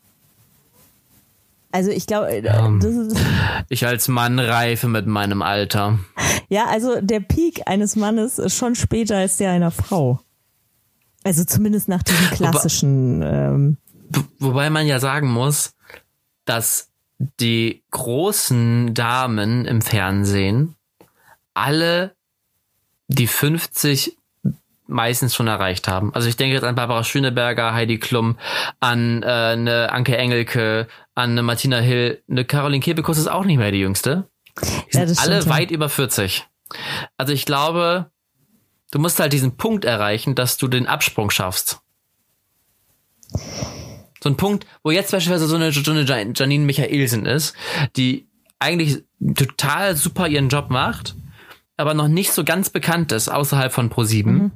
Also 1.72 1.92
ich 1.92 2.08
glaube, 2.08 2.30
äh, 2.30 2.60
um, 2.60 2.82
ich 3.70 3.88
als 3.88 4.10
Mann 4.10 4.38
reife 4.38 4.90
mit 4.90 5.08
meinem 5.08 5.42
Alter. 5.42 6.00
Ja, 6.50 6.66
also 6.66 7.00
der 7.00 7.22
Peak 7.22 7.62
eines 7.68 7.96
Mannes 7.96 8.38
ist 8.38 8.56
schon 8.56 8.76
später 8.76 9.18
als 9.18 9.38
der 9.38 9.52
einer 9.52 9.72
Frau. 9.72 10.20
Also 11.24 11.46
zumindest 11.46 11.88
nach 11.88 12.04
diesem 12.04 12.32
klassischen. 12.32 13.22
Wobei, 13.22 13.32
ähm, 13.32 13.78
wobei 14.40 14.70
man 14.70 14.88
ja 14.88 15.00
sagen 15.00 15.32
muss, 15.32 15.74
dass 16.46 16.89
die 17.20 17.84
großen 17.92 18.94
Damen 18.94 19.66
im 19.66 19.82
Fernsehen 19.82 20.76
alle 21.54 22.16
die 23.08 23.28
50 23.28 24.16
meistens 24.88 25.36
schon 25.36 25.48
erreicht 25.48 25.88
haben. 25.88 26.14
Also 26.16 26.28
ich 26.28 26.38
denke 26.38 26.56
jetzt 26.56 26.64
an 26.64 26.76
Barbara 26.76 27.04
Schöneberger, 27.04 27.74
Heidi 27.74 28.00
Klum, 28.00 28.38
an 28.80 29.22
äh, 29.22 29.26
eine 29.26 29.92
Anke 29.92 30.18
Engelke, 30.18 30.88
an 31.14 31.32
eine 31.32 31.44
Martina 31.44 31.78
Hill, 31.80 32.24
eine 32.30 32.46
Caroline 32.46 32.82
Kebekus 32.82 33.18
ist 33.18 33.28
auch 33.28 33.46
nicht 33.46 33.58
mehr 33.58 33.72
die 33.72 33.80
jüngste. 33.80 34.30
Die 34.92 34.98
Ja, 34.98 35.06
sind 35.06 35.20
alle 35.20 35.42
stimmt, 35.42 35.46
ja. 35.46 35.60
weit 35.60 35.72
über 35.72 35.90
40. 35.90 36.48
Also 37.18 37.34
ich 37.34 37.46
glaube, 37.46 38.10
du 38.92 39.00
musst 39.00 39.20
halt 39.20 39.34
diesen 39.34 39.58
Punkt 39.58 39.86
erreichen, 39.86 40.34
dass 40.36 40.58
du 40.58 40.68
den 40.68 40.88
Absprung 40.88 41.30
schaffst. 41.30 41.82
So 44.22 44.30
ein 44.30 44.38
Punkt, 44.38 44.66
wo 44.84 44.92
jetzt 44.92 45.12
beispielsweise 45.12 45.48
so 45.48 45.56
eine, 45.56 45.72
so 45.72 45.92
eine 45.92 46.02
Jan- 46.04 46.34
Janine 46.36 46.66
Michaelsen 46.66 47.26
ist, 47.26 47.56
die 47.96 48.28
eigentlich 48.60 49.04
total 49.36 49.96
super 49.96 50.28
ihren 50.28 50.50
Job 50.50 50.70
macht, 50.70 51.16
aber 51.78 51.94
noch 51.94 52.10
nicht 52.10 52.34
so 52.34 52.44
ganz 52.44 52.70
bekannt 52.70 53.14
ist 53.14 53.30
außerhalb 53.30 53.72
von 53.72 53.90
Pro7. 53.90 54.26
Mhm. 54.26 54.52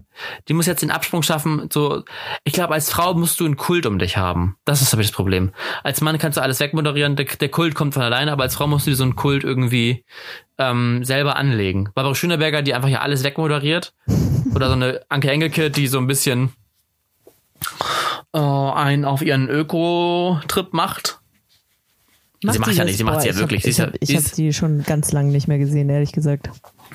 Die 0.49 0.53
muss 0.53 0.65
jetzt 0.65 0.81
den 0.81 0.91
Absprung 0.91 1.23
schaffen. 1.23 1.69
So, 1.71 2.03
ich 2.43 2.51
glaube, 2.51 2.73
als 2.73 2.91
Frau 2.91 3.13
musst 3.13 3.39
du 3.39 3.45
einen 3.45 3.55
Kult 3.55 3.85
um 3.85 3.97
dich 3.97 4.17
haben. 4.17 4.57
Das 4.65 4.81
ist 4.81 4.93
aber 4.93 5.03
das 5.03 5.13
Problem. 5.13 5.53
Als 5.83 6.01
Mann 6.01 6.17
kannst 6.17 6.37
du 6.37 6.41
alles 6.41 6.59
wegmoderieren, 6.59 7.15
der, 7.15 7.25
der 7.25 7.47
Kult 7.47 7.75
kommt 7.75 7.93
von 7.93 8.03
alleine, 8.03 8.33
aber 8.33 8.43
als 8.43 8.55
Frau 8.55 8.67
musst 8.67 8.87
du 8.87 8.91
dir 8.91 8.97
so 8.97 9.03
einen 9.03 9.15
Kult 9.15 9.45
irgendwie 9.45 10.03
ähm, 10.57 11.05
selber 11.05 11.37
anlegen. 11.37 11.89
Barbara 11.95 12.13
Schöneberger, 12.13 12.61
die 12.61 12.73
einfach 12.73 12.89
ja 12.89 12.99
alles 12.99 13.23
wegmoderiert. 13.23 13.93
Oder 14.53 14.67
so 14.67 14.73
eine 14.73 15.01
Anke 15.07 15.31
Engelke, 15.31 15.71
die 15.71 15.87
so 15.87 15.99
ein 15.99 16.07
bisschen 16.07 16.51
äh, 18.33 18.37
einen 18.39 19.05
auf 19.05 19.21
ihren 19.21 19.49
Öko-Trip 19.49 20.73
macht. 20.73 21.19
sie 22.41 22.59
macht 22.59 22.73
ja 22.73 22.83
nicht, 22.85 22.97
sie 22.97 23.03
macht 23.03 23.21
sie 23.21 23.27
ja 23.27 23.33
ich 23.33 23.39
wirklich. 23.39 23.63
Hab, 23.63 23.69
ich 23.69 23.79
habe 23.79 23.97
sie 24.01 24.17
hab 24.17 24.23
ist- 24.25 24.37
die 24.37 24.53
schon 24.53 24.83
ganz 24.83 25.11
lange 25.11 25.31
nicht 25.31 25.47
mehr 25.47 25.59
gesehen, 25.59 25.89
ehrlich 25.89 26.11
gesagt. 26.11 26.49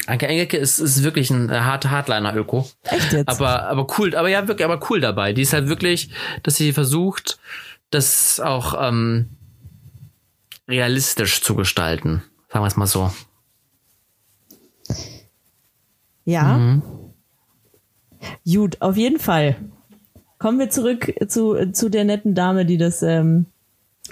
Anke 0.06 0.26
Engelke 0.28 0.56
ist, 0.56 0.78
ist 0.78 1.02
wirklich 1.02 1.30
ein 1.30 1.50
harter 1.50 1.90
Hardliner-Öko. 1.90 2.68
Echt 2.84 3.12
jetzt? 3.12 3.28
Aber, 3.28 3.64
aber 3.64 3.86
cool, 3.98 4.14
aber 4.14 4.28
ja, 4.28 4.46
wirklich, 4.46 4.64
aber 4.64 4.80
cool 4.90 5.00
dabei. 5.00 5.32
Die 5.32 5.42
ist 5.42 5.52
halt 5.52 5.68
wirklich, 5.68 6.10
dass 6.42 6.56
sie 6.56 6.72
versucht, 6.72 7.38
das 7.90 8.38
auch 8.40 8.74
ähm, 8.80 9.30
realistisch 10.68 11.42
zu 11.42 11.54
gestalten. 11.54 12.22
Sagen 12.50 12.62
wir 12.64 12.68
es 12.68 12.76
mal 12.76 12.86
so. 12.86 13.10
ja. 16.24 16.56
Mhm. 16.58 16.82
Gut, 18.44 18.80
auf 18.82 18.96
jeden 18.96 19.18
Fall. 19.18 19.56
Kommen 20.38 20.58
wir 20.58 20.70
zurück 20.70 21.12
zu, 21.28 21.72
zu 21.72 21.88
der 21.88 22.04
netten 22.04 22.34
Dame, 22.34 22.64
die 22.64 22.76
das 22.76 23.02
ähm, 23.02 23.46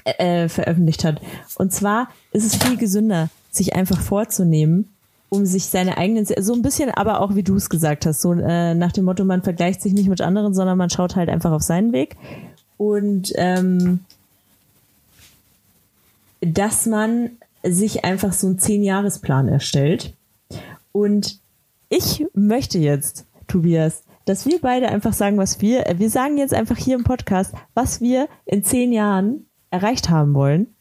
äh, 0.04 0.48
veröffentlicht 0.48 1.04
hat. 1.04 1.20
Und 1.56 1.72
zwar 1.72 2.08
ist 2.32 2.44
es 2.44 2.56
viel 2.56 2.76
gesünder, 2.76 3.28
sich 3.50 3.74
einfach 3.74 4.00
vorzunehmen, 4.00 4.88
um 5.28 5.46
sich 5.46 5.66
seine 5.66 5.98
eigenen, 5.98 6.26
so 6.26 6.52
ein 6.52 6.62
bisschen, 6.62 6.90
aber 6.90 7.20
auch 7.20 7.34
wie 7.34 7.42
du 7.42 7.56
es 7.56 7.70
gesagt 7.70 8.06
hast, 8.06 8.20
so 8.20 8.32
äh, 8.32 8.74
nach 8.74 8.92
dem 8.92 9.04
Motto, 9.04 9.24
man 9.24 9.42
vergleicht 9.42 9.82
sich 9.82 9.92
nicht 9.92 10.08
mit 10.08 10.20
anderen, 10.20 10.54
sondern 10.54 10.78
man 10.78 10.90
schaut 10.90 11.16
halt 11.16 11.28
einfach 11.28 11.52
auf 11.52 11.62
seinen 11.62 11.92
Weg. 11.92 12.16
Und 12.76 13.32
ähm, 13.36 14.00
dass 16.40 16.86
man 16.86 17.30
sich 17.62 18.04
einfach 18.04 18.32
so 18.32 18.46
einen 18.46 18.58
Zehn-Jahres-Plan 18.58 19.48
erstellt. 19.48 20.12
Und 20.92 21.38
ich 21.88 22.24
möchte 22.34 22.78
jetzt, 22.78 23.24
Tobias, 23.48 24.02
dass 24.26 24.44
wir 24.44 24.60
beide 24.60 24.88
einfach 24.88 25.14
sagen, 25.14 25.38
was 25.38 25.62
wir, 25.62 25.86
äh, 25.86 25.98
wir 25.98 26.10
sagen 26.10 26.36
jetzt 26.36 26.52
einfach 26.52 26.76
hier 26.76 26.96
im 26.96 27.04
Podcast, 27.04 27.54
was 27.72 28.02
wir 28.02 28.28
in 28.44 28.62
zehn 28.62 28.92
Jahren 28.92 29.46
erreicht 29.70 30.10
haben 30.10 30.34
wollen. 30.34 30.74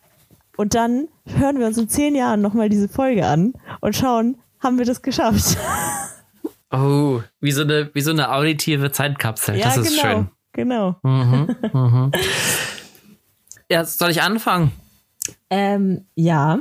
Und 0.58 0.76
dann 0.76 1.08
hören 1.26 1.60
wir 1.60 1.68
uns 1.68 1.78
in 1.78 1.88
zehn 1.88 2.16
Jahren 2.16 2.42
nochmal 2.42 2.70
diese 2.70 2.90
Folge 2.90 3.26
an 3.26 3.54
und 3.82 3.96
schauen, 3.96 4.38
haben 4.60 4.78
wir 4.78 4.86
das 4.86 5.02
geschafft? 5.02 5.58
Oh, 6.72 7.22
wie 7.40 7.52
so 7.52 7.62
eine, 7.62 7.92
wie 7.94 8.02
so 8.02 8.12
eine 8.12 8.34
auditive 8.34 8.92
Zeitkapsel. 8.92 9.58
das 9.60 9.78
ist 9.78 10.02
genau, 10.02 10.02
schön. 10.02 10.30
genau. 10.52 12.12
Ja, 13.70 13.86
soll 13.86 14.12
ich 14.12 14.22
anfangen? 14.22 14.72
Ähm, 15.50 16.06
ja. 16.16 16.60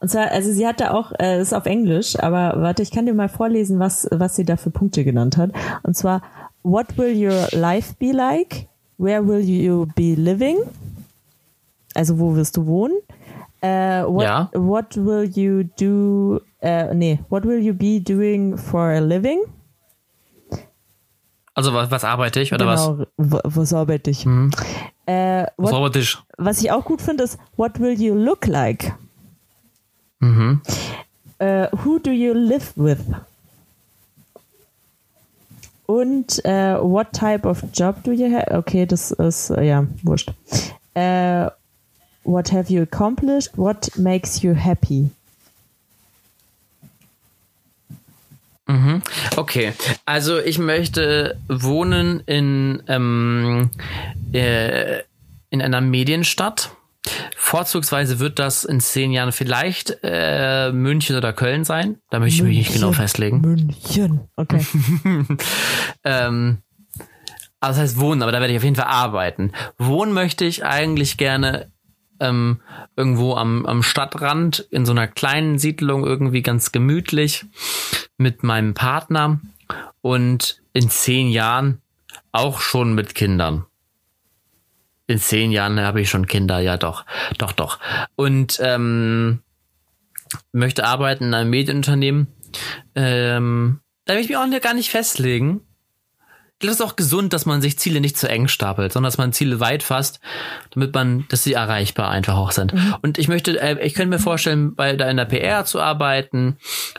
Und 0.00 0.10
zwar, 0.10 0.30
also 0.30 0.50
sie 0.50 0.66
hatte 0.66 0.94
auch, 0.94 1.12
äh, 1.18 1.40
ist 1.40 1.52
auf 1.52 1.66
Englisch, 1.66 2.18
aber 2.18 2.60
warte, 2.62 2.82
ich 2.82 2.90
kann 2.90 3.04
dir 3.06 3.12
mal 3.14 3.28
vorlesen, 3.28 3.78
was, 3.78 4.08
was 4.10 4.34
sie 4.34 4.44
da 4.44 4.56
für 4.56 4.70
Punkte 4.70 5.04
genannt 5.04 5.36
hat. 5.36 5.50
Und 5.82 5.94
zwar, 5.94 6.22
what 6.62 6.96
will 6.96 7.14
your 7.14 7.48
life 7.52 7.94
be 7.98 8.12
like? 8.12 8.66
Where 8.96 9.26
will 9.26 9.40
you 9.40 9.86
be 9.94 10.14
living? 10.14 10.56
Also 11.94 12.18
wo 12.18 12.34
wirst 12.34 12.56
du 12.56 12.66
wohnen? 12.66 12.94
Äh, 13.60 14.04
what, 14.04 14.24
Ja. 14.24 14.50
what 14.54 14.96
will 14.96 15.28
you 15.34 15.64
do, 15.78 16.40
äh, 16.62 16.94
nee, 16.94 17.18
what 17.28 17.44
will 17.44 17.58
you 17.60 17.74
be 17.74 18.00
doing 18.00 18.56
for 18.56 18.84
a 18.84 19.00
living? 19.00 19.40
Also 21.54 21.74
was, 21.74 21.90
was 21.90 22.04
arbeite 22.04 22.40
ich 22.40 22.54
oder 22.54 22.66
was? 22.66 22.86
genau, 22.86 23.04
was? 23.18 23.40
was 23.44 23.72
arbeite 23.74 24.10
ich? 24.10 24.24
Äh, 25.04 25.42
Was 25.42 25.50
what, 25.58 25.74
arbeite 25.74 25.98
ich? 25.98 26.16
was 26.38 26.62
ich 26.62 26.70
auch 26.70 26.84
gut 26.84 27.02
finde, 27.02 27.24
ist, 27.24 27.38
what 27.56 27.78
will 27.80 28.00
you 28.00 28.14
look 28.14 28.46
like? 28.46 28.94
Mhm. 30.20 30.60
Äh, 31.38 31.68
who 31.72 31.98
do 31.98 32.10
you 32.10 32.32
live 32.32 32.72
with? 32.76 32.98
Und 35.86 36.44
äh, 36.44 36.76
what 36.80 37.12
type 37.12 37.48
of 37.48 37.64
job 37.72 38.04
do 38.04 38.12
you 38.12 38.32
have? 38.32 38.50
Okay, 38.52 38.86
das 38.86 39.10
ist, 39.10 39.50
äh, 39.50 39.64
ja, 39.64 39.86
wurscht. 40.02 40.32
Äh, 40.94 41.46
what 42.24 42.52
have 42.52 42.72
you 42.72 42.82
accomplished? 42.82 43.56
What 43.56 43.90
makes 43.96 44.42
you 44.42 44.54
happy? 44.54 45.10
Okay, 49.36 49.72
also 50.04 50.38
ich 50.38 50.58
möchte 50.58 51.36
wohnen 51.48 52.20
in, 52.26 52.82
ähm, 52.86 53.70
äh, 54.32 55.00
in 55.50 55.62
einer 55.62 55.80
Medienstadt. 55.80 56.70
Vorzugsweise 57.50 58.20
wird 58.20 58.38
das 58.38 58.64
in 58.64 58.78
zehn 58.78 59.10
Jahren 59.10 59.32
vielleicht 59.32 59.98
äh, 60.04 60.70
München 60.70 61.16
oder 61.16 61.32
Köln 61.32 61.64
sein. 61.64 61.98
Da 62.08 62.20
möchte 62.20 62.36
ich 62.36 62.42
mich 62.44 62.58
nicht 62.58 62.72
genau 62.74 62.92
festlegen. 62.92 63.40
München. 63.40 64.20
Okay. 64.36 64.64
Ähm, 66.04 66.58
aber 67.58 67.72
das 67.72 67.78
heißt 67.78 67.98
wohnen, 67.98 68.22
aber 68.22 68.30
da 68.30 68.40
werde 68.40 68.52
ich 68.52 68.58
auf 68.58 68.62
jeden 68.62 68.76
Fall 68.76 68.86
arbeiten. 68.86 69.50
Wohnen 69.78 70.12
möchte 70.12 70.44
ich 70.44 70.64
eigentlich 70.64 71.16
gerne 71.16 71.72
ähm, 72.20 72.60
irgendwo 72.94 73.34
am, 73.34 73.66
am 73.66 73.82
Stadtrand 73.82 74.60
in 74.70 74.86
so 74.86 74.92
einer 74.92 75.08
kleinen 75.08 75.58
Siedlung 75.58 76.06
irgendwie 76.06 76.42
ganz 76.42 76.70
gemütlich 76.70 77.46
mit 78.16 78.44
meinem 78.44 78.74
Partner 78.74 79.40
und 80.02 80.62
in 80.72 80.88
zehn 80.88 81.28
Jahren 81.28 81.82
auch 82.30 82.60
schon 82.60 82.94
mit 82.94 83.16
Kindern. 83.16 83.66
In 85.10 85.18
zehn 85.18 85.50
Jahren 85.50 85.80
habe 85.80 86.00
ich 86.00 86.08
schon 86.08 86.28
Kinder, 86.28 86.60
ja 86.60 86.76
doch, 86.76 87.04
doch, 87.36 87.50
doch. 87.50 87.80
Und 88.14 88.60
ähm, 88.62 89.40
möchte 90.52 90.84
arbeiten 90.84 91.24
in 91.24 91.34
einem 91.34 91.50
Medienunternehmen. 91.50 92.28
Ähm, 92.94 93.80
da 94.04 94.14
will 94.14 94.20
ich 94.20 94.28
mich 94.28 94.36
auch 94.36 94.60
gar 94.60 94.72
nicht 94.72 94.88
festlegen. 94.88 95.62
Es 96.62 96.68
ist 96.74 96.82
auch 96.82 96.96
gesund, 96.96 97.32
dass 97.32 97.46
man 97.46 97.62
sich 97.62 97.78
Ziele 97.78 98.00
nicht 98.02 98.18
zu 98.18 98.28
eng 98.28 98.46
stapelt, 98.46 98.92
sondern 98.92 99.08
dass 99.08 99.16
man 99.16 99.32
Ziele 99.32 99.60
weit 99.60 99.82
fasst, 99.82 100.20
damit 100.72 100.94
man, 100.94 101.24
dass 101.28 101.42
sie 101.42 101.54
erreichbar 101.54 102.10
einfach 102.10 102.36
auch 102.36 102.50
sind. 102.50 102.74
Und 103.00 103.16
ich 103.16 103.28
möchte, 103.28 103.58
äh, 103.58 103.84
ich 103.84 103.94
könnte 103.94 104.10
mir 104.10 104.18
vorstellen, 104.18 104.74
bei 104.74 104.94
da 104.94 105.08
in 105.08 105.16
der 105.16 105.24
PR 105.24 105.64
zu 105.64 105.80
arbeiten 105.80 106.58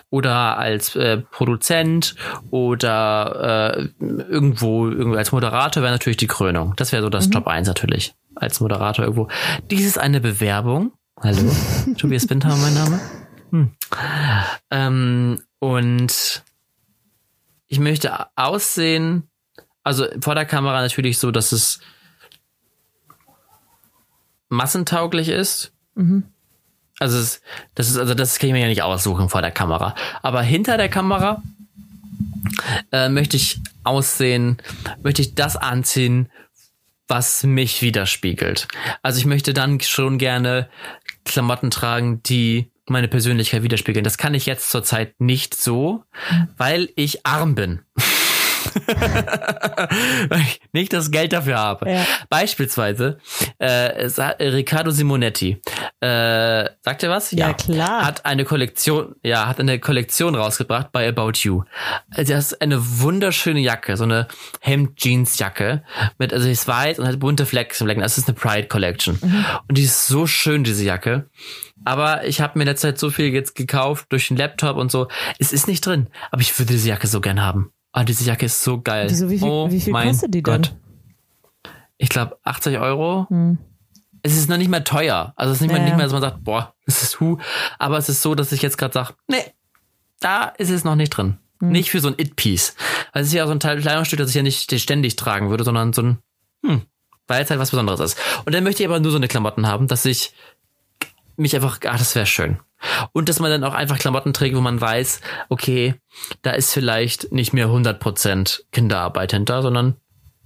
oder 0.09 0.57
als 0.57 0.95
äh, 0.95 1.17
Produzent 1.17 2.15
oder 2.49 3.77
äh, 3.77 4.03
irgendwo, 4.03 4.89
irgendwo 4.89 5.17
als 5.17 5.31
Moderator 5.31 5.83
wäre 5.83 5.91
natürlich 5.91 6.17
die 6.17 6.27
Krönung. 6.27 6.73
Das 6.77 6.91
wäre 6.91 7.03
so 7.03 7.09
das 7.09 7.29
Job 7.31 7.47
1 7.47 7.67
natürlich. 7.67 8.15
Als 8.33 8.61
Moderator 8.61 9.05
irgendwo. 9.05 9.27
Dies 9.69 9.85
ist 9.85 9.99
eine 9.99 10.21
Bewerbung. 10.21 10.93
Hallo, 11.21 11.51
Tobias 11.97 12.27
Winter, 12.29 12.55
mein 12.55 12.73
Name. 12.73 12.99
Hm. 13.51 13.71
Ähm, 14.71 15.41
und 15.59 16.43
ich 17.67 17.79
möchte 17.79 18.11
aussehen, 18.35 19.29
also 19.83 20.05
vor 20.19 20.35
der 20.35 20.45
Kamera 20.45 20.81
natürlich 20.81 21.17
so, 21.17 21.31
dass 21.31 21.51
es 21.51 21.79
massentauglich 24.49 25.29
ist. 25.29 25.71
Also 26.99 27.17
es, 27.17 27.41
das 27.73 27.89
ist, 27.89 27.97
also 27.97 28.13
das 28.13 28.37
kann 28.37 28.49
ich 28.49 28.53
mir 28.53 28.61
ja 28.61 28.67
nicht 28.67 28.83
aussuchen 28.83 29.29
vor 29.29 29.41
der 29.41 29.51
Kamera. 29.51 29.95
Aber 30.21 30.41
hinter 30.43 30.77
der 30.77 30.89
Kamera 30.89 31.41
äh, 32.91 33.09
möchte 33.09 33.37
ich 33.37 33.59
aussehen, 33.83 34.57
möchte 35.01 35.21
ich 35.21 35.33
das 35.33 35.57
anziehen, 35.57 36.29
was 37.07 37.43
mich 37.43 37.81
widerspiegelt. 37.81 38.67
Also 39.01 39.19
ich 39.19 39.25
möchte 39.25 39.53
dann 39.53 39.79
schon 39.81 40.17
gerne 40.17 40.69
Klamotten 41.25 41.71
tragen, 41.71 42.21
die 42.23 42.71
meine 42.87 43.07
Persönlichkeit 43.07 43.63
widerspiegeln. 43.63 44.03
Das 44.03 44.17
kann 44.17 44.33
ich 44.33 44.45
jetzt 44.45 44.69
zurzeit 44.69 45.19
nicht 45.19 45.55
so, 45.55 46.03
weil 46.57 46.89
ich 46.95 47.25
arm 47.25 47.55
bin. 47.55 47.81
Weil 50.29 50.41
ich 50.41 50.61
nicht 50.71 50.93
das 50.93 51.11
Geld 51.11 51.33
dafür 51.33 51.57
habe. 51.57 51.89
Ja. 51.89 52.05
Beispielsweise 52.29 53.17
äh, 53.57 54.07
Riccardo 54.39 54.91
Simonetti. 54.91 55.61
Äh, 55.99 56.69
sagt 56.81 57.03
ihr 57.03 57.09
was? 57.09 57.31
Ja, 57.31 57.53
klar. 57.53 58.05
Hat 58.05 58.25
eine 58.25 58.45
Kollektion, 58.45 59.15
ja, 59.23 59.47
hat 59.47 59.59
eine 59.59 59.79
Kollektion 59.79 60.35
rausgebracht 60.35 60.91
bei 60.91 61.07
About 61.07 61.33
You. 61.35 61.63
Also 62.09 62.33
das 62.33 62.53
ist 62.53 62.61
eine 62.61 63.01
wunderschöne 63.01 63.59
Jacke, 63.59 63.97
so 63.97 64.03
eine 64.03 64.27
Hemd-Jeans-Jacke 64.61 65.83
mit, 66.17 66.33
also 66.33 66.49
ist 66.49 66.67
weiß 66.67 66.99
und 66.99 67.07
hat 67.07 67.19
bunte 67.19 67.45
Flecken. 67.45 67.99
Das 67.99 68.17
ist 68.17 68.27
eine 68.27 68.35
Pride 68.35 68.67
Collection. 68.67 69.19
Mhm. 69.21 69.45
Und 69.67 69.77
die 69.77 69.83
ist 69.83 70.07
so 70.07 70.27
schön, 70.27 70.63
diese 70.63 70.83
Jacke. 70.83 71.29
Aber 71.83 72.25
ich 72.25 72.41
habe 72.41 72.57
mir 72.57 72.63
in 72.63 72.67
der 72.67 72.75
Zeit 72.75 72.99
so 72.99 73.09
viel 73.09 73.27
jetzt 73.27 73.55
gekauft 73.55 74.07
durch 74.09 74.27
den 74.27 74.37
Laptop 74.37 74.77
und 74.77 74.91
so. 74.91 75.07
Es 75.39 75.51
ist 75.51 75.67
nicht 75.67 75.85
drin. 75.85 76.07
Aber 76.31 76.41
ich 76.41 76.57
würde 76.57 76.73
diese 76.73 76.89
Jacke 76.89 77.07
so 77.07 77.21
gern 77.21 77.41
haben. 77.41 77.71
Ah, 77.91 78.03
diese 78.03 78.23
Jacke 78.23 78.45
ist 78.45 78.63
so 78.63 78.81
geil. 78.81 79.07
Wieso, 79.09 79.29
wie 79.29 79.39
viel, 79.39 79.47
oh 79.47 79.69
wie 79.69 79.81
viel 79.81 79.93
kostet 79.93 80.33
die 80.33 80.41
denn? 80.41 80.61
Gott. 80.61 80.75
Ich 81.97 82.09
glaube 82.09 82.37
80 82.43 82.79
Euro. 82.79 83.27
Hm. 83.29 83.57
Es 84.23 84.37
ist 84.37 84.49
noch 84.49 84.57
nicht 84.57 84.69
mehr 84.69 84.83
teuer. 84.83 85.33
Also 85.35 85.51
es 85.51 85.57
ist 85.57 85.61
nicht, 85.61 85.71
mehr, 85.71 85.79
Ja, 85.79 85.85
nicht 85.85 85.95
mehr, 85.95 86.05
dass 86.05 86.13
man 86.13 86.21
sagt, 86.21 86.43
boah, 86.43 86.73
das 86.85 87.01
ist 87.01 87.19
hu. 87.19 87.37
Aber 87.79 87.97
es 87.97 88.07
ist 88.07 88.21
so, 88.21 88.35
dass 88.35 88.51
ich 88.51 88.61
jetzt 88.61 88.77
gerade 88.77 88.93
sage, 88.93 89.13
nee, 89.27 89.43
da 90.19 90.45
ist 90.45 90.69
es 90.69 90.83
noch 90.83 90.95
nicht 90.95 91.09
drin. 91.09 91.37
Hm. 91.59 91.69
Nicht 91.69 91.91
für 91.91 91.99
so 91.99 92.07
ein 92.07 92.15
It-Piece. 92.17 92.75
Weil 93.13 93.23
es 93.23 93.29
ist 93.29 93.33
ja 93.33 93.45
so 93.45 93.51
ein 93.51 93.59
Teil 93.59 93.81
Kleidungsstück, 93.81 94.19
das 94.19 94.29
ich 94.29 94.35
ja 94.35 94.43
nicht 94.43 94.71
ständig 94.79 95.15
tragen 95.15 95.49
würde, 95.49 95.63
sondern 95.63 95.91
so 95.93 96.03
ein, 96.03 96.17
hm, 96.65 96.83
weil 97.27 97.43
es 97.43 97.49
halt 97.49 97.59
was 97.59 97.71
Besonderes 97.71 97.99
ist. 97.99 98.17
Und 98.45 98.53
dann 98.53 98.63
möchte 98.63 98.83
ich 98.83 98.89
aber 98.89 98.99
nur 98.99 99.11
so 99.11 99.17
eine 99.17 99.27
Klamotten 99.27 99.67
haben, 99.67 99.87
dass 99.87 100.05
ich 100.05 100.33
mich 101.41 101.55
einfach, 101.55 101.79
ach, 101.85 101.97
das 101.97 102.15
wäre 102.15 102.25
schön. 102.25 102.59
Und 103.11 103.29
dass 103.29 103.39
man 103.39 103.51
dann 103.51 103.63
auch 103.63 103.73
einfach 103.73 103.99
Klamotten 103.99 104.33
trägt, 104.33 104.55
wo 104.55 104.61
man 104.61 104.81
weiß, 104.81 105.21
okay, 105.49 105.95
da 106.41 106.51
ist 106.51 106.73
vielleicht 106.73 107.31
nicht 107.31 107.53
mehr 107.53 107.67
100% 107.67 108.61
Kinderarbeit 108.71 109.31
hinter, 109.31 109.61
sondern 109.61 109.95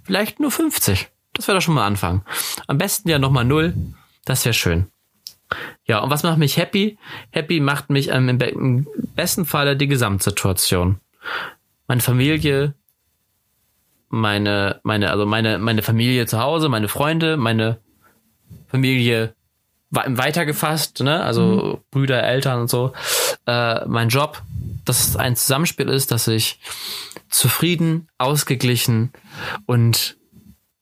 vielleicht 0.04 0.40
nur 0.40 0.52
50. 0.52 1.10
Das 1.34 1.48
wäre 1.48 1.58
doch 1.58 1.62
schon 1.62 1.76
mal 1.76 1.86
Anfang. 1.86 2.24
Am 2.68 2.78
besten 2.78 3.10
ja 3.10 3.20
nochmal 3.20 3.46
null. 3.46 3.74
Das 4.26 4.44
wäre 4.46 4.54
schön. 4.54 4.88
Ja, 5.86 6.00
und 6.00 6.10
was 6.10 6.24
macht 6.24 6.38
mich 6.38 6.58
happy? 6.58 6.98
Happy 7.30 7.60
macht 7.60 7.90
mich 7.90 8.10
ähm, 8.10 8.30
im, 8.30 8.38
be 8.38 8.46
im 8.48 8.88
besten 9.16 9.46
Falle 9.46 9.78
die 9.78 9.88
Gesamtsituation. 9.88 11.00
Meine 11.88 12.02
Familie, 12.02 12.74
meine, 14.10 14.80
meine, 14.84 15.12
also 15.12 15.26
meine, 15.26 15.60
meine 15.60 15.84
Familie 15.84 16.26
zu 16.26 16.40
Hause, 16.40 16.70
meine 16.70 16.88
Freunde, 16.88 17.38
meine 17.38 17.80
Familie 18.68 19.35
weitergefasst, 19.96 21.02
ne? 21.02 21.24
Also 21.24 21.82
Brüder, 21.92 22.24
Eltern 22.24 22.62
und 22.62 22.70
so, 22.70 22.94
äh, 23.48 23.86
mein 23.86 24.10
Job, 24.10 24.42
dass 24.86 25.08
es 25.08 25.16
ein 25.16 25.36
Zusammenspiel 25.36 25.90
ist, 25.90 26.12
dass 26.12 26.28
ich 26.28 26.60
zufrieden, 27.30 28.08
ausgeglichen 28.18 29.12
und 29.66 30.18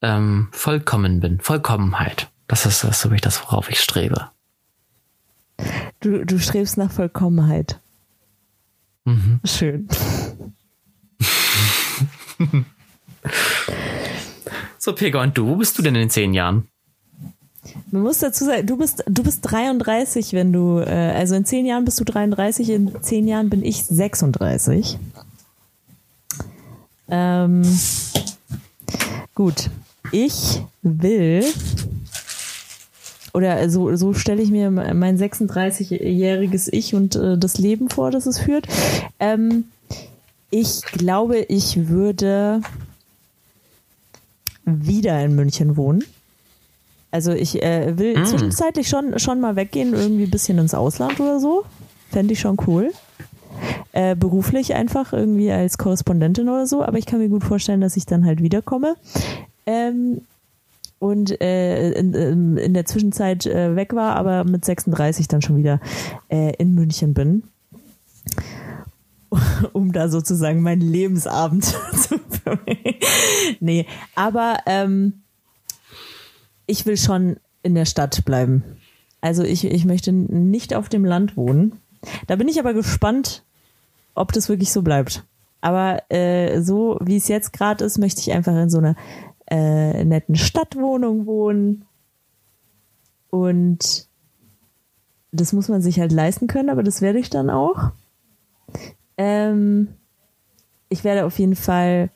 ähm, 0.02 0.48
vollkommen 0.52 1.20
bin. 1.20 1.40
Vollkommenheit. 1.40 2.28
Das 2.46 2.66
ist 2.66 2.84
das, 2.84 3.04
ich 3.04 3.20
das, 3.20 3.42
worauf 3.42 3.70
ich 3.70 3.80
strebe. 3.80 4.30
Du, 6.00 6.24
du 6.26 6.38
strebst 6.38 6.76
nach 6.76 6.90
Vollkommenheit. 6.90 7.80
Mhm. 9.04 9.40
Schön. 9.44 9.88
So, 14.84 14.94
Pega, 14.94 15.22
und 15.22 15.38
du? 15.38 15.46
Wo 15.46 15.56
bist 15.56 15.78
du 15.78 15.82
denn 15.82 15.94
in 15.94 16.10
zehn 16.10 16.34
Jahren? 16.34 16.68
Man 17.90 18.02
muss 18.02 18.18
dazu 18.18 18.44
sagen, 18.44 18.66
du 18.66 18.76
bist, 18.76 19.04
du 19.06 19.22
bist 19.22 19.40
33, 19.42 20.32
wenn 20.32 20.52
du, 20.52 20.78
äh, 20.78 21.12
also 21.14 21.34
in 21.34 21.44
zehn 21.44 21.66
Jahren 21.66 21.84
bist 21.84 22.00
du 22.00 22.04
33, 22.04 22.70
in 22.70 23.02
zehn 23.02 23.26
Jahren 23.26 23.50
bin 23.50 23.64
ich 23.64 23.84
36. 23.84 24.98
Ähm, 27.08 27.62
gut. 29.34 29.70
Ich 30.12 30.62
will, 30.82 31.44
oder 33.32 33.68
so, 33.68 33.96
so 33.96 34.14
stelle 34.14 34.42
ich 34.42 34.50
mir 34.50 34.70
mein 34.70 35.18
36-jähriges 35.18 36.68
Ich 36.70 36.94
und 36.94 37.16
äh, 37.16 37.36
das 37.36 37.58
Leben 37.58 37.90
vor, 37.90 38.10
das 38.10 38.26
es 38.26 38.38
führt. 38.38 38.68
Ähm, 39.18 39.64
ich 40.50 40.82
glaube, 40.82 41.38
ich 41.38 41.88
würde 41.88 42.60
wieder 44.64 45.22
in 45.24 45.34
München 45.34 45.76
wohnen. 45.76 46.04
Also 47.14 47.30
ich 47.30 47.62
äh, 47.62 47.96
will 47.96 48.18
Mm. 48.18 48.24
zwischenzeitlich 48.26 48.88
schon, 48.88 49.20
schon 49.20 49.40
mal 49.40 49.54
weggehen, 49.54 49.94
irgendwie 49.94 50.24
ein 50.24 50.30
bisschen 50.30 50.58
ins 50.58 50.74
Ausland 50.74 51.20
oder 51.20 51.38
so. 51.38 51.64
Fände 52.10 52.32
ich 52.32 52.40
schon 52.40 52.56
cool. 52.66 52.90
Äh, 53.92 54.16
beruflich 54.16 54.74
einfach 54.74 55.12
irgendwie 55.12 55.52
als 55.52 55.78
Korrespondentin 55.78 56.48
oder 56.48 56.66
so, 56.66 56.82
aber 56.82 56.98
ich 56.98 57.06
kann 57.06 57.20
mir 57.20 57.28
gut 57.28 57.44
vorstellen, 57.44 57.80
dass 57.80 57.96
ich 57.96 58.04
dann 58.04 58.24
halt 58.26 58.42
wiederkomme. 58.42 58.96
Ähm, 59.64 60.22
und 60.98 61.40
äh, 61.40 61.92
in, 61.92 62.14
in, 62.14 62.56
in 62.56 62.74
der 62.74 62.84
Zwischenzeit 62.84 63.46
äh, 63.46 63.76
weg 63.76 63.94
war, 63.94 64.16
aber 64.16 64.42
mit 64.42 64.64
36 64.64 65.28
dann 65.28 65.40
schon 65.40 65.56
wieder 65.56 65.78
äh, 66.28 66.52
in 66.56 66.74
München 66.74 67.14
bin. 67.14 67.44
Um 69.72 69.92
da 69.92 70.08
sozusagen 70.08 70.62
meinen 70.62 70.80
Lebensabend 70.80 71.64
zu 71.92 72.18
verbringen. 72.42 72.96
Nee, 73.60 73.86
aber 74.16 74.58
ähm, 74.66 75.23
ich 76.66 76.86
will 76.86 76.96
schon 76.96 77.36
in 77.62 77.74
der 77.74 77.86
Stadt 77.86 78.24
bleiben. 78.24 78.62
Also 79.20 79.42
ich, 79.42 79.64
ich 79.64 79.84
möchte 79.84 80.12
nicht 80.12 80.74
auf 80.74 80.88
dem 80.88 81.04
Land 81.04 81.36
wohnen. 81.36 81.80
Da 82.26 82.36
bin 82.36 82.48
ich 82.48 82.60
aber 82.60 82.74
gespannt, 82.74 83.42
ob 84.14 84.32
das 84.32 84.48
wirklich 84.48 84.70
so 84.70 84.82
bleibt. 84.82 85.24
Aber 85.62 86.02
äh, 86.10 86.60
so 86.60 86.98
wie 87.00 87.16
es 87.16 87.28
jetzt 87.28 87.54
gerade 87.54 87.84
ist, 87.84 87.98
möchte 87.98 88.20
ich 88.20 88.32
einfach 88.32 88.54
in 88.54 88.68
so 88.68 88.78
einer 88.78 88.96
äh, 89.50 90.04
netten 90.04 90.36
Stadtwohnung 90.36 91.24
wohnen. 91.24 91.86
Und 93.30 94.06
das 95.32 95.54
muss 95.54 95.68
man 95.68 95.80
sich 95.80 95.98
halt 95.98 96.12
leisten 96.12 96.46
können, 96.46 96.68
aber 96.68 96.82
das 96.82 97.00
werde 97.00 97.18
ich 97.18 97.30
dann 97.30 97.48
auch. 97.48 97.92
Ähm, 99.16 99.88
ich 100.90 101.02
werde 101.02 101.24
auf 101.24 101.38
jeden 101.38 101.56
Fall. 101.56 102.10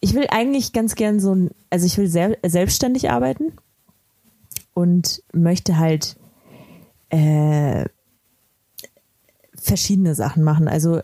Ich 0.00 0.14
will 0.14 0.26
eigentlich 0.30 0.72
ganz 0.72 0.94
gern 0.94 1.18
so 1.18 1.34
ein, 1.34 1.50
also 1.70 1.84
ich 1.84 1.98
will 1.98 2.06
sehr, 2.06 2.38
selbstständig 2.46 3.10
arbeiten 3.10 3.52
und 4.78 5.24
möchte 5.32 5.76
halt 5.76 6.16
äh, 7.08 7.86
verschiedene 9.56 10.14
Sachen 10.14 10.44
machen. 10.44 10.68
Also 10.68 11.02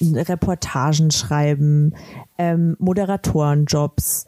Reportagen 0.00 1.10
schreiben, 1.10 1.96
ähm, 2.38 2.76
Moderatorenjobs, 2.78 4.26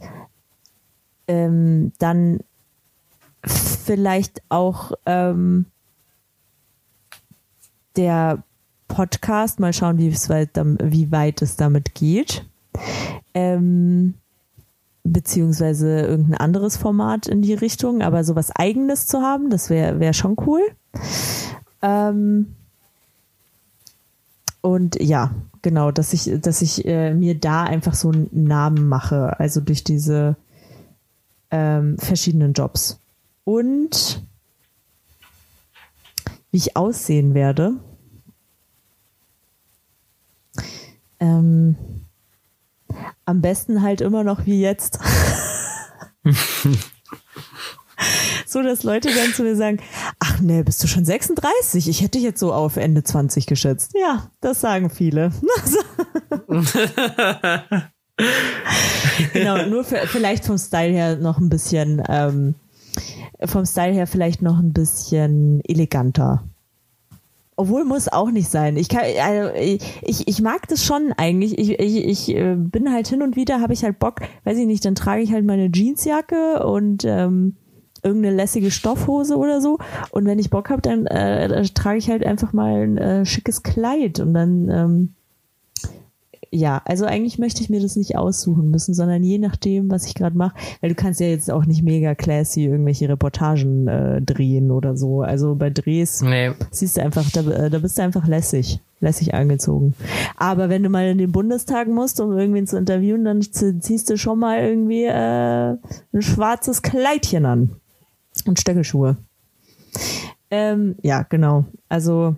ähm, 1.28 1.92
dann 2.00 2.40
vielleicht 3.44 4.42
auch 4.48 4.90
ähm, 5.06 5.66
der 7.94 8.42
Podcast, 8.88 9.60
mal 9.60 9.72
schauen, 9.72 9.98
wie, 9.98 10.12
weit, 10.12 10.50
wie 10.82 11.12
weit 11.12 11.42
es 11.42 11.54
damit 11.54 11.94
geht. 11.94 12.44
Ähm, 13.34 14.14
beziehungsweise 15.04 16.00
irgendein 16.00 16.40
anderes 16.40 16.76
Format 16.76 17.26
in 17.26 17.42
die 17.42 17.54
Richtung, 17.54 18.02
aber 18.02 18.24
sowas 18.24 18.50
eigenes 18.50 19.06
zu 19.06 19.20
haben, 19.20 19.50
das 19.50 19.70
wäre 19.70 20.00
wär 20.00 20.14
schon 20.14 20.36
cool. 20.46 20.62
Ähm, 21.82 22.54
und 24.62 25.00
ja, 25.00 25.30
genau, 25.60 25.90
dass 25.90 26.14
ich, 26.14 26.30
dass 26.40 26.62
ich 26.62 26.86
äh, 26.86 27.12
mir 27.12 27.38
da 27.38 27.64
einfach 27.64 27.94
so 27.94 28.10
einen 28.10 28.30
Namen 28.32 28.88
mache, 28.88 29.38
also 29.38 29.60
durch 29.60 29.84
diese 29.84 30.36
ähm, 31.50 31.98
verschiedenen 31.98 32.54
Jobs. 32.54 32.98
Und 33.44 34.22
wie 36.50 36.58
ich 36.58 36.76
aussehen 36.76 37.34
werde. 37.34 37.74
Ähm, 41.18 41.74
am 43.24 43.40
besten 43.40 43.82
halt 43.82 44.00
immer 44.00 44.24
noch 44.24 44.46
wie 44.46 44.60
jetzt. 44.60 44.98
so, 48.46 48.62
dass 48.62 48.82
Leute 48.82 49.08
dann 49.14 49.32
zu 49.34 49.42
mir 49.42 49.56
sagen, 49.56 49.80
ach 50.20 50.40
nee, 50.40 50.62
bist 50.62 50.82
du 50.82 50.86
schon 50.86 51.04
36? 51.04 51.88
Ich 51.88 52.00
hätte 52.00 52.12
dich 52.12 52.22
jetzt 52.22 52.40
so 52.40 52.52
auf 52.52 52.76
Ende 52.76 53.02
20 53.02 53.46
geschätzt. 53.46 53.92
Ja, 53.94 54.30
das 54.40 54.60
sagen 54.60 54.90
viele. 54.90 55.32
genau, 59.32 59.66
nur 59.66 59.84
für, 59.84 60.06
vielleicht 60.06 60.44
vom 60.44 60.58
Style 60.58 60.92
her 60.92 61.16
noch 61.16 61.38
ein 61.38 61.48
bisschen, 61.48 62.02
ähm, 62.08 62.54
vom 63.44 63.66
Style 63.66 63.92
her 63.92 64.06
vielleicht 64.06 64.42
noch 64.42 64.58
ein 64.58 64.72
bisschen 64.72 65.60
eleganter. 65.64 66.44
Obwohl 67.56 67.84
muss 67.84 68.08
auch 68.08 68.30
nicht 68.30 68.50
sein. 68.50 68.76
Ich, 68.76 68.88
kann, 68.88 69.02
also 69.22 69.54
ich, 69.54 70.26
ich 70.26 70.42
mag 70.42 70.66
das 70.68 70.84
schon 70.84 71.12
eigentlich. 71.16 71.56
Ich, 71.58 71.78
ich, 71.78 72.04
ich 72.04 72.34
äh, 72.34 72.56
bin 72.56 72.92
halt 72.92 73.06
hin 73.06 73.22
und 73.22 73.36
wieder, 73.36 73.60
habe 73.60 73.72
ich 73.72 73.84
halt 73.84 73.98
Bock, 73.98 74.20
weiß 74.44 74.58
ich 74.58 74.66
nicht, 74.66 74.84
dann 74.84 74.96
trage 74.96 75.22
ich 75.22 75.32
halt 75.32 75.44
meine 75.44 75.70
Jeansjacke 75.72 76.66
und 76.66 77.04
ähm, 77.04 77.56
irgendeine 78.02 78.34
lässige 78.34 78.70
Stoffhose 78.70 79.36
oder 79.36 79.60
so. 79.60 79.78
Und 80.10 80.26
wenn 80.26 80.38
ich 80.38 80.50
Bock 80.50 80.70
habe, 80.70 80.82
dann 80.82 81.06
äh, 81.06 81.64
trage 81.74 81.98
ich 81.98 82.10
halt 82.10 82.26
einfach 82.26 82.52
mal 82.52 82.82
ein 82.82 82.98
äh, 82.98 83.24
schickes 83.24 83.62
Kleid 83.62 84.20
und 84.20 84.34
dann 84.34 84.68
ähm, 84.68 85.14
ja, 86.56 86.80
also 86.84 87.04
eigentlich 87.04 87.38
möchte 87.40 87.62
ich 87.62 87.68
mir 87.68 87.80
das 87.80 87.96
nicht 87.96 88.16
aussuchen 88.16 88.70
müssen, 88.70 88.94
sondern 88.94 89.24
je 89.24 89.38
nachdem, 89.38 89.90
was 89.90 90.06
ich 90.06 90.14
gerade 90.14 90.38
mache, 90.38 90.54
weil 90.80 90.90
du 90.90 90.94
kannst 90.94 91.18
ja 91.18 91.26
jetzt 91.26 91.50
auch 91.50 91.64
nicht 91.66 91.82
mega 91.82 92.14
classy 92.14 92.64
irgendwelche 92.66 93.08
Reportagen 93.08 93.88
äh, 93.88 94.22
drehen 94.22 94.70
oder 94.70 94.96
so. 94.96 95.22
Also 95.22 95.56
bei 95.56 95.70
Drehs 95.70 96.22
Nee. 96.22 96.52
siehst 96.70 96.96
du 96.96 97.02
einfach, 97.02 97.28
da, 97.32 97.40
äh, 97.50 97.70
da 97.70 97.78
bist 97.80 97.98
du 97.98 98.02
einfach 98.02 98.28
lässig, 98.28 98.78
lässig 99.00 99.34
angezogen. 99.34 99.94
Aber 100.36 100.68
wenn 100.68 100.84
du 100.84 100.90
mal 100.90 101.08
in 101.08 101.18
den 101.18 101.32
Bundestag 101.32 101.88
musst, 101.88 102.20
um 102.20 102.38
irgendwen 102.38 102.68
zu 102.68 102.78
interviewen, 102.78 103.24
dann 103.24 103.40
zie- 103.40 103.80
ziehst 103.80 104.08
du 104.10 104.16
schon 104.16 104.38
mal 104.38 104.60
irgendwie 104.62 105.04
äh, 105.06 105.76
ein 106.12 106.22
schwarzes 106.22 106.82
Kleidchen 106.82 107.46
an 107.46 107.70
und 108.46 108.60
Stöckelschuhe. 108.60 109.16
Ähm, 110.52 110.94
ja, 111.02 111.22
genau. 111.28 111.64
Also 111.88 112.36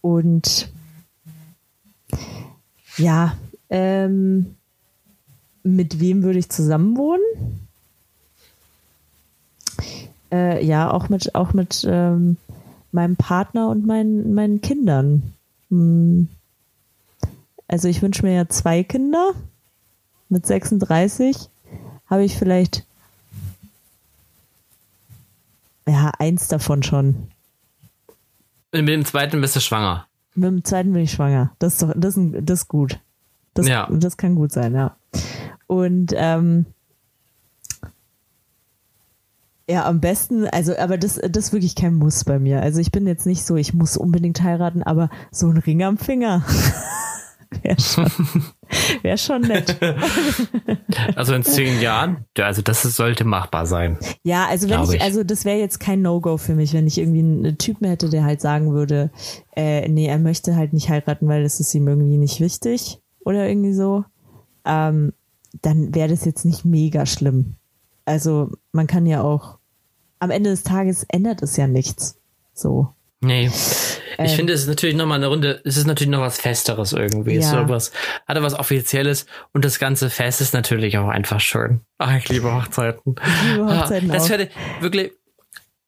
und 0.00 0.70
ja, 2.96 3.36
ähm, 3.70 4.56
mit 5.62 6.00
wem 6.00 6.22
würde 6.22 6.38
ich 6.38 6.48
zusammen 6.48 6.96
wohnen? 6.96 7.22
Äh, 10.32 10.64
ja, 10.64 10.90
auch 10.90 11.08
mit, 11.08 11.34
auch 11.34 11.52
mit 11.52 11.86
ähm, 11.88 12.36
meinem 12.92 13.16
Partner 13.16 13.68
und 13.68 13.86
meinen, 13.86 14.34
meinen 14.34 14.60
Kindern. 14.60 15.34
Hm. 15.70 16.28
Also 17.68 17.88
ich 17.88 18.02
wünsche 18.02 18.24
mir 18.24 18.34
ja 18.34 18.48
zwei 18.48 18.82
Kinder. 18.82 19.32
Mit 20.28 20.46
36 20.46 21.48
habe 22.08 22.24
ich 22.24 22.36
vielleicht 22.36 22.84
ja, 25.88 26.12
eins 26.18 26.48
davon 26.48 26.82
schon. 26.82 27.28
Und 28.72 28.84
mit 28.84 28.88
dem 28.88 29.04
zweiten 29.04 29.40
bist 29.40 29.56
du 29.56 29.60
schwanger. 29.60 30.05
Mit 30.36 30.44
dem 30.50 30.64
zweiten 30.64 30.92
bin 30.92 31.02
ich 31.02 31.12
schwanger. 31.12 31.52
Das 31.58 31.74
ist 31.74 31.82
doch, 31.82 31.92
das 31.96 32.16
ist, 32.16 32.30
das 32.42 32.60
ist 32.60 32.68
gut. 32.68 33.00
Das, 33.54 33.66
Ja. 33.66 33.88
das 33.90 34.16
kann 34.16 34.34
gut 34.34 34.52
sein, 34.52 34.74
ja. 34.74 34.96
Und 35.66 36.12
ähm, 36.14 36.66
ja, 39.68 39.84
am 39.86 40.00
besten, 40.00 40.46
also, 40.46 40.76
aber 40.78 40.96
das, 40.98 41.14
das 41.14 41.46
ist 41.46 41.52
wirklich 41.52 41.74
kein 41.74 41.94
Muss 41.94 42.24
bei 42.24 42.38
mir. 42.38 42.62
Also 42.62 42.80
ich 42.80 42.92
bin 42.92 43.06
jetzt 43.06 43.26
nicht 43.26 43.44
so, 43.44 43.56
ich 43.56 43.74
muss 43.74 43.96
unbedingt 43.96 44.42
heiraten, 44.42 44.82
aber 44.82 45.10
so 45.32 45.48
ein 45.48 45.56
Ring 45.56 45.82
am 45.82 45.98
Finger 45.98 46.44
wäre 47.62 47.80
schon, 47.80 48.10
wär 49.02 49.16
schon 49.16 49.42
nett. 49.42 49.76
Also 51.14 51.34
in 51.34 51.42
zehn 51.42 51.80
Jahren? 51.80 52.24
Ja, 52.36 52.46
also 52.46 52.62
das 52.62 52.82
sollte 52.82 53.24
machbar 53.24 53.66
sein. 53.66 53.98
Ja, 54.22 54.46
also 54.46 54.68
wenn 54.68 54.82
ich, 54.82 54.94
ich. 54.94 55.02
also 55.02 55.24
das 55.24 55.44
wäre 55.44 55.58
jetzt 55.58 55.78
kein 55.78 56.02
No-Go 56.02 56.36
für 56.36 56.54
mich, 56.54 56.72
wenn 56.72 56.86
ich 56.86 56.98
irgendwie 56.98 57.20
einen 57.20 57.58
Typen 57.58 57.86
hätte, 57.86 58.08
der 58.08 58.24
halt 58.24 58.40
sagen 58.40 58.72
würde, 58.72 59.10
äh, 59.54 59.88
nee, 59.88 60.06
er 60.06 60.18
möchte 60.18 60.56
halt 60.56 60.72
nicht 60.72 60.88
heiraten, 60.88 61.28
weil 61.28 61.42
das 61.42 61.60
ist 61.60 61.74
ihm 61.74 61.86
irgendwie 61.86 62.16
nicht 62.16 62.40
wichtig 62.40 62.98
oder 63.24 63.46
irgendwie 63.48 63.74
so, 63.74 64.04
ähm, 64.64 65.12
dann 65.62 65.94
wäre 65.94 66.08
das 66.08 66.24
jetzt 66.24 66.44
nicht 66.44 66.64
mega 66.64 67.06
schlimm. 67.06 67.56
Also 68.04 68.50
man 68.72 68.86
kann 68.86 69.06
ja 69.06 69.22
auch, 69.22 69.58
am 70.18 70.30
Ende 70.30 70.50
des 70.50 70.62
Tages 70.62 71.04
ändert 71.08 71.42
es 71.42 71.56
ja 71.56 71.66
nichts. 71.66 72.18
So. 72.54 72.88
Nee. 73.20 73.50
Ich 74.18 74.30
Ähm. 74.32 74.36
finde, 74.36 74.52
es 74.52 74.62
ist 74.62 74.68
natürlich 74.68 74.96
nochmal 74.96 75.18
eine 75.18 75.26
Runde, 75.26 75.60
es 75.64 75.76
ist 75.76 75.86
natürlich 75.86 76.10
noch 76.10 76.20
was 76.20 76.38
Festeres 76.40 76.92
irgendwie. 76.92 77.36
Ja. 77.36 77.42
so 77.50 77.68
was, 77.68 77.92
hat 78.26 78.40
was 78.42 78.54
Offizielles 78.54 79.26
und 79.52 79.64
das 79.64 79.78
ganze 79.78 80.10
Fest 80.10 80.40
ist 80.40 80.54
natürlich 80.54 80.98
auch 80.98 81.08
einfach 81.08 81.40
schön. 81.40 81.80
Ach, 81.98 82.16
ich 82.16 82.28
liebe 82.28 82.52
Hochzeiten. 82.52 83.16
liebe 83.52 83.66
Hochzeiten 83.66 84.10
Ah, 84.10 84.14
das 84.14 84.24
auch. 84.24 84.30
werde 84.30 84.48
wirklich, 84.80 85.12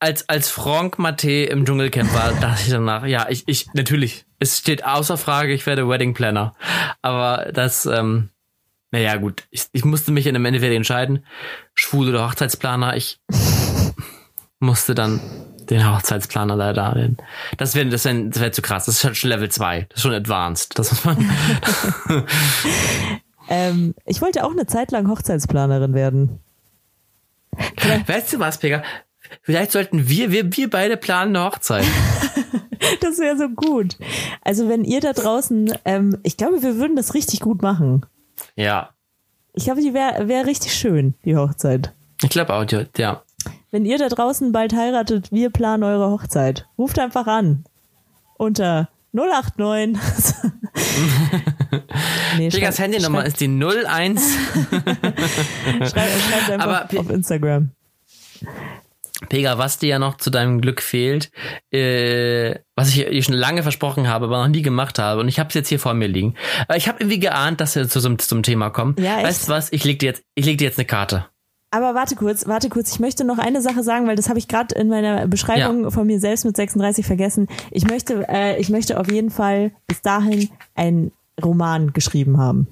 als, 0.00 0.28
als 0.28 0.48
Franck 0.50 0.98
Maté 0.98 1.44
im 1.44 1.64
Dschungelcamp 1.64 2.12
war, 2.14 2.32
dachte 2.40 2.62
ich 2.64 2.70
danach, 2.70 3.04
ja, 3.06 3.26
ich, 3.30 3.44
ich, 3.46 3.66
natürlich, 3.74 4.26
es 4.38 4.58
steht 4.58 4.84
außer 4.84 5.16
Frage, 5.16 5.52
ich 5.52 5.66
werde 5.66 5.88
Wedding 5.88 6.14
Planner. 6.14 6.54
Aber 7.02 7.50
das, 7.52 7.84
ähm, 7.86 8.28
naja, 8.90 9.16
gut, 9.16 9.44
ich, 9.50 9.64
ich 9.72 9.84
musste 9.84 10.12
mich 10.12 10.26
in 10.26 10.34
dem 10.34 10.44
Endeffekt 10.44 10.74
entscheiden, 10.74 11.24
schwul 11.74 12.08
oder 12.08 12.26
Hochzeitsplaner. 12.28 12.96
Ich 12.96 13.18
musste 14.60 14.94
dann 14.94 15.20
den 15.70 15.90
Hochzeitsplaner 15.90 16.56
leider 16.56 16.94
nehmen. 16.94 17.16
Das 17.56 17.74
wäre 17.74 17.88
das 17.88 18.04
wär, 18.04 18.14
das 18.14 18.40
wär 18.40 18.52
zu 18.52 18.62
krass. 18.62 18.86
Das 18.86 18.96
ist 18.96 19.04
halt 19.04 19.16
schon 19.16 19.30
Level 19.30 19.50
2. 19.50 19.86
Das 19.88 19.98
ist 19.98 20.02
schon 20.02 20.14
advanced. 20.14 20.78
Das 20.78 20.90
muss 20.90 21.04
man. 21.04 21.30
Ähm, 23.48 23.94
ich 24.04 24.20
wollte 24.20 24.44
auch 24.44 24.52
eine 24.52 24.66
Zeit 24.66 24.90
lang 24.90 25.08
Hochzeitsplanerin 25.08 25.94
werden. 25.94 26.40
weißt 28.06 28.34
du 28.34 28.38
was, 28.38 28.58
Pega? 28.58 28.82
Vielleicht 29.42 29.72
sollten 29.72 30.08
wir, 30.08 30.30
wir, 30.30 30.54
wir 30.56 30.70
beide 30.70 30.96
planen 30.96 31.34
eine 31.34 31.44
Hochzeit. 31.46 31.84
Das 33.00 33.18
wäre 33.18 33.36
so 33.36 33.48
gut. 33.48 33.96
Also 34.42 34.68
wenn 34.68 34.84
ihr 34.84 35.00
da 35.00 35.12
draußen, 35.12 35.76
ähm, 35.84 36.16
ich 36.22 36.36
glaube, 36.36 36.62
wir 36.62 36.76
würden 36.76 36.96
das 36.96 37.12
richtig 37.12 37.40
gut 37.40 37.60
machen. 37.60 38.06
Ja. 38.54 38.90
Ich 39.52 39.64
glaube, 39.64 39.82
die 39.82 39.94
wäre 39.94 40.28
wär 40.28 40.46
richtig 40.46 40.74
schön, 40.74 41.14
die 41.24 41.36
Hochzeit. 41.36 41.92
Ich 42.22 42.30
glaube 42.30 42.54
auch, 42.54 42.64
ja. 42.96 43.22
Wenn 43.70 43.84
ihr 43.84 43.98
da 43.98 44.08
draußen 44.08 44.52
bald 44.52 44.72
heiratet, 44.74 45.30
wir 45.30 45.50
planen 45.50 45.82
eure 45.82 46.10
Hochzeit. 46.10 46.66
Ruft 46.78 46.98
einfach 46.98 47.26
an. 47.26 47.64
Unter 48.38 48.88
089. 49.12 49.98
nee, 52.38 52.48
Pegas 52.48 52.76
schreibt- 52.76 52.78
Handynummer 52.78 53.24
ist 53.26 53.40
die 53.40 53.48
01. 53.48 54.22
Schreibt, 54.70 55.92
schreibt 55.92 56.50
einfach 56.50 56.60
Aber 56.60 57.00
auf 57.00 57.10
Instagram. 57.10 57.70
Pega, 59.28 59.58
was 59.58 59.78
dir 59.78 59.88
ja 59.88 59.98
noch 59.98 60.16
zu 60.16 60.30
deinem 60.30 60.60
Glück 60.60 60.80
fehlt, 60.80 61.32
äh, 61.72 62.54
was 62.76 62.88
ich 62.90 63.04
dir 63.04 63.22
schon 63.22 63.34
lange 63.34 63.62
versprochen 63.64 64.06
habe, 64.08 64.26
aber 64.26 64.38
noch 64.42 64.48
nie 64.48 64.62
gemacht 64.62 65.00
habe, 65.00 65.20
und 65.20 65.28
ich 65.28 65.40
habe 65.40 65.48
es 65.48 65.54
jetzt 65.54 65.68
hier 65.68 65.80
vor 65.80 65.92
mir 65.92 66.06
liegen. 66.06 66.34
Aber 66.68 66.76
ich 66.76 66.86
habe 66.88 66.98
irgendwie 67.00 67.18
geahnt, 67.18 67.60
dass 67.60 67.74
wir 67.74 67.88
zu 67.88 67.98
so, 67.98 68.14
zum 68.14 68.42
Thema 68.44 68.70
kommen. 68.70 68.94
Ja, 68.98 69.22
weißt 69.22 69.48
du 69.48 69.52
was? 69.52 69.72
Ich 69.72 69.82
leg 69.84 69.98
dir 69.98 70.06
jetzt, 70.06 70.22
ich 70.36 70.46
leg 70.46 70.56
dir 70.58 70.66
jetzt 70.66 70.78
eine 70.78 70.86
Karte. 70.86 71.26
Aber 71.70 71.94
warte 71.94 72.16
kurz, 72.16 72.46
warte 72.46 72.70
kurz. 72.70 72.92
Ich 72.92 72.98
möchte 73.00 73.24
noch 73.24 73.36
eine 73.38 73.60
Sache 73.60 73.82
sagen, 73.82 74.06
weil 74.06 74.16
das 74.16 74.28
habe 74.30 74.38
ich 74.38 74.48
gerade 74.48 74.74
in 74.74 74.88
meiner 74.88 75.26
Beschreibung 75.28 75.90
von 75.90 76.06
mir 76.06 76.18
selbst 76.18 76.44
mit 76.46 76.56
36 76.56 77.04
vergessen. 77.04 77.46
Ich 77.70 77.84
möchte, 77.86 78.26
äh, 78.28 78.58
ich 78.58 78.70
möchte 78.70 78.98
auf 78.98 79.10
jeden 79.10 79.30
Fall 79.30 79.72
bis 79.86 80.00
dahin 80.00 80.48
einen 80.74 81.12
Roman 81.44 81.92
geschrieben 81.92 82.38
haben 82.38 82.68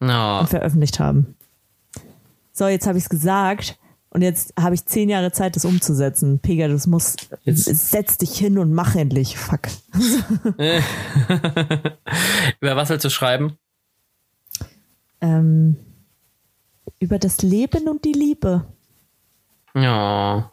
No. 0.00 0.40
und 0.40 0.48
veröffentlicht 0.48 0.98
haben. 0.98 1.36
So, 2.52 2.66
jetzt 2.66 2.86
habe 2.88 2.98
ich 2.98 3.04
es 3.04 3.08
gesagt 3.10 3.78
und 4.10 4.20
jetzt 4.22 4.52
habe 4.60 4.74
ich 4.74 4.84
zehn 4.84 5.08
Jahre 5.08 5.30
Zeit, 5.30 5.54
das 5.54 5.64
umzusetzen. 5.64 6.40
Pega, 6.40 6.66
das 6.68 6.88
muss, 6.88 7.14
Jetzt- 7.44 7.64
setz 7.90 8.18
dich 8.18 8.36
hin 8.36 8.58
und 8.58 8.72
mach 8.74 8.96
endlich. 8.96 9.38
Fuck. 9.38 9.60
Über 12.60 12.76
was 12.76 12.88
willst 12.90 13.04
du 13.04 13.10
schreiben? 13.10 13.56
Ähm, 15.20 15.76
über 16.98 17.18
das 17.18 17.42
Leben 17.42 17.88
und 17.88 18.04
die 18.04 18.12
Liebe. 18.12 18.66
Ja. 19.74 20.52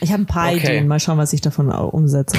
Ich 0.00 0.12
habe 0.12 0.22
ein 0.22 0.26
paar 0.26 0.48
Okay. 0.48 0.58
Ideen. 0.58 0.88
Mal 0.88 1.00
schauen, 1.00 1.18
was 1.18 1.32
ich 1.32 1.40
davon 1.40 1.70
umsetze. 1.70 2.36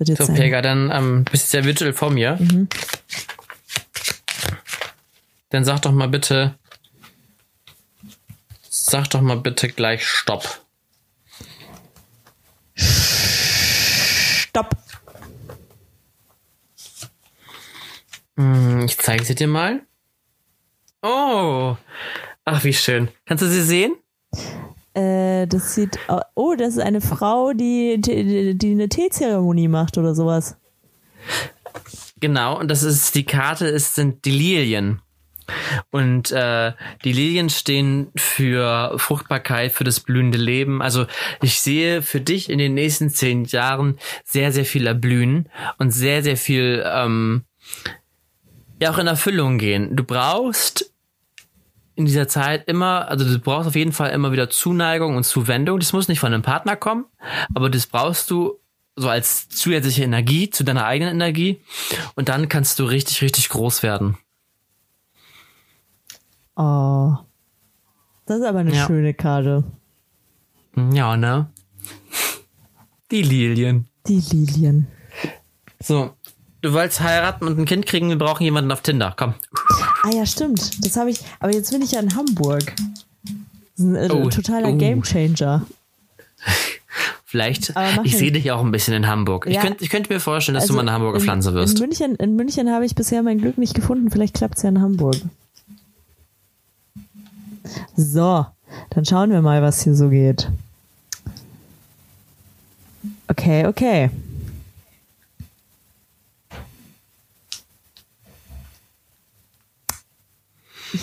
So, 0.00 0.14
sein. 0.14 0.36
Pega, 0.36 0.62
dann 0.62 0.90
ähm, 0.92 1.24
bist 1.24 1.52
du 1.52 1.58
ja 1.58 1.64
virtuell 1.64 1.92
vor 1.92 2.10
mir. 2.10 2.36
Mhm. 2.36 2.68
Dann 5.50 5.64
sag 5.64 5.82
doch 5.82 5.92
mal 5.92 6.08
bitte. 6.08 6.54
Sag 8.68 9.10
doch 9.10 9.20
mal 9.20 9.38
bitte 9.38 9.68
gleich 9.68 10.06
Stopp. 10.06 10.60
Stopp. 12.76 14.76
Ich 18.84 18.96
zeige 18.98 19.24
sie 19.24 19.34
dir 19.34 19.48
mal. 19.48 19.80
Oh. 21.02 21.76
Ach, 22.44 22.64
wie 22.64 22.72
schön. 22.72 23.08
Kannst 23.26 23.42
du 23.42 23.48
sie 23.48 23.62
sehen? 23.62 23.96
Äh, 24.94 25.46
das 25.46 25.74
sieht. 25.74 25.98
Oh, 26.34 26.54
das 26.56 26.74
ist 26.74 26.78
eine 26.78 27.00
Frau, 27.00 27.52
die, 27.52 28.00
die, 28.00 28.56
die 28.56 28.70
eine 28.72 28.88
Teezeremonie 28.88 29.68
macht 29.68 29.98
oder 29.98 30.14
sowas. 30.14 30.56
Genau, 32.20 32.58
und 32.58 32.68
das 32.68 32.82
ist 32.82 33.14
die 33.14 33.24
Karte, 33.24 33.66
ist 33.66 33.94
sind 33.94 34.24
die 34.24 34.30
Lilien. 34.30 35.02
Und 35.90 36.30
äh, 36.30 36.72
die 37.04 37.12
Lilien 37.12 37.48
stehen 37.50 38.12
für 38.16 38.94
Fruchtbarkeit, 38.98 39.72
für 39.72 39.84
das 39.84 40.00
blühende 40.00 40.38
Leben. 40.38 40.82
Also 40.82 41.06
ich 41.42 41.60
sehe 41.60 42.02
für 42.02 42.20
dich 42.20 42.50
in 42.50 42.58
den 42.58 42.74
nächsten 42.74 43.10
zehn 43.10 43.44
Jahren 43.44 43.98
sehr, 44.24 44.52
sehr 44.52 44.64
viel 44.64 44.86
erblühen 44.86 45.48
und 45.78 45.90
sehr, 45.90 46.22
sehr 46.22 46.36
viel 46.36 46.84
ähm, 46.86 47.44
ja 48.80 48.90
auch 48.90 48.98
in 48.98 49.06
Erfüllung 49.06 49.58
gehen. 49.58 49.96
Du 49.96 50.04
brauchst 50.04 50.92
in 51.94 52.04
dieser 52.04 52.28
Zeit 52.28 52.68
immer, 52.68 53.08
also 53.08 53.24
du 53.24 53.38
brauchst 53.40 53.66
auf 53.68 53.74
jeden 53.74 53.92
Fall 53.92 54.10
immer 54.10 54.30
wieder 54.30 54.50
Zuneigung 54.50 55.16
und 55.16 55.24
Zuwendung. 55.24 55.80
Das 55.80 55.92
muss 55.92 56.08
nicht 56.08 56.20
von 56.20 56.32
einem 56.32 56.42
Partner 56.42 56.76
kommen, 56.76 57.06
aber 57.54 57.70
das 57.70 57.86
brauchst 57.86 58.30
du 58.30 58.58
so 58.94 59.08
als 59.08 59.48
zusätzliche 59.48 60.02
Energie 60.04 60.50
zu 60.50 60.64
deiner 60.64 60.84
eigenen 60.84 61.14
Energie 61.14 61.60
und 62.14 62.28
dann 62.28 62.48
kannst 62.48 62.78
du 62.78 62.84
richtig, 62.84 63.22
richtig 63.22 63.48
groß 63.48 63.82
werden. 63.82 64.16
Oh. 66.56 67.16
Das 68.26 68.38
ist 68.38 68.44
aber 68.44 68.58
eine 68.60 68.74
Ja. 68.74 68.86
schöne 68.86 69.14
Karte. 69.14 69.64
Ja, 70.92 71.16
ne? 71.16 71.48
Die 73.10 73.22
Lilien. 73.22 73.88
Die 74.06 74.20
Lilien. 74.20 74.86
So, 75.80 76.14
du 76.62 76.72
wolltest 76.72 77.00
heiraten 77.00 77.46
und 77.46 77.58
ein 77.58 77.64
Kind 77.64 77.86
kriegen, 77.86 78.08
wir 78.08 78.18
brauchen 78.18 78.42
jemanden 78.44 78.70
auf 78.72 78.82
Tinder. 78.82 79.14
Komm. 79.16 79.34
Ah 80.02 80.10
ja, 80.10 80.26
stimmt. 80.26 80.84
Das 80.84 80.96
habe 80.96 81.10
ich. 81.10 81.20
Aber 81.40 81.52
jetzt 81.52 81.70
bin 81.70 81.82
ich 81.82 81.92
ja 81.92 82.00
in 82.00 82.14
Hamburg. 82.14 82.72
Ein 83.78 83.94
äh, 83.94 84.08
Oh, 84.10 84.28
totaler 84.28 84.68
oh. 84.70 84.76
Gamechanger. 84.76 85.66
Vielleicht, 87.24 87.74
ich 88.04 88.16
sehe 88.16 88.32
dich 88.32 88.50
auch 88.52 88.64
ein 88.64 88.70
bisschen 88.70 88.94
in 88.94 89.06
Hamburg. 89.06 89.46
Ich, 89.46 89.54
Ja. 89.56 89.60
könnte, 89.60 89.84
ich 89.84 89.90
könnte 89.90 90.10
mir 90.10 90.18
vorstellen, 90.18 90.54
dass 90.54 90.62
Also 90.64 90.72
du 90.72 90.76
mal 90.78 90.82
eine 90.82 90.92
Hamburger 90.92 91.18
in, 91.18 91.24
Pflanze 91.24 91.52
wirst. 91.52 91.78
In 91.78 91.86
München, 91.86 92.14
in 92.16 92.36
München 92.36 92.70
habe 92.72 92.86
ich 92.86 92.94
bisher 92.94 93.22
mein 93.22 93.36
Glück 93.38 93.58
nicht 93.58 93.74
gefunden. 93.74 94.10
Vielleicht 94.10 94.34
klappt 94.34 94.56
es 94.56 94.62
ja 94.62 94.70
in 94.70 94.80
Hamburg. 94.80 95.16
So, 97.96 98.46
dann 98.90 99.04
schauen 99.04 99.30
wir 99.30 99.42
mal, 99.42 99.60
was 99.60 99.82
hier 99.82 99.94
so 99.94 100.08
geht. 100.08 100.48
Okay, 103.28 103.66
okay. 103.66 104.08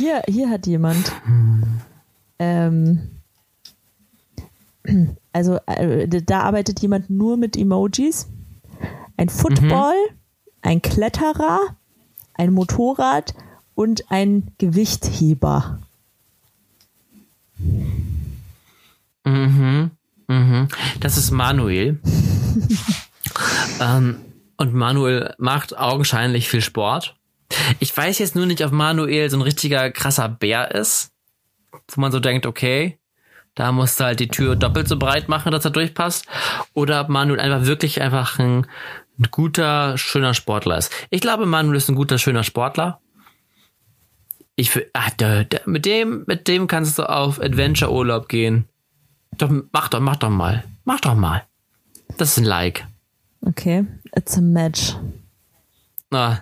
Hier, 0.05 0.21
hier 0.27 0.51
hat 0.51 0.67
jemand. 0.67 1.11
Ähm, 2.37 3.09
also, 5.33 5.57
äh, 5.65 6.07
da 6.07 6.41
arbeitet 6.41 6.79
jemand 6.79 7.09
nur 7.09 7.37
mit 7.37 7.57
Emojis. 7.57 8.27
Ein 9.17 9.29
Football, 9.29 9.95
ein 10.61 10.83
Kletterer, 10.83 11.59
ein 12.35 12.53
Motorrad 12.53 13.33
und 13.73 14.11
ein 14.11 14.51
Gewichtheber. 14.59 15.79
Mhm. 19.23 19.89
Mhm. 20.27 20.67
Das 20.99 21.17
ist 21.17 21.31
Manuel. 21.31 21.99
ähm, 23.81 24.17
und 24.57 24.75
Manuel 24.75 25.33
macht 25.39 25.75
augenscheinlich 25.75 26.47
viel 26.47 26.61
Sport. 26.61 27.15
Ich 27.79 27.95
weiß 27.95 28.19
jetzt 28.19 28.35
nur 28.35 28.45
nicht, 28.45 28.63
ob 28.63 28.71
Manuel 28.71 29.29
so 29.29 29.37
ein 29.37 29.41
richtiger 29.41 29.91
krasser 29.91 30.29
Bär 30.29 30.71
ist, 30.71 31.11
wo 31.89 32.01
man 32.01 32.11
so 32.11 32.19
denkt, 32.19 32.45
okay, 32.45 32.97
da 33.55 33.71
musst 33.71 33.99
du 33.99 34.03
halt 34.03 34.19
die 34.19 34.27
Tür 34.27 34.55
doppelt 34.55 34.87
so 34.87 34.97
breit 34.97 35.29
machen, 35.29 35.51
dass 35.51 35.65
er 35.65 35.71
durchpasst. 35.71 36.25
Oder 36.73 37.01
ob 37.01 37.09
Manuel 37.09 37.39
einfach 37.39 37.65
wirklich 37.65 38.01
einfach 38.01 38.37
ein, 38.37 38.67
ein 39.17 39.27
guter, 39.31 39.97
schöner 39.97 40.33
Sportler 40.33 40.77
ist. 40.77 40.91
Ich 41.09 41.21
glaube, 41.21 41.45
Manuel 41.45 41.77
ist 41.77 41.89
ein 41.89 41.95
guter, 41.95 42.17
schöner 42.17 42.43
Sportler. 42.43 42.99
Ich 44.57 44.71
ah, 44.93 45.09
da, 45.17 45.43
da, 45.43 45.59
mit 45.65 45.85
dem, 45.85 46.23
mit 46.27 46.47
dem 46.47 46.67
kannst 46.67 46.99
du 46.99 47.09
auf 47.09 47.41
Adventure-Urlaub 47.41 48.27
gehen. 48.29 48.65
Doch, 49.37 49.49
mach 49.71 49.89
doch, 49.89 49.99
mach 49.99 50.15
doch 50.17 50.29
mal. 50.29 50.63
Mach 50.83 50.99
doch 50.99 51.15
mal. 51.15 51.43
Das 52.17 52.31
ist 52.31 52.37
ein 52.37 52.45
Like. 52.45 52.85
Okay, 53.41 53.85
it's 54.15 54.37
a 54.37 54.41
match. 54.41 54.95
Ah, 56.11 56.39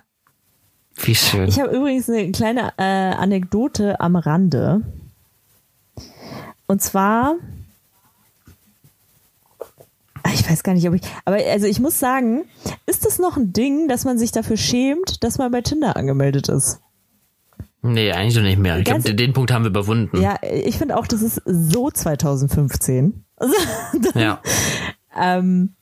wie 1.05 1.15
schön. 1.15 1.47
Ich 1.47 1.59
habe 1.59 1.75
übrigens 1.75 2.09
eine 2.09 2.31
kleine 2.31 2.73
äh, 2.77 2.83
Anekdote 2.83 3.99
am 3.99 4.15
Rande. 4.15 4.81
Und 6.67 6.81
zwar, 6.81 7.35
ich 10.33 10.49
weiß 10.49 10.63
gar 10.63 10.73
nicht, 10.73 10.87
ob 10.87 10.95
ich, 10.95 11.01
aber 11.25 11.37
also 11.37 11.67
ich 11.67 11.79
muss 11.79 11.99
sagen, 11.99 12.45
ist 12.85 13.05
das 13.05 13.19
noch 13.19 13.37
ein 13.37 13.53
Ding, 13.53 13.87
dass 13.87 14.05
man 14.05 14.17
sich 14.17 14.31
dafür 14.31 14.57
schämt, 14.57 15.23
dass 15.23 15.37
man 15.37 15.51
bei 15.51 15.61
Tinder 15.61 15.95
angemeldet 15.95 16.49
ist? 16.49 16.79
nee, 17.83 18.11
eigentlich 18.11 18.33
doch 18.33 18.41
nicht 18.41 18.57
mehr. 18.57 18.77
Ich 18.77 18.85
glaube, 18.85 19.13
den, 19.13 19.33
Punkt 19.33 19.51
haben 19.51 19.63
wir 19.63 19.69
überwunden. 19.69 20.19
Ja, 20.21 20.37
ich 20.41 20.77
finde 20.77 20.97
auch, 20.97 21.05
das 21.05 21.21
ist 21.21 21.41
so 21.45 21.91
2015. 21.91 23.25
Also, 23.35 23.53
Ja. 24.15 24.41
Ähm, 25.15 25.75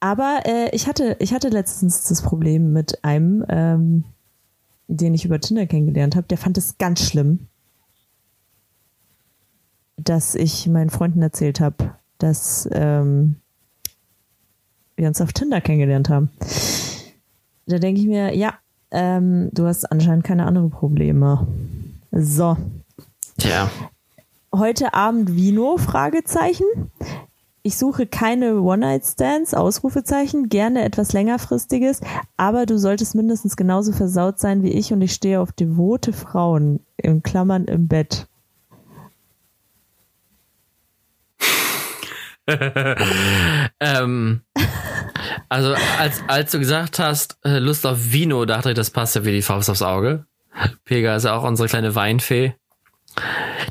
aber 0.00 0.42
äh, 0.44 0.70
ich, 0.74 0.86
hatte, 0.86 1.16
ich 1.18 1.32
hatte 1.32 1.48
letztens 1.48 2.04
das 2.04 2.22
Problem 2.22 2.72
mit 2.72 3.04
einem, 3.04 3.44
ähm, 3.48 4.04
den 4.86 5.14
ich 5.14 5.24
über 5.24 5.40
Tinder 5.40 5.66
kennengelernt 5.66 6.16
habe. 6.16 6.26
Der 6.28 6.38
fand 6.38 6.56
es 6.56 6.78
ganz 6.78 7.02
schlimm, 7.02 7.48
dass 9.96 10.34
ich 10.34 10.66
meinen 10.66 10.90
Freunden 10.90 11.20
erzählt 11.22 11.60
habe, 11.60 11.94
dass 12.18 12.68
ähm, 12.72 13.36
wir 14.96 15.08
uns 15.08 15.20
auf 15.20 15.32
Tinder 15.32 15.60
kennengelernt 15.60 16.08
haben. 16.08 16.30
Da 17.66 17.78
denke 17.78 18.00
ich 18.00 18.06
mir, 18.06 18.34
ja, 18.34 18.54
ähm, 18.90 19.50
du 19.52 19.66
hast 19.66 19.84
anscheinend 19.90 20.24
keine 20.24 20.46
anderen 20.46 20.70
Probleme. 20.70 21.46
So, 22.12 22.56
Tja. 23.36 23.70
heute 24.54 24.94
Abend 24.94 25.36
Vino? 25.36 25.76
Fragezeichen. 25.76 26.64
Ich 27.62 27.76
suche 27.76 28.06
keine 28.06 28.60
One-Night-Stands, 28.60 29.52
Ausrufezeichen, 29.54 30.48
gerne 30.48 30.84
etwas 30.84 31.12
längerfristiges, 31.12 32.00
aber 32.36 32.66
du 32.66 32.78
solltest 32.78 33.14
mindestens 33.14 33.56
genauso 33.56 33.92
versaut 33.92 34.38
sein 34.38 34.62
wie 34.62 34.72
ich 34.72 34.92
und 34.92 35.02
ich 35.02 35.12
stehe 35.12 35.40
auf 35.40 35.52
devote 35.52 36.12
Frauen, 36.12 36.80
in 36.96 37.22
Klammern 37.22 37.64
im 37.64 37.88
Bett. 37.88 38.26
Ähm, 43.80 44.40
also, 45.48 45.74
als, 45.98 46.22
als 46.26 46.50
du 46.50 46.58
gesagt 46.58 46.98
hast, 46.98 47.38
äh, 47.44 47.58
Lust 47.58 47.86
auf 47.86 48.12
Vino, 48.12 48.44
dachte 48.44 48.70
ich, 48.70 48.74
das 48.74 48.90
passt 48.90 49.14
ja 49.14 49.24
wie 49.24 49.32
die 49.32 49.42
Faust 49.42 49.70
aufs 49.70 49.82
Auge. 49.82 50.24
Pega 50.84 51.14
ist 51.14 51.24
ja 51.24 51.36
auch 51.36 51.44
unsere 51.44 51.68
kleine 51.68 51.94
Weinfee. 51.94 52.54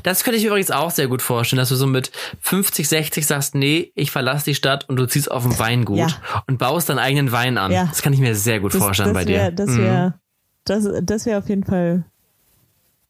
Das 0.02 0.24
könnte 0.24 0.36
ich 0.38 0.44
mir 0.44 0.50
übrigens 0.50 0.70
auch 0.70 0.90
sehr 0.90 1.08
gut 1.08 1.22
vorstellen, 1.22 1.58
dass 1.58 1.68
du 1.70 1.76
so 1.76 1.86
mit 1.86 2.10
50, 2.40 2.88
60 2.88 3.26
sagst, 3.26 3.54
nee, 3.54 3.92
ich 3.94 4.10
verlasse 4.10 4.44
die 4.46 4.54
Stadt 4.54 4.88
und 4.88 4.96
du 4.96 5.06
ziehst 5.06 5.30
auf 5.30 5.44
ein 5.44 5.58
Weingut 5.58 5.98
Ja. 5.98 6.08
und 6.46 6.58
baust 6.58 6.88
deinen 6.88 6.98
eigenen 6.98 7.32
Wein 7.32 7.58
an. 7.58 7.72
Ja. 7.72 7.86
Das 7.86 8.02
kann 8.02 8.12
ich 8.12 8.20
mir 8.20 8.34
sehr 8.34 8.60
gut 8.60 8.72
vorstellen 8.72 9.12
bei 9.12 9.26
wär, 9.26 9.50
dir. 9.50 9.56
Das 9.56 9.76
wäre 9.76 10.14
das, 10.64 10.86
das 11.02 11.26
wär 11.26 11.38
auf 11.38 11.48
jeden 11.48 11.64
Fall. 11.64 12.04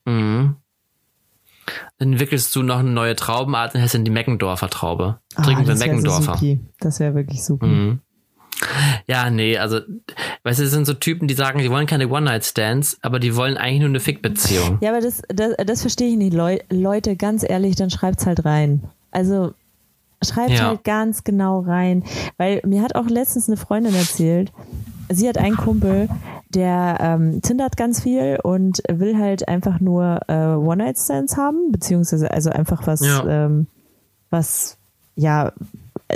Mhm. 0.05 0.57
Dann 1.99 2.13
entwickelst 2.13 2.55
du 2.57 2.63
noch 2.63 2.79
eine 2.79 2.91
neue 2.91 3.15
Traubenart 3.17 3.75
und 3.75 3.83
hast 3.83 3.95
dann 3.95 4.05
die 4.05 4.11
Meckendorfer 4.11 4.71
Traube. 4.71 5.21
Trinken 5.35 5.49
wir 5.49 5.59
Ah, 5.59 5.63
das 5.65 5.69
wär 5.69 5.77
so 5.77 5.85
Meckendorfer. 5.85 6.59
Das 6.81 7.01
wäre 7.01 7.15
wirklich 7.15 7.45
super. 7.45 7.67
Mhm. 7.67 8.01
Ja, 9.07 9.31
nee, 9.31 9.57
also, 9.59 9.81
weißt 10.43 10.59
du, 10.59 10.63
das 10.65 10.73
sind 10.73 10.85
so 10.87 10.95
Typen, 10.95 11.29
die 11.29 11.35
sagen, 11.35 11.59
die 11.61 11.71
wollen 11.71 11.87
keine 11.87 12.09
One-Night-Stands, 12.09 12.99
aber 13.03 13.19
die 13.21 13.37
wollen 13.37 13.57
eigentlich 13.57 13.81
nur 13.81 13.89
eine 13.89 14.01
Fick-Beziehung. 14.01 14.79
Ja, 14.81 14.91
aber 14.91 15.01
das, 15.01 15.23
das, 15.29 15.53
das 15.65 15.81
verstehe 15.83 16.09
ich 16.11 16.17
nicht. 16.17 16.35
Leu 16.35 16.59
Leute, 16.71 17.17
ganz 17.17 17.45
ehrlich, 17.49 17.77
dann 17.77 17.91
schreibt's 17.91 18.27
halt 18.27 18.45
rein. 18.45 18.83
Also 19.11 19.53
schreibt 20.25 20.51
Ja. 20.51 20.69
halt 20.69 20.85
ganz 20.85 21.25
genau 21.25 21.61
rein. 21.61 22.03
Weil 22.37 22.61
mir 22.65 22.83
hat 22.83 22.95
auch 22.97 23.07
letztens 23.07 23.49
eine 23.49 23.57
Freundin 23.57 23.95
erzählt, 23.95 24.53
sie 25.09 25.29
hat 25.29 25.39
einen 25.39 25.57
Kumpel, 25.57 26.09
der 26.51 26.99
ähm, 27.01 27.41
tindert 27.43 27.77
ganz 27.77 28.03
viel 28.03 28.39
und 28.43 28.83
will 28.89 29.17
halt 29.19 29.47
einfach 29.49 29.81
nur 29.81 30.21
äh, 30.29 30.55
One-Night-Stands 30.55 31.37
haben, 31.37 31.71
beziehungsweise 31.71 32.31
also 32.31 32.51
einfach 32.51 32.87
was, 32.87 33.01
Ja. 33.07 33.25
ähm, 33.47 33.67
was 34.31 34.77
ja 35.15 35.53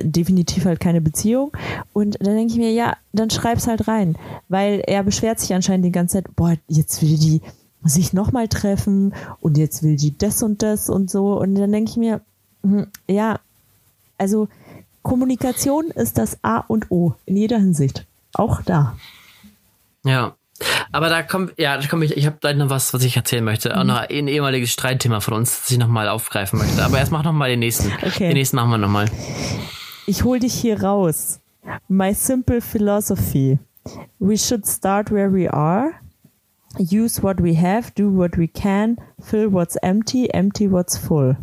definitiv 0.01 0.65
halt 0.65 0.81
keine 0.81 1.01
Beziehung. 1.01 1.53
Und 1.93 2.17
dann 2.21 2.35
denke 2.35 2.53
ich 2.53 2.59
mir, 2.59 2.73
ja, 2.73 2.97
dann 3.13 3.31
schreib's 3.31 3.67
halt 3.67 3.89
rein. 3.89 4.17
Weil 4.49 4.81
er 4.87 5.03
beschwert 5.03 5.41
sich 5.41 5.55
anscheinend 5.55 5.85
die 5.85 5.93
ganze 5.93 6.19
Zeit, 6.19 6.37
boah, 6.37 6.57
jetzt 6.69 7.03
will 7.03 7.19
die 7.19 7.43
sich 7.85 8.13
nochmal 8.13 8.49
treffen 8.49 9.15
und 9.41 9.59
jetzt 9.59 9.83
will 9.83 9.97
die 9.97 10.17
das 10.17 10.43
und 10.43 10.63
das 10.63 10.89
und 10.89 11.11
so. 11.11 11.39
Und 11.39 11.55
dann 11.57 11.73
denke 11.73 11.91
ich 11.91 11.97
mir, 11.97 12.21
hm, 12.63 12.87
ja, 13.09 13.41
also 14.19 14.49
Kommunikation 15.03 15.87
ist 15.91 16.19
das 16.19 16.39
A 16.43 16.59
und 16.59 16.91
O 16.91 17.15
in 17.27 17.37
jeder 17.37 17.59
Hinsicht. 17.59 18.07
Auch 18.35 18.63
da. 18.63 18.97
Ja. 20.05 20.37
Aber 20.93 21.09
da 21.09 21.23
kommt, 21.23 21.55
ja, 21.59 21.77
da 21.77 21.89
komme 21.89 22.05
ich, 22.05 22.17
ich 22.17 22.27
habe 22.27 22.37
gleich 22.41 22.57
noch 22.57 22.71
was, 22.71 22.95
was 22.95 23.03
ich 23.03 23.17
erzählen 23.17 23.43
möchte. 23.43 23.77
Auch 23.77 23.85
noch 23.85 23.97
ein 23.97 24.29
ehemaliges 24.29 24.71
Streitthema 24.71 25.21
von 25.21 25.35
uns, 25.35 25.63
das 25.63 25.71
ich 25.71 25.79
nochmal 25.79 26.09
aufgreifen 26.09 26.59
möchte. 26.59 26.85
Aber 26.85 26.99
erst 26.99 27.11
mach 27.11 27.25
noch 27.25 27.33
mal 27.33 27.49
den 27.49 27.59
nächsten. 27.59 27.91
Okay. 28.03 28.29
Den 28.29 28.35
nächsten 28.35 28.57
machen 28.57 28.71
wir 28.71 28.79
nochmal. 28.79 29.07
Ich 30.07 30.25
hol 30.25 30.41
dich 30.41 30.55
hier 30.55 30.83
raus. 30.83 31.41
My 31.89 32.13
simple 32.13 32.61
philosophy. 32.61 33.59
We 34.19 34.37
should 34.37 34.67
start 34.67 35.11
where 35.11 35.33
we 35.33 35.49
are. 35.49 35.93
Use 36.79 37.23
what 37.23 37.43
we 37.43 37.55
have, 37.55 37.93
do 37.95 38.09
what 38.11 38.37
we 38.37 38.49
can, 38.49 38.97
fill 39.21 39.53
what's 39.53 39.77
empty, 39.83 40.33
empty 40.33 40.71
what's 40.71 40.97
full. 40.97 41.37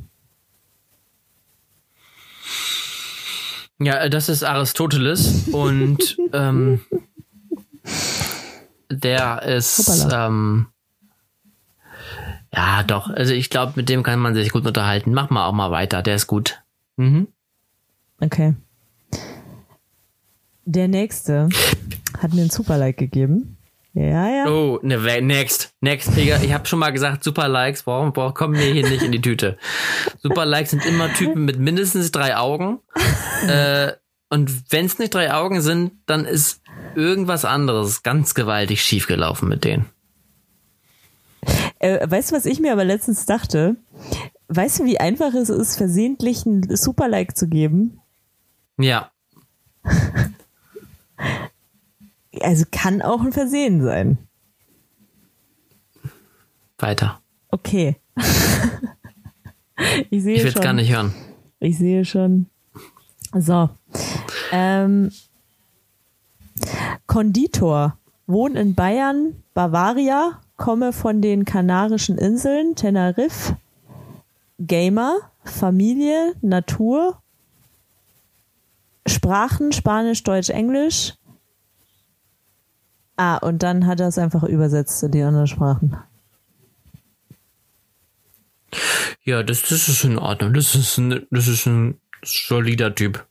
Ja, 3.77 4.09
das 4.09 4.27
ist 4.27 4.43
Aristoteles 4.43 5.47
und 5.49 6.17
ähm, 6.33 6.81
der 8.89 9.43
ist 9.43 10.07
ähm, 10.11 10.67
ja 12.53 12.83
doch, 12.83 13.09
also 13.09 13.33
ich 13.33 13.49
glaube, 13.49 13.73
mit 13.75 13.87
dem 13.87 14.03
kann 14.03 14.19
man 14.19 14.33
sich 14.33 14.51
gut 14.51 14.65
unterhalten. 14.65 15.13
Mach 15.13 15.29
mal 15.29 15.45
auch 15.45 15.53
mal 15.53 15.71
weiter, 15.71 16.01
der 16.01 16.15
ist 16.15 16.27
gut. 16.27 16.61
Mhm. 16.97 17.27
Okay. 18.21 18.55
Der 20.65 20.87
nächste 20.87 21.49
hat 22.17 22.33
mir 22.33 22.41
ein 22.41 22.49
Super-Like 22.49 22.97
gegeben. 22.97 23.57
Ja, 23.93 24.29
ja. 24.29 24.47
Oh, 24.47 24.79
ne, 24.83 24.97
next, 25.21 25.73
next, 25.81 26.15
Digga. 26.15 26.39
Ich 26.43 26.53
habe 26.53 26.67
schon 26.67 26.79
mal 26.79 26.91
gesagt, 26.91 27.23
Super 27.23 27.47
Likes, 27.47 27.87
warum, 27.87 28.15
warum 28.15 28.33
kommen 28.33 28.53
wir 28.53 28.71
hier 28.71 28.87
nicht 28.87 29.01
in 29.01 29.11
die 29.11 29.21
Tüte? 29.21 29.57
Super 30.21 30.45
Likes 30.45 30.71
sind 30.71 30.85
immer 30.85 31.11
Typen 31.13 31.43
mit 31.43 31.57
mindestens 31.59 32.11
drei 32.11 32.37
Augen, 32.37 32.79
äh, 33.47 33.93
Und 34.29 34.71
wenn 34.71 34.85
es 34.85 34.99
nicht 34.99 35.13
drei 35.13 35.33
Augen 35.33 35.61
sind, 35.61 35.91
dann 36.05 36.25
ist 36.25 36.61
irgendwas 36.95 37.45
anderes 37.45 38.03
ganz 38.03 38.35
gewaltig 38.35 38.83
schiefgelaufen 38.83 39.49
mit 39.49 39.63
denen. 39.63 39.87
Äh, 41.79 42.07
weißt 42.09 42.31
du, 42.31 42.35
was 42.35 42.45
ich 42.45 42.59
mir 42.59 42.71
aber 42.73 42.83
letztens 42.83 43.25
dachte? 43.25 43.75
Weißt 44.47 44.79
du, 44.79 44.85
wie 44.85 44.99
einfach 44.99 45.33
es 45.33 45.49
ist, 45.49 45.77
versehentlich 45.77 46.45
ein 46.45 46.75
Super-Like 46.75 47.35
zu 47.35 47.47
geben? 47.47 47.98
Ja. 48.79 49.11
Also 52.41 52.65
kann 52.71 53.01
auch 53.01 53.21
ein 53.21 53.33
Versehen 53.33 53.83
sein. 53.83 54.17
Weiter. 56.77 57.21
Okay. 57.49 57.97
ich 60.09 60.23
sehe 60.23 60.35
Ich 60.35 60.43
will 60.43 60.47
es 60.47 60.61
gar 60.61 60.73
nicht 60.73 60.91
hören. 60.91 61.13
Ich 61.59 61.77
sehe 61.77 62.05
schon. 62.05 62.47
So. 63.33 63.69
Ähm, 64.51 65.11
Konditor. 67.05 67.97
Wohn 68.27 68.55
in 68.55 68.75
Bayern, 68.75 69.43
Bavaria, 69.55 70.39
komme 70.55 70.93
von 70.93 71.21
den 71.21 71.45
Kanarischen 71.45 72.17
Inseln, 72.17 72.75
Tenerife. 72.75 73.57
Gamer, 74.59 75.17
Familie, 75.43 76.35
Natur. 76.41 77.21
Sprachen, 79.09 79.71
Spanisch, 79.71 80.23
Deutsch, 80.23 80.49
Englisch. 80.49 81.13
Ah, 83.17 83.37
und 83.37 83.63
dann 83.63 83.85
hat 83.85 83.99
er 83.99 84.07
es 84.07 84.17
einfach 84.17 84.43
übersetzt 84.43 85.03
in 85.03 85.11
die 85.11 85.21
anderen 85.21 85.47
Sprachen. 85.47 85.97
Ja, 89.23 89.43
das, 89.43 89.63
das 89.63 89.89
ist 89.89 90.03
in 90.05 90.17
Ordnung. 90.17 90.53
Das 90.53 90.73
ist 90.73 90.97
ein, 90.97 91.27
das 91.29 91.47
ist 91.47 91.65
ein 91.65 91.99
solider 92.23 92.95
Typ. 92.95 93.25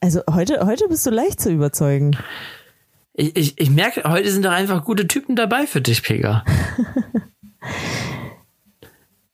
Also 0.00 0.22
heute, 0.28 0.66
heute 0.66 0.88
bist 0.88 1.06
du 1.06 1.10
leicht 1.10 1.40
zu 1.40 1.50
überzeugen. 1.50 2.16
Ich, 3.14 3.36
ich, 3.36 3.60
ich 3.60 3.70
merke, 3.70 4.02
heute 4.04 4.30
sind 4.30 4.44
doch 4.44 4.50
einfach 4.50 4.84
gute 4.84 5.06
Typen 5.06 5.36
dabei 5.36 5.66
für 5.66 5.80
dich, 5.80 6.02
Pega. 6.02 6.44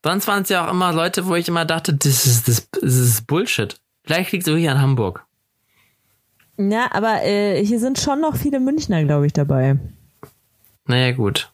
Sonst 0.05 0.27
waren 0.29 0.43
es 0.43 0.49
ja 0.49 0.67
auch 0.67 0.71
immer 0.71 0.93
Leute, 0.93 1.27
wo 1.27 1.35
ich 1.35 1.49
immer 1.49 1.65
dachte, 1.65 1.93
das 1.95 2.27
ist, 2.27 2.49
das, 2.49 2.69
das 2.71 2.95
ist 2.95 3.27
Bullshit. 3.27 3.81
Vielleicht 4.05 4.33
liegt 4.33 4.47
es 4.47 4.53
wirklich 4.53 4.71
an 4.71 4.81
Hamburg. 4.81 5.25
Ja, 6.57 6.89
aber 6.93 7.23
äh, 7.25 7.65
hier 7.65 7.79
sind 7.79 7.99
schon 7.99 8.21
noch 8.21 8.37
viele 8.37 8.59
Münchner, 8.61 9.05
glaube 9.05 9.27
ich, 9.27 9.33
dabei. 9.33 9.77
Naja, 10.87 11.13
gut. 11.13 11.53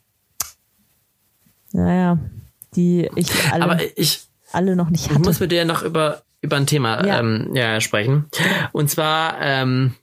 Naja, 1.73 2.19
die 2.77 3.11
ich 3.17 3.31
alle, 3.53 3.65
Aber 3.65 3.79
ich, 3.97 4.23
alle 4.53 4.77
noch 4.77 4.91
nicht 4.91 5.07
ich 5.07 5.11
hatte. 5.11 5.21
muss 5.21 5.41
mit 5.41 5.51
dir 5.53 5.65
noch 5.65 5.83
über, 5.83 6.23
über 6.41 6.57
ein 6.57 6.67
Thema 6.67 7.05
Ja. 7.05 7.19
Ähm, 7.19 7.51
ja, 7.55 7.81
sprechen. 7.81 8.27
Und 8.73 8.89
zwar, 8.91 9.41
ähm, 9.41 9.95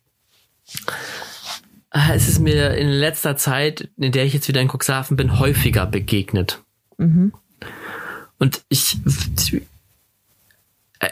äh, 1.94 2.14
es 2.14 2.28
ist 2.28 2.40
mir 2.40 2.76
in 2.76 2.90
letzter 2.90 3.38
Zeit, 3.38 3.90
in 3.98 4.12
der 4.12 4.26
ich 4.26 4.34
jetzt 4.34 4.48
wieder 4.48 4.62
in 4.62 4.70
Cuxhaven 4.70 5.16
bin, 5.18 5.40
häufiger 5.40 5.86
begegnet. 5.86 6.62
Mhm. 6.98 7.34
Und 8.42 8.64
ich, 8.70 8.98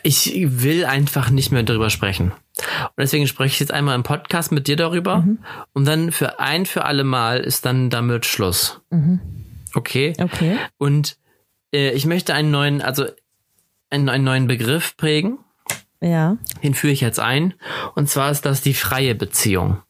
ich 0.02 0.32
will 0.64 0.84
einfach 0.86 1.30
nicht 1.30 1.52
mehr 1.52 1.62
darüber 1.62 1.92
sprechen. 1.92 2.32
Und 2.32 2.98
deswegen 2.98 3.28
spreche 3.28 3.54
ich 3.54 3.60
jetzt 3.60 3.72
einmal 3.72 3.94
im 3.94 4.02
Podcast 4.02 4.52
mit 4.52 4.68
dir 4.68 4.76
darüber. 4.76 5.18
Mhm. 5.18 5.38
Und 5.74 5.86
dann 5.86 6.12
für 6.12 6.40
ein 6.40 6.66
für 6.66 6.86
alle 6.86 7.04
Mal 7.04 7.42
ist 7.42 7.68
dann 7.68 7.92
damit 7.92 8.26
Schluss. 8.26 8.82
Okay. 9.76 10.16
Mhm. 10.18 10.24
Okay. 10.24 10.58
Und 10.80 11.18
äh, 11.72 11.92
ich 11.92 12.08
möchte 12.08 12.34
einen 12.34 12.50
neuen, 12.50 12.82
also 12.82 13.06
einen, 13.92 14.10
einen 14.10 14.24
neuen 14.24 14.48
Begriff 14.48 14.98
prägen. 14.98 15.38
Ja. 16.02 16.36
Den 16.64 16.74
führe 16.74 16.94
ich 16.94 17.02
jetzt 17.02 17.20
ein. 17.20 17.54
Und 17.94 18.10
zwar 18.10 18.32
ist 18.32 18.44
das 18.48 18.62
die 18.62 18.74
freie 18.74 19.14
Beziehung. 19.14 19.84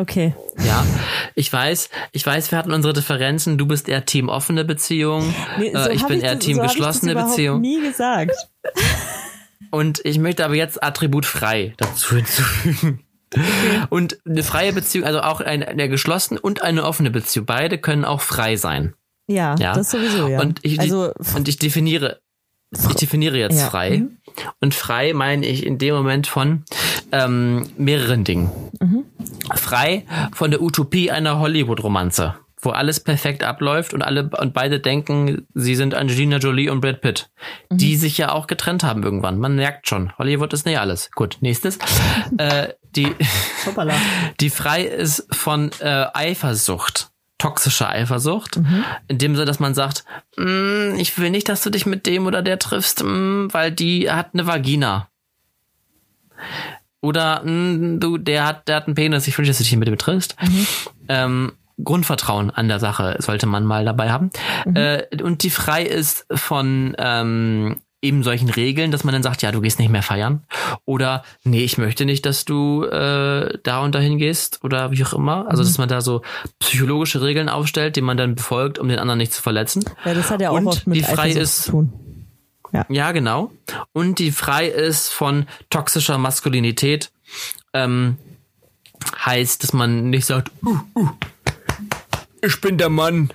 Okay. 0.00 0.32
Ja, 0.64 0.86
ich 1.34 1.52
weiß, 1.52 1.90
ich 2.12 2.24
weiß, 2.24 2.52
wir 2.52 2.58
hatten 2.58 2.72
unsere 2.72 2.92
Differenzen. 2.94 3.58
Du 3.58 3.66
bist 3.66 3.88
eher 3.88 4.04
Team 4.06 4.28
offene 4.28 4.64
Beziehung. 4.64 5.34
Nee, 5.58 5.72
so 5.72 5.78
äh, 5.90 5.92
ich 5.94 6.02
hab 6.02 6.08
bin 6.08 6.20
das- 6.20 6.30
eher 6.30 6.38
Team 6.38 6.56
so 6.56 6.62
hab 6.62 6.66
ich 6.70 6.76
das 6.76 6.86
geschlossene 7.00 7.14
Beziehung. 7.16 7.60
nie 7.60 7.80
gesagt. 7.80 8.32
Und 9.70 10.00
ich 10.04 10.18
möchte 10.18 10.44
aber 10.44 10.54
jetzt 10.54 10.82
Attribut 10.82 11.26
frei 11.26 11.74
dazu 11.78 12.14
hinzufügen. 12.16 13.04
Und 13.90 14.18
eine 14.24 14.42
freie 14.42 14.72
Beziehung, 14.72 15.04
also 15.06 15.20
auch 15.20 15.40
eine, 15.42 15.68
eine 15.68 15.88
geschlossene 15.88 16.40
und 16.40 16.62
eine 16.62 16.84
offene 16.84 17.10
Beziehung, 17.10 17.44
beide 17.44 17.76
können 17.78 18.04
auch 18.06 18.22
frei 18.22 18.56
sein. 18.56 18.94
Ja, 19.26 19.56
Ja. 19.58 19.74
das 19.74 19.90
sowieso, 19.90 20.28
ja. 20.28 20.40
Und 20.40 20.60
ich, 20.62 20.80
also, 20.80 21.12
und 21.36 21.48
ich 21.48 21.58
definiere, 21.58 22.20
ich 22.72 22.94
definiere 22.94 23.36
jetzt 23.36 23.58
Ja. 23.60 23.68
frei. 23.68 23.98
Mhm. 23.98 24.16
Und 24.60 24.74
frei 24.74 25.12
meine 25.12 25.46
ich 25.46 25.64
in 25.66 25.78
dem 25.78 25.94
Moment 25.94 26.26
von 26.26 26.64
ähm, 27.12 27.68
mehreren 27.76 28.24
Dingen. 28.24 28.50
Mhm. 28.80 29.04
Frei 29.54 30.04
von 30.34 30.50
der 30.50 30.60
Utopie 30.62 31.10
einer 31.10 31.38
Hollywood-Romanze, 31.38 32.34
wo 32.60 32.70
alles 32.70 33.00
perfekt 33.00 33.42
abläuft 33.44 33.94
und 33.94 34.02
alle 34.02 34.28
und 34.38 34.52
beide 34.52 34.80
denken, 34.80 35.46
sie 35.54 35.74
sind 35.74 35.94
Angelina 35.94 36.36
Jolie 36.38 36.70
und 36.70 36.80
Brad 36.80 37.00
Pitt, 37.00 37.30
die 37.70 37.94
Mhm. 37.94 37.98
sich 38.00 38.18
ja 38.18 38.32
auch 38.32 38.46
getrennt 38.46 38.82
haben 38.84 39.02
irgendwann. 39.02 39.38
Man 39.38 39.54
merkt 39.56 39.88
schon, 39.88 40.12
Hollywood 40.18 40.52
ist 40.52 40.66
nicht 40.66 40.78
alles. 40.78 41.10
Gut, 41.12 41.38
nächstes. 41.40 41.78
äh, 42.38 42.68
die 42.96 43.14
die 44.40 44.50
frei 44.50 44.82
ist 44.84 45.26
von 45.34 45.70
äh, 45.80 46.06
Eifersucht, 46.14 47.10
toxischer 47.38 47.88
Eifersucht, 47.88 48.58
in 49.06 49.18
dem 49.18 49.34
Sinne, 49.34 49.46
dass 49.46 49.60
man 49.60 49.74
sagt, 49.74 50.04
"Mm, 50.36 50.96
ich 50.96 51.16
will 51.18 51.30
nicht, 51.30 51.48
dass 51.48 51.62
du 51.62 51.70
dich 51.70 51.86
mit 51.86 52.06
dem 52.06 52.26
oder 52.26 52.42
der 52.42 52.58
triffst, 52.58 53.02
mm, 53.04 53.48
weil 53.52 53.70
die 53.72 54.10
hat 54.10 54.30
eine 54.34 54.46
Vagina. 54.46 55.08
Oder 57.00 57.42
mm, 57.44 58.00
du, 58.00 58.18
der 58.18 58.44
hat, 58.44 58.68
der 58.68 58.76
hat 58.76 58.86
einen 58.86 58.96
Penis, 58.96 59.28
ich 59.28 59.38
will 59.38 59.44
nicht, 59.44 59.50
dass 59.50 59.58
du 59.58 59.64
dich 59.64 59.76
mit 59.76 59.88
dem 59.88 59.98
triffst. 59.98 60.36
Ähm, 61.08 61.52
Grundvertrauen 61.82 62.50
an 62.50 62.66
der 62.68 62.80
Sache 62.80 63.16
sollte 63.20 63.46
man 63.46 63.64
mal 63.64 63.84
dabei 63.84 64.10
haben. 64.10 64.30
Äh, 64.74 65.22
und 65.22 65.42
die 65.44 65.50
frei 65.50 65.84
ist 65.84 66.26
von 66.32 66.96
ähm, 66.98 67.76
eben 68.00 68.22
solchen 68.22 68.48
Regeln, 68.50 68.90
dass 68.90 69.02
man 69.04 69.12
dann 69.12 69.22
sagt, 69.22 69.42
ja, 69.42 69.50
du 69.50 69.60
gehst 69.60 69.78
nicht 69.78 69.90
mehr 69.90 70.02
feiern. 70.02 70.44
Oder 70.84 71.24
nee, 71.44 71.64
ich 71.64 71.78
möchte 71.78 72.04
nicht, 72.04 72.24
dass 72.26 72.44
du 72.44 72.84
äh, 72.84 73.58
da 73.62 73.80
und 73.80 73.94
dahin 73.94 74.18
gehst 74.18 74.60
oder 74.62 74.92
wie 74.92 75.04
auch 75.04 75.12
immer. 75.12 75.48
Also 75.50 75.62
dass 75.64 75.78
man 75.78 75.88
da 75.88 76.00
so 76.00 76.22
psychologische 76.60 77.22
Regeln 77.22 77.48
aufstellt, 77.48 77.96
die 77.96 78.00
man 78.00 78.16
dann 78.16 78.34
befolgt, 78.36 78.78
um 78.78 78.88
den 78.88 78.98
anderen 78.98 79.18
nicht 79.18 79.32
zu 79.32 79.42
verletzen. 79.42 79.84
Ja, 80.04 80.14
das 80.14 80.30
hat 80.30 80.40
ja 80.40 80.50
auch 80.50 80.54
Und 80.56 80.66
oft 80.68 80.86
mit 80.86 80.98
die 80.98 81.02
frei 81.02 81.30
ist- 81.30 81.64
zu 81.64 81.70
tun. 81.72 81.92
Ja, 82.90 83.12
genau. 83.12 83.50
Und 83.94 84.18
die 84.18 84.30
frei 84.30 84.66
ist 84.68 85.08
von 85.08 85.46
toxischer 85.70 86.18
Maskulinität. 86.18 87.10
Ähm, 87.72 88.18
heißt, 89.24 89.62
dass 89.62 89.72
man 89.72 90.10
nicht 90.10 90.26
sagt, 90.26 90.50
uh, 90.64 90.76
uh, 90.94 91.08
ich 92.42 92.60
bin 92.60 92.76
der 92.76 92.90
Mann 92.90 93.30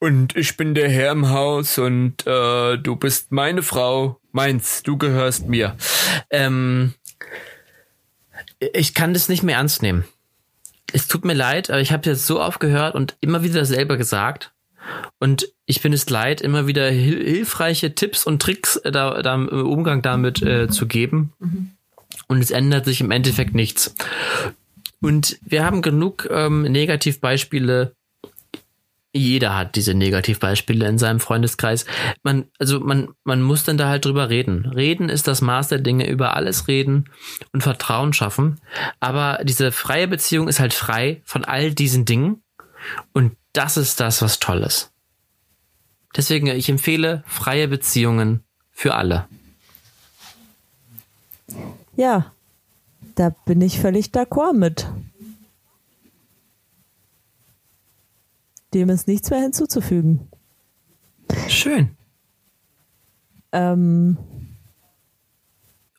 und 0.00 0.36
ich 0.36 0.56
bin 0.56 0.74
der 0.74 0.88
Herr 0.88 1.12
im 1.12 1.30
Haus 1.30 1.78
und 1.78 2.26
äh, 2.26 2.76
du 2.76 2.96
bist 2.96 3.32
meine 3.32 3.62
Frau, 3.62 4.20
meins, 4.32 4.82
du 4.82 4.96
gehörst 4.96 5.48
mir. 5.48 5.76
Ähm, 6.30 6.94
ich 8.72 8.94
kann 8.94 9.14
das 9.14 9.28
nicht 9.28 9.42
mehr 9.42 9.56
ernst 9.56 9.82
nehmen. 9.82 10.04
Es 10.92 11.06
tut 11.06 11.24
mir 11.24 11.34
leid, 11.34 11.70
aber 11.70 11.80
ich 11.80 11.92
habe 11.92 12.08
jetzt 12.08 12.26
so 12.26 12.40
oft 12.40 12.60
gehört 12.60 12.94
und 12.94 13.16
immer 13.20 13.42
wieder 13.42 13.64
selber 13.64 13.96
gesagt. 13.96 14.52
Und 15.18 15.52
ich 15.66 15.82
bin 15.82 15.92
es 15.92 16.08
leid, 16.08 16.40
immer 16.40 16.66
wieder 16.66 16.88
hil 16.90 17.22
hilfreiche 17.22 17.94
Tipps 17.94 18.24
und 18.24 18.40
Tricks 18.40 18.76
äh, 18.76 18.90
da, 18.90 19.20
da 19.22 19.34
im 19.34 19.48
Umgang 19.48 20.02
damit 20.02 20.40
äh, 20.42 20.68
zu 20.68 20.86
geben. 20.86 21.32
Und 22.26 22.40
es 22.40 22.50
ändert 22.50 22.84
sich 22.84 23.00
im 23.00 23.10
Endeffekt 23.10 23.54
nichts. 23.54 23.94
Und 25.00 25.38
wir 25.42 25.64
haben 25.64 25.82
genug 25.82 26.28
ähm, 26.30 26.62
Negativbeispiele. 26.62 27.94
Jeder 29.12 29.56
hat 29.56 29.74
diese 29.74 29.94
Negativbeispiele 29.94 30.86
in 30.86 30.98
seinem 30.98 31.18
Freundeskreis. 31.18 31.86
Man, 32.22 32.44
also 32.58 32.78
man, 32.80 33.08
man 33.24 33.40
muss 33.40 33.64
dann 33.64 33.78
da 33.78 33.88
halt 33.88 34.04
drüber 34.04 34.28
reden. 34.28 34.66
Reden 34.66 35.08
ist 35.08 35.26
das 35.26 35.40
Maß 35.40 35.68
der 35.68 35.78
Dinge, 35.78 36.08
über 36.08 36.36
alles 36.36 36.68
reden 36.68 37.08
und 37.52 37.62
Vertrauen 37.62 38.12
schaffen. 38.12 38.60
Aber 39.00 39.40
diese 39.44 39.72
freie 39.72 40.08
Beziehung 40.08 40.46
ist 40.46 40.60
halt 40.60 40.74
frei 40.74 41.22
von 41.24 41.44
all 41.44 41.72
diesen 41.72 42.04
Dingen. 42.04 42.42
Und 43.14 43.36
das 43.54 43.76
ist 43.76 43.98
das, 44.00 44.20
was 44.20 44.40
toll 44.40 44.58
ist. 44.58 44.92
Deswegen, 46.16 46.46
ich 46.48 46.68
empfehle 46.68 47.22
freie 47.26 47.68
Beziehungen 47.68 48.44
für 48.70 48.94
alle. 48.94 49.26
Ja, 51.96 52.32
da 53.14 53.30
bin 53.46 53.60
ich 53.62 53.80
völlig 53.80 54.08
d'accord 54.08 54.54
mit. 54.54 54.86
Dem 58.74 58.88
ist 58.90 59.08
nichts 59.08 59.30
mehr 59.30 59.40
hinzuzufügen. 59.40 60.28
Schön. 61.48 61.96
Ähm, 63.52 64.18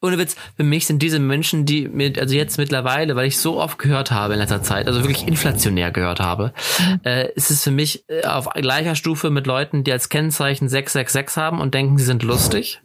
Ohne 0.01 0.17
Witz, 0.17 0.35
für 0.55 0.63
mich 0.63 0.85
sind 0.85 1.01
diese 1.01 1.19
Menschen, 1.19 1.65
die 1.65 1.87
mit, 1.87 2.17
also 2.19 2.33
jetzt 2.33 2.57
mittlerweile, 2.57 3.15
weil 3.15 3.27
ich 3.27 3.37
so 3.37 3.59
oft 3.59 3.79
gehört 3.79 4.11
habe 4.11 4.33
in 4.33 4.39
letzter 4.39 4.63
Zeit, 4.63 4.87
also 4.87 5.01
wirklich 5.01 5.27
inflationär 5.27 5.91
gehört 5.91 6.19
habe, 6.19 6.53
äh, 7.03 7.31
ist 7.33 7.51
es 7.51 7.63
für 7.63 7.71
mich 7.71 8.05
äh, 8.07 8.23
auf 8.25 8.49
gleicher 8.49 8.95
Stufe 8.95 9.29
mit 9.29 9.45
Leuten, 9.45 9.83
die 9.83 9.91
als 9.91 10.09
Kennzeichen 10.09 10.69
666 10.69 11.37
haben 11.37 11.59
und 11.59 11.73
denken, 11.73 11.97
sie 11.97 12.05
sind 12.05 12.23
lustig. 12.23 12.81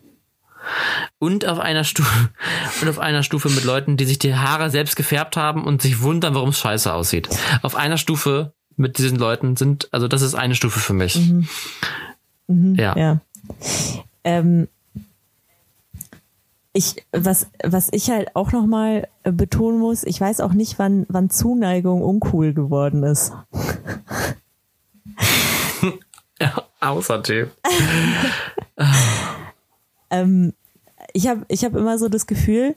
und 1.18 1.46
auf 1.46 1.60
einer 1.60 1.84
Stufe 1.84 2.30
und 2.82 2.88
auf 2.88 2.98
einer 2.98 3.22
Stufe 3.22 3.48
mit 3.48 3.64
Leuten, 3.64 3.96
die 3.96 4.06
sich 4.06 4.18
die 4.18 4.34
Haare 4.34 4.70
selbst 4.70 4.96
gefärbt 4.96 5.36
haben 5.36 5.64
und 5.64 5.82
sich 5.82 6.00
wundern, 6.00 6.34
warum 6.34 6.48
es 6.48 6.58
scheiße 6.58 6.92
aussieht. 6.92 7.28
Auf 7.62 7.76
einer 7.76 7.98
Stufe 7.98 8.54
mit 8.76 8.98
diesen 8.98 9.18
Leuten 9.18 9.56
sind, 9.56 9.88
also 9.92 10.08
das 10.08 10.22
ist 10.22 10.34
eine 10.34 10.54
Stufe 10.54 10.80
für 10.80 10.94
mich. 10.94 11.16
Mhm. 11.16 11.48
Mhm, 12.46 12.74
ja. 12.74 12.96
ja. 12.96 13.20
Ähm, 14.24 14.68
ich, 16.72 16.96
was, 17.12 17.48
was 17.62 17.88
ich 17.92 18.10
halt 18.10 18.34
auch 18.34 18.52
nochmal 18.52 19.08
betonen 19.22 19.78
muss, 19.78 20.02
ich 20.02 20.20
weiß 20.20 20.40
auch 20.40 20.52
nicht, 20.52 20.78
wann, 20.78 21.06
wann 21.08 21.30
Zuneigung 21.30 22.02
uncool 22.02 22.52
geworden 22.52 23.04
ist. 23.04 23.32
ja, 26.40 26.62
außerdem. 26.80 27.50
ähm, 30.10 30.52
ich 31.12 31.28
habe 31.28 31.44
ich 31.48 31.64
hab 31.64 31.76
immer 31.76 31.96
so 31.96 32.08
das 32.08 32.26
Gefühl, 32.26 32.74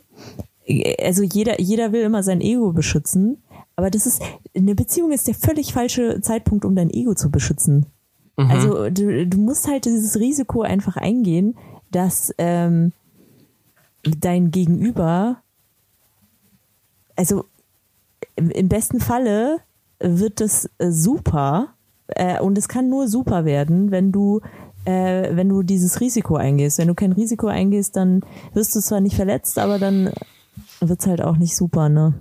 also 1.02 1.24
jeder, 1.24 1.60
jeder 1.60 1.91
will 1.91 2.02
immer 2.02 2.22
sein 2.22 2.41
Ego 2.41 2.74
beschützen, 2.74 3.41
aber 3.78 3.91
das 3.91 4.07
ist, 4.07 4.21
eine 4.55 4.75
Beziehung 4.75 5.11
ist 5.11 5.28
der 5.28 5.36
völlig 5.36 5.71
falsche 5.71 6.19
Zeitpunkt, 6.19 6.65
um 6.65 6.75
dein 6.75 6.89
Ego 6.89 7.13
zu 7.13 7.30
beschützen. 7.30 7.86
Mhm. 8.36 8.51
Also 8.51 8.89
du, 8.89 9.25
du 9.25 9.38
musst 9.38 9.67
halt 9.67 9.86
dieses 9.86 10.19
Risiko 10.19 10.63
einfach 10.63 10.97
eingehen, 10.97 11.55
dass 11.91 12.34
ähm, 12.39 12.91
dein 14.03 14.51
Gegenüber, 14.51 15.38
also 17.15 17.45
im 18.36 18.67
besten 18.67 18.99
Falle 18.99 19.59
wird 19.99 20.41
das 20.41 20.69
äh, 20.80 20.91
super 20.91 21.69
äh, 22.07 22.39
und 22.41 22.57
es 22.57 22.67
kann 22.67 22.89
nur 22.89 23.07
super 23.07 23.45
werden, 23.45 23.91
wenn 23.91 24.11
du 24.11 24.41
äh, 24.86 25.36
wenn 25.36 25.49
du 25.49 25.63
dieses 25.63 25.99
Risiko 25.99 26.36
eingehst. 26.36 26.78
Wenn 26.78 26.88
du 26.88 26.95
kein 26.95 27.11
Risiko 27.11 27.47
eingehst, 27.47 27.95
dann 27.95 28.21
wirst 28.53 28.75
du 28.75 28.80
zwar 28.80 29.01
nicht 29.01 29.15
verletzt, 29.15 29.59
aber 29.59 29.80
dann 29.80 30.11
wird 30.80 30.99
es 30.99 31.07
halt 31.07 31.21
auch 31.21 31.38
nicht 31.38 31.55
super, 31.55 31.89
ne? 31.89 32.13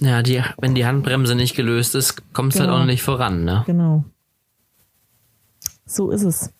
Ja, 0.00 0.22
die, 0.22 0.42
wenn 0.58 0.74
die 0.74 0.86
Handbremse 0.86 1.34
nicht 1.34 1.54
gelöst 1.54 1.94
ist, 1.94 2.22
kommst 2.32 2.58
genau. 2.58 2.72
halt 2.72 2.82
auch 2.82 2.86
nicht 2.86 3.02
voran, 3.02 3.44
ne? 3.44 3.62
Genau. 3.66 4.04
So 5.86 6.10
ist 6.10 6.22
es. 6.22 6.52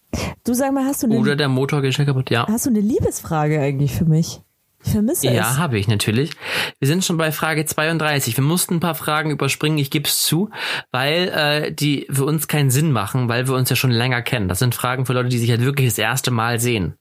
Du 0.45 0.55
sag 0.55 0.72
mal, 0.72 0.85
hast 0.85 1.03
du 1.03 1.07
eine 1.07 1.18
Oder 1.18 1.35
der 1.35 1.49
Motor 1.49 1.82
geht 1.82 1.97
kaputt, 1.97 2.30
ja. 2.30 2.47
Hast 2.47 2.66
du 2.66 2.70
eine 2.70 2.80
Liebesfrage 2.80 3.61
eigentlich 3.61 3.93
für 3.93 4.05
mich? 4.05 4.43
Ich 4.85 4.93
vermisse 4.93 5.26
ja, 5.26 5.32
es. 5.32 5.39
Ja, 5.39 5.57
habe 5.57 5.78
ich 5.78 5.89
natürlich. 5.89 6.30
Wir 6.78 6.87
sind 6.87 7.05
schon 7.05 7.16
bei 7.16 7.32
Frage 7.32 7.64
32. 7.64 8.37
Wir 8.37 8.45
mussten 8.45 8.74
ein 8.74 8.80
paar 8.80 8.95
Fragen 8.95 9.30
überspringen, 9.30 9.78
ich 9.78 9.91
gebe 9.91 10.07
es 10.07 10.22
zu, 10.22 10.51
weil 10.93 11.28
äh, 11.35 11.72
die 11.72 12.07
für 12.11 12.24
uns 12.24 12.49
keinen 12.49 12.70
Sinn 12.70 12.93
machen, 12.93 13.28
weil 13.28 13.49
wir 13.49 13.55
uns 13.55 13.70
ja 13.70 13.76
schon 13.76 13.91
länger 13.91 14.22
kennen. 14.22 14.49
Das 14.49 14.59
sind 14.59 14.74
Fragen 14.74 15.07
für 15.07 15.14
Leute, 15.14 15.30
die 15.30 15.39
sich 15.39 15.51
halt 15.51 15.62
wirklich 15.62 15.89
das 15.89 15.99
erste 15.99 16.30
Mal 16.30 16.61
sehen. 16.61 16.95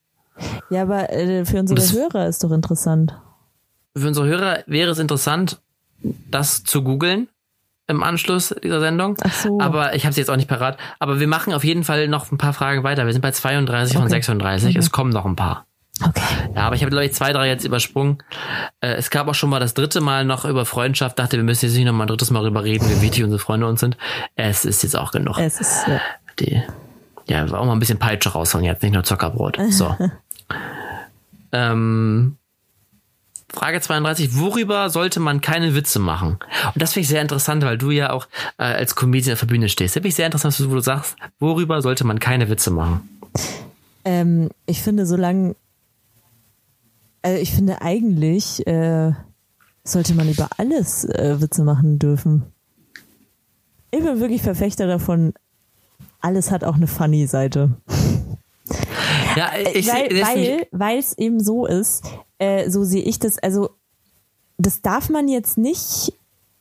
Ja, 0.70 0.84
aber 0.84 1.12
äh, 1.12 1.46
für 1.46 1.60
unsere 1.60 1.80
das, 1.80 1.94
Hörer 1.94 2.28
ist 2.28 2.44
doch 2.44 2.52
interessant. 2.52 3.20
Für 3.96 4.08
unsere 4.08 4.28
Hörer 4.28 4.64
wäre 4.66 4.92
es 4.92 5.00
interessant, 5.00 5.62
das 6.30 6.64
zu 6.64 6.84
googeln 6.84 7.28
im 7.88 8.04
Anschluss 8.04 8.56
dieser 8.64 8.80
Sendung. 8.80 9.18
Ach 9.24 9.34
so. 9.34 9.60
Aber 9.60 9.96
ich 9.96 10.06
habe 10.06 10.14
sie 10.14 10.22
jetzt 10.22 10.30
auch 10.30 10.36
nicht 10.36 10.48
parat. 10.48 10.78
Aber 11.00 11.20
wir 11.20 11.28
machen 11.28 11.54
auf 11.54 11.64
jeden 11.64 11.84
Fall 11.84 12.08
noch 12.08 12.32
ein 12.32 12.38
paar 12.38 12.54
Fragen 12.54 12.84
weiter. 12.84 13.06
Wir 13.06 13.14
sind 13.14 13.22
bei 13.22 13.32
32 13.32 13.96
okay. 13.96 14.02
von 14.02 14.10
36. 14.10 14.74
Mhm. 14.74 14.80
Es 14.80 14.92
kommen 14.92 15.12
noch 15.12 15.26
ein 15.26 15.36
paar. 15.36 15.66
Okay. 16.02 16.22
Ja, 16.56 16.62
aber 16.64 16.76
ich 16.76 16.82
habe, 16.82 16.90
glaube 16.90 17.06
ich, 17.06 17.14
zwei, 17.14 17.34
drei 17.34 17.48
jetzt 17.48 17.66
übersprungen. 17.66 18.18
Äh, 18.80 18.94
es 18.94 19.10
gab 19.10 19.28
auch 19.28 19.36
schon 19.36 19.50
mal 19.50 19.60
das 19.60 19.74
dritte 19.74 20.02
Mal 20.02 20.26
noch 20.26 20.46
über 20.46 20.66
Freundschaft. 20.66 21.20
Dachte, 21.20 21.38
wir 21.38 21.44
müssen 21.44 21.66
jetzt 21.66 21.76
nicht 21.76 21.86
noch 21.86 21.94
mal 21.94 22.06
ein 22.06 22.08
drittes 22.08 22.32
Mal 22.32 22.42
darüber 22.42 22.64
reden, 22.64 22.90
wie 22.90 23.02
wichtig 23.02 23.24
unsere 23.24 23.40
Freunde 23.40 23.68
uns 23.68 23.80
sind. 23.80 23.98
Es 24.36 24.66
ist 24.66 24.82
jetzt 24.84 24.98
auch 24.98 25.12
genug. 25.12 25.38
Es 25.38 25.62
ist, 25.62 25.88
ja. 25.88 26.02
Die, 26.40 26.64
ja, 27.28 27.46
auch 27.46 27.66
mal 27.66 27.74
ein 27.74 27.80
bisschen 27.80 28.00
Peitsche 28.00 28.30
rausholen 28.30 28.66
jetzt, 28.66 28.82
nicht 28.82 28.94
nur 28.94 29.04
Zuckerbrot. 29.04 29.60
So. 29.70 29.96
ähm, 31.52 32.38
Frage 33.54 33.80
32, 33.80 34.40
worüber 34.40 34.90
sollte 34.90 35.20
man 35.20 35.40
keine 35.40 35.76
Witze 35.76 36.00
machen? 36.00 36.40
Und 36.74 36.82
das 36.82 36.94
finde 36.94 37.04
ich 37.04 37.08
sehr 37.10 37.22
interessant, 37.22 37.64
weil 37.64 37.78
du 37.78 37.92
ja 37.92 38.12
auch 38.12 38.28
äh, 38.58 38.64
als 38.64 38.96
Comedian 38.96 39.34
auf 39.34 39.42
der 39.42 39.48
Bühne 39.48 39.70
stehst. 39.70 39.96
Das 39.96 40.02
finde 40.02 40.10
ich 40.10 40.16
sehr 40.16 40.26
interessant, 40.26 40.60
wo 40.70 40.74
du 40.74 40.82
sagst, 40.82 41.16
worüber 41.40 41.82
sollte 41.84 42.04
man 42.04 42.20
keine 42.20 42.50
Witze 42.50 42.72
machen? 42.72 43.08
Ähm, 44.06 44.50
ich 44.66 44.82
finde, 44.82 45.06
solange, 45.06 45.56
also 47.22 47.40
ich 47.40 47.54
finde 47.54 47.82
eigentlich, 47.84 48.66
äh, 48.66 49.12
sollte 49.84 50.16
man 50.16 50.30
über 50.30 50.50
alles 50.58 51.06
äh, 51.06 51.40
Witze 51.40 51.64
machen 51.64 52.00
dürfen. 52.00 52.44
Ich 53.92 54.04
bin 54.04 54.20
wirklich 54.20 54.42
Verfechter 54.42 54.88
davon, 54.88 55.34
alles 56.22 56.50
hat 56.50 56.64
auch 56.64 56.76
eine 56.76 56.88
funny 56.88 57.28
Seite. 57.28 57.76
Ja, 59.36 59.52
ich, 59.74 59.88
weil, 59.88 60.68
weil 60.72 60.98
es 60.98 61.18
eben 61.18 61.40
so 61.40 61.66
ist, 61.66 62.04
äh, 62.44 62.70
so 62.70 62.84
sehe 62.84 63.04
ich 63.04 63.20
das, 63.20 63.40
also 63.40 63.70
das 64.58 64.82
darf 64.82 65.10
man 65.10 65.28
jetzt 65.28 65.58
nicht, 65.58 66.14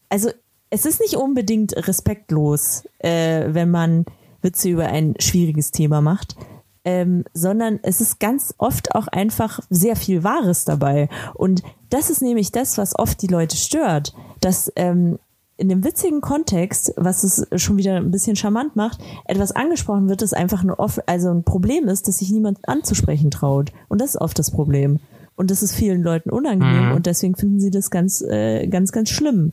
also 0.08 0.30
es 0.70 0.86
ist 0.86 1.00
nicht 1.00 1.16
unbedingt 1.16 1.76
respektlos, 1.88 2.84
äh, 3.00 3.46
wenn 3.48 3.70
man 3.70 4.04
Witze 4.42 4.68
über 4.70 4.86
ein 4.86 5.14
schwieriges 5.18 5.72
Thema 5.72 6.00
macht, 6.00 6.36
ähm, 6.84 7.24
sondern 7.34 7.80
es 7.82 8.00
ist 8.00 8.20
ganz 8.20 8.54
oft 8.58 8.94
auch 8.94 9.08
einfach 9.08 9.60
sehr 9.70 9.96
viel 9.96 10.24
Wahres 10.24 10.64
dabei. 10.64 11.08
Und 11.34 11.62
das 11.90 12.10
ist 12.10 12.22
nämlich 12.22 12.52
das, 12.52 12.78
was 12.78 12.98
oft 12.98 13.20
die 13.22 13.28
Leute 13.28 13.56
stört, 13.56 14.14
dass 14.40 14.72
ähm, 14.76 15.18
in 15.56 15.68
dem 15.68 15.84
witzigen 15.84 16.20
Kontext, 16.20 16.92
was 16.96 17.22
es 17.22 17.46
schon 17.62 17.76
wieder 17.76 17.96
ein 17.96 18.10
bisschen 18.10 18.36
charmant 18.36 18.74
macht, 18.74 19.00
etwas 19.26 19.52
angesprochen 19.52 20.08
wird, 20.08 20.22
das 20.22 20.32
einfach 20.32 20.64
nur 20.64 20.80
oft, 20.80 21.08
also 21.08 21.30
ein 21.30 21.44
Problem 21.44 21.88
ist, 21.88 22.08
dass 22.08 22.18
sich 22.18 22.30
niemand 22.30 22.68
anzusprechen 22.68 23.30
traut. 23.30 23.70
Und 23.88 24.00
das 24.00 24.14
ist 24.14 24.20
oft 24.20 24.38
das 24.38 24.50
Problem. 24.50 24.98
Und 25.36 25.50
das 25.50 25.62
ist 25.62 25.74
vielen 25.74 26.02
Leuten 26.02 26.30
unangenehm 26.30 26.88
mhm. 26.88 26.92
und 26.92 27.06
deswegen 27.06 27.36
finden 27.36 27.60
sie 27.60 27.70
das 27.70 27.90
ganz, 27.90 28.20
äh, 28.22 28.66
ganz, 28.68 28.92
ganz 28.92 29.10
schlimm. 29.10 29.52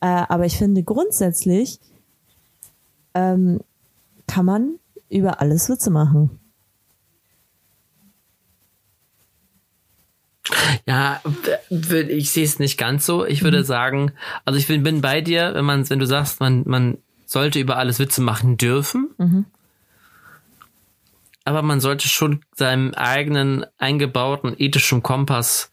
Äh, 0.00 0.06
aber 0.06 0.46
ich 0.46 0.58
finde 0.58 0.82
grundsätzlich 0.82 1.78
ähm, 3.14 3.60
kann 4.26 4.44
man 4.44 4.78
über 5.08 5.40
alles 5.40 5.68
Witze 5.68 5.90
machen. 5.90 6.38
Ja, 10.86 11.20
ich 11.68 12.32
sehe 12.32 12.44
es 12.44 12.58
nicht 12.58 12.76
ganz 12.76 13.06
so. 13.06 13.24
Ich 13.24 13.44
würde 13.44 13.60
mhm. 13.60 13.64
sagen, 13.64 14.12
also 14.44 14.58
ich 14.58 14.66
bin, 14.66 14.82
bin 14.82 15.00
bei 15.00 15.20
dir, 15.20 15.54
wenn 15.54 15.64
man, 15.64 15.88
wenn 15.88 16.00
du 16.00 16.06
sagst, 16.06 16.40
man, 16.40 16.64
man 16.66 16.98
sollte 17.24 17.60
über 17.60 17.76
alles 17.76 17.98
Witze 18.00 18.20
machen 18.20 18.56
dürfen. 18.56 19.10
Mhm 19.18 19.46
aber 21.44 21.62
man 21.62 21.80
sollte 21.80 22.08
schon 22.08 22.44
seinem 22.54 22.94
eigenen 22.94 23.64
eingebauten 23.78 24.54
ethischen 24.56 25.02
Kompass 25.02 25.72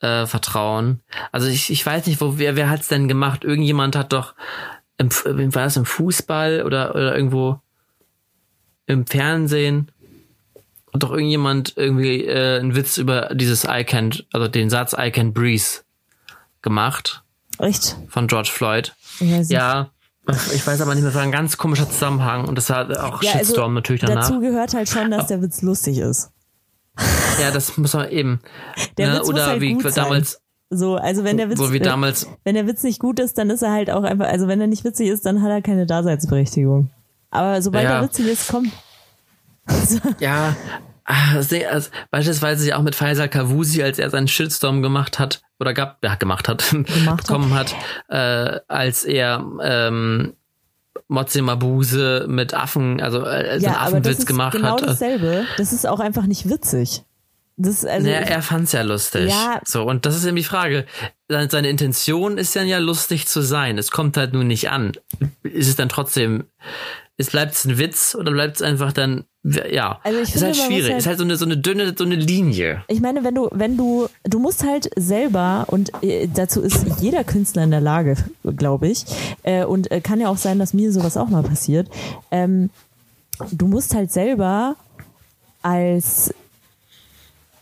äh, 0.00 0.26
vertrauen. 0.26 1.00
Also 1.32 1.48
ich, 1.48 1.70
ich 1.70 1.84
weiß 1.84 2.06
nicht, 2.06 2.20
wo 2.20 2.38
wer, 2.38 2.56
wer 2.56 2.70
hat's 2.70 2.88
denn 2.88 3.08
gemacht? 3.08 3.44
Irgendjemand 3.44 3.96
hat 3.96 4.12
doch 4.12 4.34
im, 4.98 5.10
war 5.10 5.64
das 5.64 5.76
im 5.76 5.84
Fußball 5.84 6.62
oder, 6.64 6.94
oder 6.94 7.16
irgendwo 7.16 7.60
im 8.86 9.06
Fernsehen 9.06 9.90
hat 10.92 11.02
doch 11.02 11.10
irgendjemand 11.10 11.72
irgendwie 11.76 12.24
äh, 12.24 12.60
einen 12.60 12.76
Witz 12.76 12.98
über 12.98 13.34
dieses 13.34 13.64
I 13.64 13.82
can't, 13.82 14.24
also 14.32 14.46
den 14.46 14.70
Satz 14.70 14.92
I 14.92 15.10
can't 15.10 15.32
breathe 15.32 15.82
gemacht. 16.62 17.22
Echt? 17.58 17.96
Von 18.08 18.28
George 18.28 18.50
Floyd. 18.52 18.94
Ja, 19.18 19.40
ja 19.42 19.90
ich 20.26 20.66
weiß 20.66 20.80
aber 20.80 20.94
nicht 20.94 21.02
mehr, 21.02 21.10
das 21.10 21.16
war 21.16 21.22
ein 21.22 21.32
ganz 21.32 21.58
komischer 21.58 21.88
Zusammenhang 21.88 22.48
und 22.48 22.56
das 22.56 22.70
war 22.70 22.88
auch 23.04 23.22
ja, 23.22 23.32
also 23.32 23.38
Shitstorm 23.38 23.64
also 23.64 23.74
natürlich 23.74 24.00
danach. 24.02 24.28
Dazu 24.28 24.40
gehört 24.40 24.74
halt 24.74 24.88
schon, 24.88 25.10
dass 25.10 25.26
der 25.26 25.42
Witz 25.42 25.62
lustig 25.62 25.98
ist. 25.98 26.30
Ja, 27.40 27.50
das 27.50 27.76
muss 27.76 27.92
man 27.92 28.10
eben. 28.10 28.40
Der 28.96 29.08
ne? 29.08 29.18
Witz 29.18 29.28
Oder 29.28 29.38
muss 29.38 29.46
halt 29.46 29.60
wie 29.60 29.74
gut 29.74 29.96
damals. 29.96 30.32
Sein. 30.32 30.40
So, 30.70 30.96
also 30.96 31.24
wenn 31.24 31.36
der 31.36 31.50
Witz, 31.50 31.58
so 31.58 31.72
wie 31.72 31.78
damals, 31.78 32.28
wenn 32.44 32.54
der 32.54 32.66
Witz 32.66 32.82
nicht 32.82 33.00
gut 33.00 33.20
ist, 33.20 33.36
dann 33.38 33.50
ist 33.50 33.62
er 33.62 33.72
halt 33.72 33.90
auch 33.90 34.02
einfach, 34.02 34.26
also 34.26 34.48
wenn 34.48 34.60
er 34.60 34.66
nicht 34.66 34.84
witzig 34.84 35.08
ist, 35.08 35.26
dann 35.26 35.42
hat 35.42 35.50
er 35.50 35.62
keine 35.62 35.86
Daseinsberechtigung. 35.86 36.90
Aber 37.30 37.60
sobald 37.60 37.84
ja. 37.84 37.98
er 37.98 38.04
witzig 38.04 38.26
ist, 38.26 38.48
komm. 38.48 38.72
ja, 40.20 40.56
also, 41.04 41.90
beispielsweise 42.10 42.76
auch 42.76 42.82
mit 42.82 42.94
Faisal 42.94 43.28
Kavusi, 43.28 43.82
als 43.82 43.98
er 43.98 44.10
seinen 44.10 44.28
Shitstorm 44.28 44.82
gemacht 44.82 45.18
hat, 45.18 45.42
oder 45.60 45.74
gab, 45.74 46.02
ja, 46.02 46.14
gemacht 46.14 46.48
hat, 46.48 46.70
gemacht 46.70 47.26
bekommen 47.26 47.54
hat, 47.54 47.74
äh, 48.08 48.60
als 48.68 49.04
er 49.04 49.44
ähm, 49.62 50.34
Motze 51.08 51.42
Mabuse 51.42 52.26
mit 52.28 52.54
Affen, 52.54 53.00
also 53.00 53.24
äh, 53.24 53.58
ja, 53.58 53.80
einen 53.80 53.96
Affenwitz 53.96 54.26
gemacht 54.26 54.56
genau 54.56 54.72
hat. 54.72 54.78
Genau 54.78 54.92
dasselbe. 54.92 55.44
Das 55.58 55.72
ist 55.72 55.86
auch 55.86 56.00
einfach 56.00 56.26
nicht 56.26 56.48
witzig. 56.48 57.02
Das, 57.56 57.84
also, 57.84 58.06
naja, 58.06 58.20
er 58.20 58.42
fand's 58.42 58.72
ja 58.72 58.82
lustig. 58.82 59.30
Ja. 59.30 59.60
So, 59.64 59.84
und 59.84 60.06
das 60.06 60.16
ist 60.16 60.24
eben 60.24 60.36
die 60.36 60.42
Frage. 60.44 60.86
Seine 61.28 61.68
Intention 61.68 62.36
ist 62.36 62.56
dann 62.56 62.66
ja 62.66 62.78
lustig 62.78 63.28
zu 63.28 63.42
sein. 63.42 63.78
Es 63.78 63.92
kommt 63.92 64.16
halt 64.16 64.32
nur 64.32 64.42
nicht 64.42 64.70
an. 64.70 64.92
Ist 65.44 65.68
es 65.68 65.76
dann 65.76 65.88
trotzdem, 65.88 66.44
es 67.16 67.30
bleibt 67.30 67.64
ein 67.64 67.78
Witz 67.78 68.14
oder 68.14 68.32
bleibt 68.32 68.56
es 68.56 68.62
einfach 68.62 68.92
dann 68.92 69.24
ja, 69.44 70.00
also 70.02 70.20
ich 70.20 70.34
ist 70.34 70.42
finde, 70.42 70.46
halt 70.46 70.56
schwierig. 70.56 70.90
Halt, 70.90 70.98
ist 71.00 71.06
halt 71.06 71.18
so 71.18 71.24
eine, 71.24 71.36
so 71.36 71.44
eine 71.44 71.58
dünne, 71.58 71.94
so 71.96 72.04
eine 72.04 72.14
Linie. 72.14 72.82
Ich 72.88 73.02
meine, 73.02 73.24
wenn 73.24 73.34
du, 73.34 73.50
wenn 73.52 73.76
du, 73.76 74.08
du 74.24 74.38
musst 74.38 74.64
halt 74.64 74.88
selber, 74.96 75.66
und 75.68 75.92
äh, 76.02 76.28
dazu 76.32 76.62
ist 76.62 76.86
jeder 77.00 77.24
Künstler 77.24 77.62
in 77.62 77.70
der 77.70 77.82
Lage, 77.82 78.16
glaube 78.56 78.88
ich, 78.88 79.04
äh, 79.42 79.66
und 79.66 79.90
äh, 79.90 80.00
kann 80.00 80.18
ja 80.18 80.30
auch 80.30 80.38
sein, 80.38 80.58
dass 80.58 80.72
mir 80.72 80.90
sowas 80.92 81.18
auch 81.18 81.28
mal 81.28 81.42
passiert, 81.42 81.90
ähm, 82.30 82.70
du 83.52 83.66
musst 83.66 83.94
halt 83.94 84.10
selber 84.10 84.76
als 85.60 86.32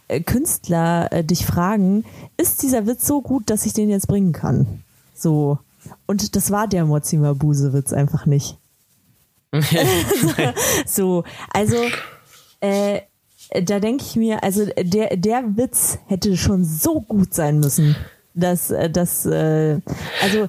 äh, 0.06 0.20
Künstler 0.20 1.10
äh, 1.10 1.24
dich 1.24 1.44
fragen, 1.44 2.04
ist 2.36 2.62
dieser 2.62 2.86
Witz 2.86 3.04
so 3.04 3.22
gut, 3.22 3.50
dass 3.50 3.66
ich 3.66 3.72
den 3.72 3.90
jetzt 3.90 4.06
bringen 4.06 4.32
kann? 4.32 4.84
So. 5.16 5.58
Und 6.06 6.36
das 6.36 6.52
war 6.52 6.68
der 6.68 6.84
Mozima-Buse-Witz 6.84 7.92
einfach 7.92 8.24
nicht. 8.26 8.56
so, 10.86 11.24
also 11.52 11.76
äh, 12.60 13.00
da 13.62 13.80
denke 13.80 14.04
ich 14.04 14.16
mir, 14.16 14.42
also 14.42 14.66
der, 14.66 15.16
der 15.16 15.56
Witz 15.56 15.98
hätte 16.06 16.36
schon 16.36 16.64
so 16.64 17.00
gut 17.00 17.34
sein 17.34 17.60
müssen, 17.60 17.96
dass, 18.34 18.70
äh, 18.70 18.88
dass 18.88 19.26
äh, 19.26 19.78
also 20.22 20.48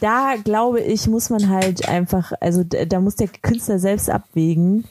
da 0.00 0.36
glaube 0.42 0.80
ich, 0.80 1.06
muss 1.08 1.28
man 1.28 1.48
halt 1.48 1.88
einfach, 1.88 2.32
also 2.40 2.64
da 2.64 3.00
muss 3.00 3.16
der 3.16 3.28
Künstler 3.28 3.78
selbst 3.78 4.08
abwägen, 4.08 4.84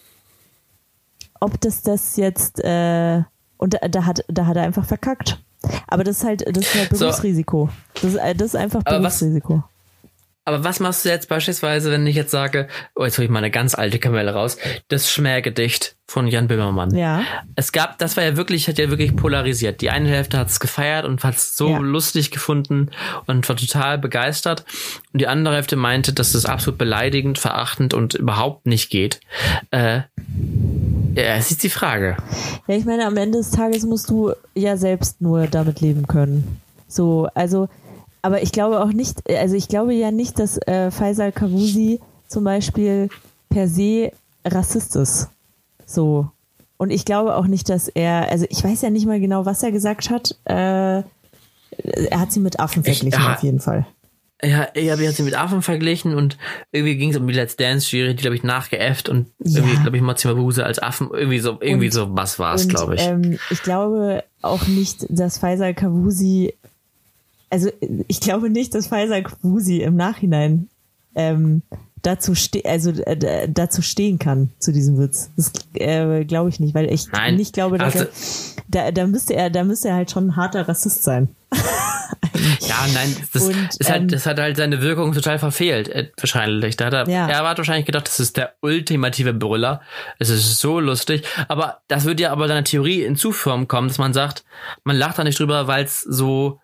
ob 1.39 1.59
das 1.61 1.81
das 1.81 2.17
jetzt 2.17 2.59
äh, 2.63 3.23
und 3.57 3.73
da, 3.73 3.87
da 3.87 4.05
hat 4.05 4.23
da 4.27 4.45
hat 4.45 4.57
er 4.57 4.63
einfach 4.63 4.85
verkackt. 4.85 5.39
Aber 5.87 6.03
das 6.03 6.17
ist 6.17 6.23
halt 6.23 6.45
das 6.55 6.65
ist 6.65 6.75
halt 6.75 6.89
Berufsrisiko. 6.89 7.69
Das, 7.95 8.13
ist, 8.13 8.17
das 8.17 8.47
ist 8.49 8.55
einfach 8.55 8.83
Berufsrisiko. 8.83 9.53
Aber 9.53 9.63
was 9.63 9.76
machst 10.79 11.03
du 11.03 11.09
jetzt 11.09 11.27
beispielsweise, 11.27 11.91
wenn 11.91 12.07
ich 12.07 12.15
jetzt 12.15 12.31
sage, 12.31 12.67
oh, 12.95 13.03
jetzt 13.03 13.17
hole 13.17 13.25
ich 13.25 13.31
mal 13.31 13.39
eine 13.39 13.51
ganz 13.51 13.75
alte 13.75 13.99
Kamelle 13.99 14.33
raus, 14.33 14.57
das 14.87 15.11
Schmähgedicht 15.11 15.97
von 16.09 16.27
Jan 16.27 16.47
Böhmermann. 16.47 16.95
Ja. 16.95 17.23
Es 17.55 17.73
gab, 17.73 17.97
das 17.97 18.15
war 18.15 18.23
ja 18.23 18.37
wirklich, 18.37 18.69
hat 18.69 18.77
ja 18.77 18.89
wirklich 18.89 19.15
polarisiert. 19.15 19.81
Die 19.81 19.89
eine 19.89 20.07
Hälfte 20.07 20.37
hat 20.37 20.47
es 20.47 20.61
gefeiert 20.61 21.05
und 21.05 21.23
hat 21.25 21.35
es 21.35 21.57
so 21.57 21.69
ja. 21.69 21.77
lustig 21.79 22.31
gefunden 22.31 22.91
und 23.25 23.47
war 23.49 23.57
total 23.57 23.97
begeistert. 23.97 24.63
Und 25.11 25.19
die 25.19 25.27
andere 25.27 25.55
Hälfte 25.55 25.75
meinte, 25.75 26.13
dass 26.13 26.33
es 26.33 26.45
absolut 26.45 26.77
beleidigend, 26.77 27.37
verachtend 27.39 27.93
und 27.93 28.13
überhaupt 28.13 28.65
nicht 28.65 28.89
geht. 28.89 29.19
Äh, 29.71 30.03
ja, 31.15 31.35
es 31.35 31.51
ist 31.51 31.63
die 31.63 31.69
Frage. 31.69 32.15
Ja, 32.67 32.75
ich 32.75 32.85
meine, 32.85 33.05
am 33.05 33.17
Ende 33.17 33.39
des 33.39 33.51
Tages 33.51 33.83
musst 33.83 34.09
du 34.09 34.31
ja 34.55 34.77
selbst 34.77 35.19
nur 35.19 35.47
damit 35.47 35.81
leben 35.81 36.07
können. 36.07 36.61
So, 36.87 37.27
also 37.33 37.67
aber 38.21 38.41
ich 38.41 38.51
glaube 38.51 38.81
auch 38.81 38.91
nicht, 38.91 39.29
also 39.29 39.55
ich 39.55 39.67
glaube 39.67 39.93
ja 39.93 40.11
nicht, 40.11 40.39
dass 40.39 40.57
äh, 40.67 40.91
Faisal 40.91 41.31
Kavusi 41.31 41.99
zum 42.27 42.43
Beispiel 42.43 43.09
per 43.49 43.67
se 43.67 44.11
Rassist 44.45 44.95
ist. 44.95 45.29
So. 45.85 46.29
Und 46.77 46.91
ich 46.91 47.05
glaube 47.05 47.35
auch 47.35 47.47
nicht, 47.47 47.69
dass 47.69 47.87
er, 47.87 48.29
also 48.29 48.45
ich 48.49 48.63
weiß 48.63 48.81
ja 48.81 48.89
nicht 48.89 49.05
mal 49.05 49.19
genau, 49.19 49.45
was 49.45 49.63
er 49.63 49.71
gesagt 49.71 50.09
hat. 50.09 50.35
Äh, 50.45 51.03
er 51.03 52.19
hat 52.19 52.31
sie 52.31 52.39
mit 52.39 52.59
Affen 52.59 52.83
verglichen, 52.83 53.07
ich, 53.07 53.13
ja, 53.13 53.33
auf 53.33 53.43
jeden 53.43 53.59
Fall. 53.59 53.85
Ja, 54.43 54.67
ich 54.75 54.91
habe 54.91 55.11
sie 55.11 55.23
mit 55.23 55.35
Affen 55.35 55.63
verglichen 55.63 56.13
und 56.13 56.37
irgendwie 56.71 56.95
ging 56.95 57.09
es 57.09 57.17
um 57.17 57.27
die 57.27 57.33
Let's 57.33 57.55
Dance 57.55 57.95
Jury, 57.95 58.15
die 58.15 58.21
glaube 58.21 58.35
ich 58.35 58.43
nachgeäfft 58.43 59.09
und 59.09 59.31
irgendwie 59.39 59.73
ja. 59.73 59.81
glaube 59.81 59.97
ich 59.97 60.03
Mazima 60.03 60.35
Buse 60.35 60.63
als 60.63 60.77
Affen 60.77 61.09
irgendwie 61.11 61.39
so 61.39 61.57
irgendwie 61.59 61.87
und, 61.87 61.93
so 61.93 62.07
was 62.11 62.37
war 62.37 62.53
es, 62.53 62.67
glaube 62.67 62.95
ich. 62.95 63.01
Ähm, 63.01 63.39
ich 63.49 63.63
glaube 63.63 64.23
auch 64.43 64.67
nicht, 64.67 65.07
dass 65.09 65.39
Faisal 65.39 65.73
Kavusi 65.73 66.53
also 67.49 67.69
ich 68.07 68.19
glaube 68.19 68.49
nicht, 68.49 68.75
dass 68.75 68.87
Pfizer 68.87 69.21
Kwusi 69.21 69.77
im 69.81 69.95
Nachhinein 69.95 70.69
ähm, 71.15 71.63
dazu 72.01 72.35
ste 72.35 72.63
also 72.65 72.91
äh, 72.91 73.47
dazu 73.49 73.81
stehen 73.81 74.19
kann 74.19 74.49
zu 74.59 74.71
diesem 74.71 74.97
Witz. 74.97 75.31
Das 75.35 75.51
äh, 75.73 76.25
glaube 76.25 76.49
ich 76.49 76.59
nicht, 76.59 76.75
weil 76.75 76.91
ich 76.91 77.11
Nein. 77.11 77.35
nicht 77.35 77.53
glaube, 77.53 77.77
dass 77.77 77.95
also, 77.95 78.05
er 78.05 78.11
da, 78.67 78.91
da 78.91 79.07
müsste 79.07 79.35
er 79.35 79.49
da 79.49 79.63
müsste 79.63 79.89
er 79.89 79.95
halt 79.95 80.11
schon 80.11 80.27
ein 80.27 80.35
harter 80.35 80.67
Rassist 80.67 81.03
sein. 81.03 81.29
ja, 82.59 82.75
nein, 82.93 83.15
das, 83.33 83.41
Und, 83.43 83.55
ist 83.79 83.89
halt, 83.89 84.03
ähm, 84.03 84.07
das 84.09 84.25
hat 84.25 84.39
halt 84.39 84.57
seine 84.57 84.81
Wirkung 84.81 85.13
total 85.13 85.39
verfehlt, 85.39 85.89
äh, 85.89 86.11
wahrscheinlich. 86.17 86.77
Da 86.77 86.85
hat 86.85 86.93
er, 86.93 87.09
ja. 87.09 87.27
er 87.27 87.47
hat 87.47 87.57
wahrscheinlich 87.57 87.85
gedacht, 87.85 88.07
das 88.07 88.19
ist 88.19 88.37
der 88.37 88.53
ultimative 88.61 89.33
Brüller. 89.33 89.81
Es 90.19 90.29
ist 90.29 90.59
so 90.59 90.79
lustig. 90.79 91.23
Aber 91.47 91.81
das 91.87 92.05
würde 92.05 92.23
ja 92.23 92.31
aber 92.31 92.47
seiner 92.47 92.63
Theorie 92.63 93.03
in 93.03 93.15
Zuform 93.15 93.67
kommen, 93.67 93.87
dass 93.87 93.97
man 93.97 94.13
sagt, 94.13 94.43
man 94.83 94.97
lacht 94.97 95.17
da 95.17 95.23
nicht 95.23 95.39
drüber, 95.39 95.67
weil 95.67 95.85
es 95.85 96.01
so 96.01 96.59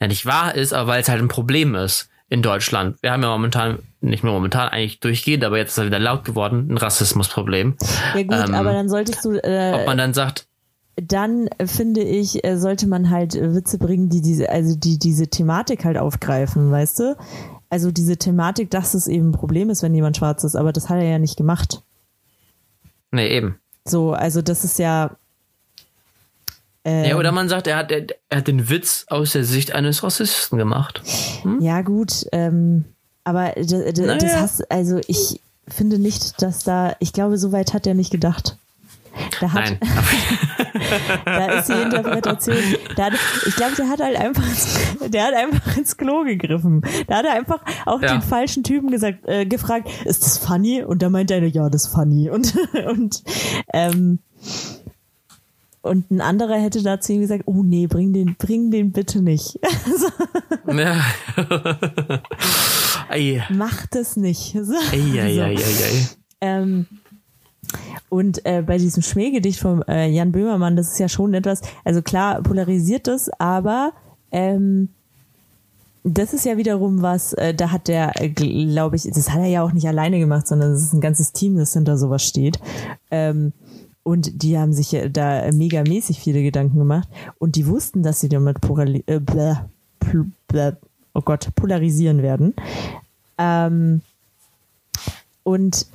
ja 0.00 0.08
nicht 0.08 0.26
wahr 0.26 0.54
ist, 0.54 0.72
aber 0.72 0.92
weil 0.92 1.00
es 1.00 1.08
halt 1.08 1.20
ein 1.20 1.28
Problem 1.28 1.74
ist 1.74 2.08
in 2.28 2.42
Deutschland. 2.42 3.02
Wir 3.02 3.12
haben 3.12 3.22
ja 3.22 3.30
momentan, 3.30 3.78
nicht 4.00 4.22
mehr 4.22 4.32
momentan, 4.32 4.68
eigentlich 4.68 5.00
durchgehend, 5.00 5.44
aber 5.44 5.56
jetzt 5.56 5.70
ist 5.70 5.78
er 5.78 5.86
wieder 5.86 5.98
laut 5.98 6.24
geworden, 6.24 6.68
ein 6.70 6.76
Rassismusproblem. 6.76 7.76
Ja 8.14 8.22
gut, 8.22 8.32
ähm, 8.32 8.54
aber 8.54 8.72
dann 8.72 8.88
solltest 8.88 9.24
du... 9.24 9.32
Äh, 9.32 9.80
ob 9.80 9.86
man 9.86 9.98
dann 9.98 10.14
sagt... 10.14 10.46
Dann 11.00 11.48
finde 11.64 12.02
ich, 12.02 12.44
äh, 12.44 12.56
sollte 12.58 12.88
man 12.88 13.08
halt 13.08 13.34
Witze 13.34 13.78
bringen, 13.78 14.08
die 14.08 14.20
diese, 14.20 14.50
also 14.50 14.76
die 14.76 14.98
diese 14.98 15.28
Thematik 15.28 15.84
halt 15.84 15.96
aufgreifen, 15.96 16.72
weißt 16.72 16.98
du? 16.98 17.16
Also 17.70 17.92
diese 17.92 18.16
Thematik, 18.16 18.70
dass 18.70 18.94
es 18.94 19.06
eben 19.06 19.28
ein 19.28 19.32
Problem 19.32 19.70
ist, 19.70 19.82
wenn 19.82 19.94
jemand 19.94 20.16
schwarz 20.16 20.42
ist, 20.42 20.56
aber 20.56 20.72
das 20.72 20.88
hat 20.88 20.96
er 20.96 21.08
ja 21.08 21.18
nicht 21.18 21.36
gemacht. 21.36 21.82
Nee, 23.12 23.28
eben. 23.28 23.60
So, 23.84 24.12
also 24.12 24.42
das 24.42 24.64
ist 24.64 24.78
ja, 24.78 25.16
ja, 26.88 27.16
oder 27.16 27.32
man 27.32 27.48
sagt, 27.48 27.66
er 27.66 27.76
hat, 27.76 27.90
er, 27.90 28.06
er, 28.28 28.38
hat 28.38 28.48
den 28.48 28.68
Witz 28.68 29.06
aus 29.08 29.32
der 29.32 29.44
Sicht 29.44 29.72
eines 29.72 30.02
Rassisten 30.02 30.58
gemacht. 30.58 31.02
Hm? 31.42 31.60
Ja, 31.60 31.82
gut, 31.82 32.26
ähm, 32.32 32.84
aber 33.24 33.54
naja. 33.56 34.16
das 34.16 34.36
hast, 34.36 34.70
also 34.70 35.00
ich 35.06 35.40
finde 35.68 35.98
nicht, 35.98 36.40
dass 36.42 36.64
da, 36.64 36.96
ich 36.98 37.12
glaube, 37.12 37.38
so 37.38 37.52
weit 37.52 37.74
hat 37.74 37.86
er 37.86 37.94
nicht 37.94 38.10
gedacht. 38.10 38.56
Da 39.40 39.52
hat, 39.52 39.64
Nein. 39.64 39.78
da 41.24 41.58
ist 41.58 41.68
die 41.68 41.72
Interpretation. 41.72 42.56
Hat, 42.96 43.12
ich 43.46 43.56
glaube, 43.56 43.74
der 43.76 43.88
hat 43.88 44.00
halt 44.00 44.16
einfach, 44.16 44.44
der 45.08 45.24
hat 45.24 45.34
einfach 45.34 45.76
ins 45.76 45.96
Klo 45.96 46.24
gegriffen. 46.24 46.82
Da 47.06 47.16
hat 47.16 47.24
er 47.24 47.32
einfach 47.32 47.60
auch 47.86 48.00
ja. 48.00 48.12
den 48.12 48.22
falschen 48.22 48.62
Typen 48.62 48.90
gesagt, 48.90 49.26
äh, 49.26 49.44
gefragt, 49.46 49.88
ist 50.04 50.24
das 50.24 50.38
funny? 50.38 50.82
Und 50.82 51.02
da 51.02 51.10
meint 51.10 51.30
er, 51.30 51.44
ja, 51.44 51.68
das 51.68 51.86
ist 51.86 51.94
funny. 51.94 52.30
Und, 52.30 52.54
und 52.88 53.22
ähm, 53.72 54.20
und 55.88 56.10
ein 56.10 56.20
anderer 56.20 56.56
hätte 56.56 56.82
dazu 56.82 57.12
ihm 57.12 57.20
gesagt, 57.20 57.44
oh 57.46 57.62
nee, 57.62 57.86
bring 57.86 58.12
den, 58.12 58.36
bring 58.38 58.70
den 58.70 58.92
bitte 58.92 59.22
nicht. 59.22 59.58
ja. 60.66 60.96
Mach 63.50 63.86
das 63.86 64.16
nicht. 64.16 64.56
So. 64.62 64.74
Ei, 64.92 65.20
ei, 65.20 65.42
ei, 65.42 65.56
ei, 65.56 66.08
ähm, 66.40 66.86
und 68.08 68.44
äh, 68.44 68.62
bei 68.62 68.78
diesem 68.78 69.02
Schmähgedicht 69.02 69.60
von 69.60 69.82
äh, 69.88 70.08
Jan 70.08 70.32
Böhmermann, 70.32 70.76
das 70.76 70.92
ist 70.92 70.98
ja 70.98 71.08
schon 71.08 71.34
etwas, 71.34 71.62
also 71.84 72.02
klar 72.02 72.42
polarisiert 72.42 73.06
das, 73.06 73.30
aber 73.38 73.92
ähm, 74.30 74.88
das 76.04 76.32
ist 76.32 76.44
ja 76.44 76.56
wiederum 76.56 77.02
was, 77.02 77.32
äh, 77.34 77.54
da 77.54 77.70
hat 77.70 77.88
der, 77.88 78.20
äh, 78.20 78.28
glaube 78.28 78.96
ich, 78.96 79.02
das 79.02 79.30
hat 79.30 79.40
er 79.40 79.46
ja 79.46 79.62
auch 79.62 79.72
nicht 79.72 79.86
alleine 79.86 80.18
gemacht, 80.18 80.46
sondern 80.46 80.72
es 80.72 80.82
ist 80.82 80.92
ein 80.92 81.00
ganzes 81.00 81.32
Team, 81.32 81.56
das 81.56 81.72
hinter 81.72 81.98
sowas 81.98 82.24
steht. 82.24 82.58
Ähm, 83.10 83.52
und 84.02 84.42
die 84.42 84.58
haben 84.58 84.72
sich 84.72 84.96
da 85.12 85.50
megamäßig 85.52 86.20
viele 86.20 86.42
Gedanken 86.42 86.78
gemacht. 86.78 87.08
Und 87.38 87.56
die 87.56 87.66
wussten, 87.66 88.02
dass 88.02 88.20
sie 88.20 88.28
damit 88.28 88.58
äh, 89.06 89.20
bläh, 89.20 89.54
bläh, 90.48 90.72
oh 91.14 91.20
Gott, 91.20 91.54
polarisieren 91.54 92.22
werden. 92.22 92.54
Ähm, 93.36 94.00
und 95.42 95.86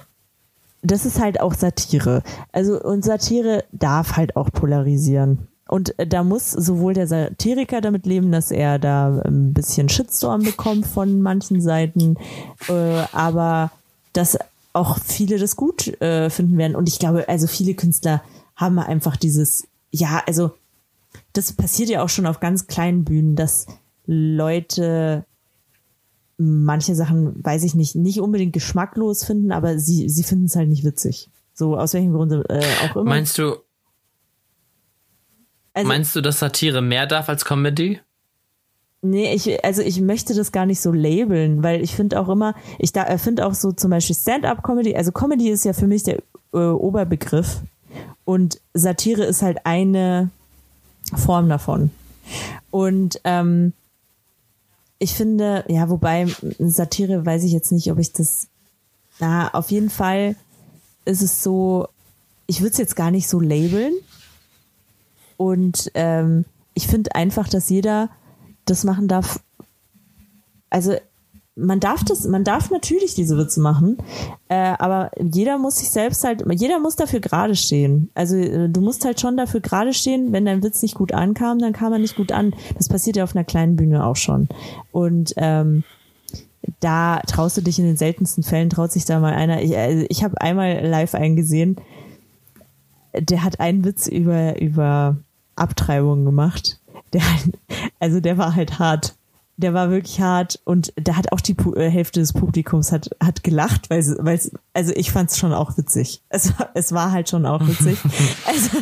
das 0.83 1.05
ist 1.05 1.19
halt 1.19 1.39
auch 1.39 1.53
Satire. 1.53 2.23
Also, 2.51 2.79
und 2.81 3.03
Satire 3.03 3.63
darf 3.71 4.15
halt 4.15 4.35
auch 4.35 4.51
polarisieren. 4.51 5.47
Und 5.67 5.95
da 5.97 6.23
muss 6.23 6.51
sowohl 6.51 6.93
der 6.93 7.07
Satiriker 7.07 7.81
damit 7.81 8.05
leben, 8.05 8.31
dass 8.31 8.51
er 8.51 8.79
da 8.79 9.21
ein 9.25 9.53
bisschen 9.53 9.89
Shitstorm 9.89 10.43
bekommt 10.43 10.85
von 10.85 11.21
manchen 11.21 11.61
Seiten, 11.61 12.17
äh, 12.67 13.03
aber 13.11 13.71
dass 14.11 14.37
auch 14.73 14.97
viele 14.99 15.37
das 15.37 15.55
gut 15.55 15.87
äh, 16.01 16.29
finden 16.29 16.57
werden. 16.57 16.75
Und 16.75 16.89
ich 16.89 16.99
glaube, 16.99 17.29
also 17.29 17.47
viele 17.47 17.75
Künstler 17.75 18.23
haben 18.55 18.79
einfach 18.79 19.15
dieses, 19.15 19.67
ja, 19.91 20.23
also 20.27 20.51
das 21.33 21.53
passiert 21.53 21.89
ja 21.89 22.03
auch 22.03 22.09
schon 22.09 22.25
auf 22.25 22.39
ganz 22.39 22.67
kleinen 22.67 23.05
Bühnen, 23.05 23.35
dass 23.35 23.67
Leute 24.05 25.25
manche 26.37 26.95
Sachen, 26.95 27.43
weiß 27.43 27.63
ich 27.63 27.75
nicht, 27.75 27.95
nicht 27.95 28.19
unbedingt 28.19 28.53
geschmacklos 28.53 29.23
finden, 29.23 29.51
aber 29.51 29.77
sie, 29.79 30.09
sie 30.09 30.23
finden 30.23 30.45
es 30.45 30.55
halt 30.55 30.69
nicht 30.69 30.83
witzig. 30.83 31.29
So 31.53 31.77
aus 31.77 31.93
welchem 31.93 32.13
Grund 32.13 32.31
äh, 32.31 32.61
auch 32.83 32.95
immer. 32.95 33.05
Meinst 33.05 33.37
du, 33.37 33.57
also, 35.73 35.87
meinst 35.87 36.15
du, 36.15 36.21
dass 36.21 36.39
Satire 36.39 36.81
mehr 36.81 37.05
darf 37.05 37.29
als 37.29 37.45
Comedy? 37.45 37.99
Nee, 39.05 39.33
ich, 39.33 39.65
also 39.65 39.81
ich 39.81 39.99
möchte 39.99 40.33
das 40.33 40.53
gar 40.53 40.65
nicht 40.65 40.79
so 40.79 40.93
labeln, 40.93 41.61
weil 41.61 41.83
ich 41.83 41.93
finde 41.93 42.17
auch 42.21 42.29
immer, 42.29 42.55
ich 42.79 42.93
da 42.93 43.17
finde 43.17 43.45
auch 43.45 43.53
so 43.53 43.73
zum 43.73 43.91
Beispiel 43.91 44.15
Stand-up-Comedy, 44.15 44.95
also 44.95 45.11
Comedy 45.11 45.49
ist 45.49 45.65
ja 45.65 45.73
für 45.73 45.87
mich 45.87 46.03
der 46.03 46.19
äh, 46.53 46.57
Oberbegriff 46.57 47.59
und 48.23 48.61
Satire 48.73 49.25
ist 49.25 49.41
halt 49.41 49.65
eine 49.65 50.29
Form 51.17 51.49
davon. 51.49 51.91
Und 52.71 53.19
ähm, 53.25 53.73
ich 54.99 55.15
finde, 55.15 55.65
ja, 55.67 55.89
wobei 55.89 56.27
Satire 56.59 57.25
weiß 57.25 57.43
ich 57.43 57.51
jetzt 57.51 57.73
nicht, 57.73 57.91
ob 57.91 57.99
ich 57.99 58.13
das, 58.13 58.47
na, 59.19 59.53
auf 59.53 59.69
jeden 59.69 59.89
Fall 59.89 60.37
ist 61.03 61.21
es 61.21 61.43
so, 61.43 61.89
ich 62.47 62.61
würde 62.61 62.71
es 62.71 62.77
jetzt 62.77 62.95
gar 62.95 63.11
nicht 63.11 63.27
so 63.27 63.41
labeln. 63.41 63.93
Und 65.35 65.91
ähm, 65.93 66.45
ich 66.73 66.87
finde 66.87 67.15
einfach, 67.15 67.49
dass 67.49 67.67
jeder 67.67 68.09
das 68.65 68.83
machen 68.83 69.07
darf. 69.07 69.39
Also 70.69 70.95
man 71.55 71.79
darf 71.79 72.03
das, 72.03 72.25
man 72.27 72.43
darf 72.43 72.71
natürlich 72.71 73.13
diese 73.13 73.37
Witze 73.37 73.61
machen, 73.61 73.97
äh, 74.49 74.73
aber 74.79 75.11
jeder 75.21 75.59
muss 75.59 75.77
sich 75.77 75.91
selbst 75.91 76.23
halt, 76.23 76.43
jeder 76.51 76.79
muss 76.79 76.95
dafür 76.95 77.19
gerade 77.19 77.55
stehen. 77.55 78.09
Also 78.15 78.35
äh, 78.35 78.69
du 78.69 78.81
musst 78.81 79.05
halt 79.05 79.19
schon 79.19 79.37
dafür 79.37 79.59
gerade 79.59 79.93
stehen, 79.93 80.31
wenn 80.31 80.45
dein 80.45 80.63
Witz 80.63 80.81
nicht 80.81 80.95
gut 80.95 81.13
ankam, 81.13 81.59
dann 81.59 81.73
kam 81.73 81.93
er 81.93 81.99
nicht 81.99 82.15
gut 82.15 82.31
an. 82.31 82.55
Das 82.77 82.89
passiert 82.89 83.17
ja 83.17 83.23
auf 83.23 83.35
einer 83.35 83.45
kleinen 83.45 83.75
Bühne 83.75 84.03
auch 84.05 84.15
schon. 84.15 84.49
Und 84.91 85.33
ähm, 85.37 85.83
da 86.79 87.19
traust 87.27 87.57
du 87.57 87.61
dich 87.61 87.77
in 87.77 87.85
den 87.85 87.97
seltensten 87.97 88.43
Fällen, 88.43 88.69
traut 88.69 88.91
sich 88.91 89.05
da 89.05 89.19
mal 89.19 89.33
einer. 89.33 89.61
Ich, 89.61 89.77
also 89.77 90.05
ich 90.09 90.23
habe 90.23 90.41
einmal 90.41 90.85
live 90.85 91.13
eingesehen, 91.13 91.77
der 93.13 93.43
hat 93.43 93.59
einen 93.59 93.85
Witz 93.85 94.07
über, 94.07 94.59
über 94.59 95.17
Abtreibung 95.55 96.25
gemacht. 96.25 96.79
Der, 97.13 97.21
also 97.99 98.19
der 98.19 98.37
war 98.37 98.55
halt 98.55 98.79
hart. 98.79 99.15
Der 99.55 99.75
war 99.75 99.91
wirklich 99.91 100.19
hart 100.19 100.59
und 100.65 100.93
da 100.95 101.15
hat 101.15 101.31
auch 101.31 101.39
die 101.39 101.55
äh, 101.75 101.87
Hälfte 101.87 102.19
des 102.19 102.33
Publikums 102.33 102.91
hat, 102.91 103.11
hat 103.23 103.43
gelacht, 103.43 103.91
weil 103.91 104.03
weil 104.19 104.39
also 104.73 104.93
ich 104.95 105.11
fand 105.11 105.29
es 105.29 105.37
schon 105.37 105.53
auch 105.53 105.77
witzig. 105.77 106.23
Es, 106.29 106.51
es 106.73 106.91
war 106.91 107.11
halt 107.11 107.29
schon 107.29 107.45
auch 107.45 107.61
witzig. 107.67 107.99
also, 108.47 108.77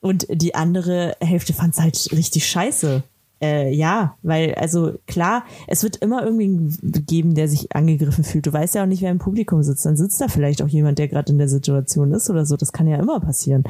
und 0.00 0.26
die 0.30 0.54
andere 0.54 1.16
Hälfte 1.20 1.52
fand 1.52 1.74
es 1.74 1.80
halt 1.80 2.08
richtig 2.12 2.46
scheiße. 2.46 3.02
Äh, 3.40 3.72
ja, 3.72 4.16
weil, 4.22 4.54
also 4.54 4.94
klar, 5.06 5.44
es 5.68 5.82
wird 5.82 5.96
immer 5.96 6.24
irgendwie 6.24 6.76
geben, 6.82 7.34
der 7.34 7.48
sich 7.48 7.74
angegriffen 7.74 8.24
fühlt. 8.24 8.46
Du 8.46 8.52
weißt 8.52 8.74
ja 8.74 8.82
auch 8.82 8.86
nicht, 8.86 9.02
wer 9.02 9.10
im 9.10 9.18
Publikum 9.18 9.62
sitzt. 9.62 9.86
Dann 9.86 9.96
sitzt 9.96 10.20
da 10.20 10.28
vielleicht 10.28 10.60
auch 10.62 10.68
jemand, 10.68 10.98
der 10.98 11.08
gerade 11.08 11.30
in 11.30 11.38
der 11.38 11.48
Situation 11.48 12.12
ist 12.12 12.30
oder 12.30 12.44
so. 12.46 12.56
Das 12.56 12.72
kann 12.72 12.88
ja 12.88 12.98
immer 12.98 13.20
passieren. 13.20 13.64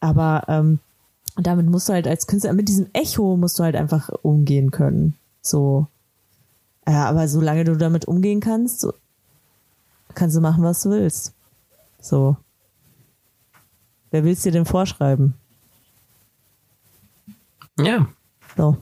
Aber 0.00 0.44
ähm, 0.48 0.80
damit 1.46 1.66
musst 1.66 1.88
du 1.88 1.92
halt 1.92 2.06
als 2.06 2.26
Künstler, 2.26 2.52
mit 2.52 2.68
diesem 2.68 2.88
Echo 2.92 3.36
musst 3.36 3.58
du 3.58 3.62
halt 3.62 3.76
einfach 3.76 4.08
umgehen 4.22 4.70
können. 4.70 5.14
So. 5.42 5.86
Ja, 6.86 7.08
aber 7.08 7.28
solange 7.28 7.64
du 7.64 7.76
damit 7.76 8.06
umgehen 8.06 8.40
kannst, 8.40 8.86
kannst 10.14 10.36
du 10.36 10.40
machen, 10.40 10.64
was 10.64 10.82
du 10.82 10.90
willst. 10.90 11.34
So. 12.00 12.36
Wer 14.10 14.24
will's 14.24 14.42
dir 14.42 14.52
denn 14.52 14.64
vorschreiben? 14.64 15.34
Ja. 17.78 18.08
So. 18.56 18.76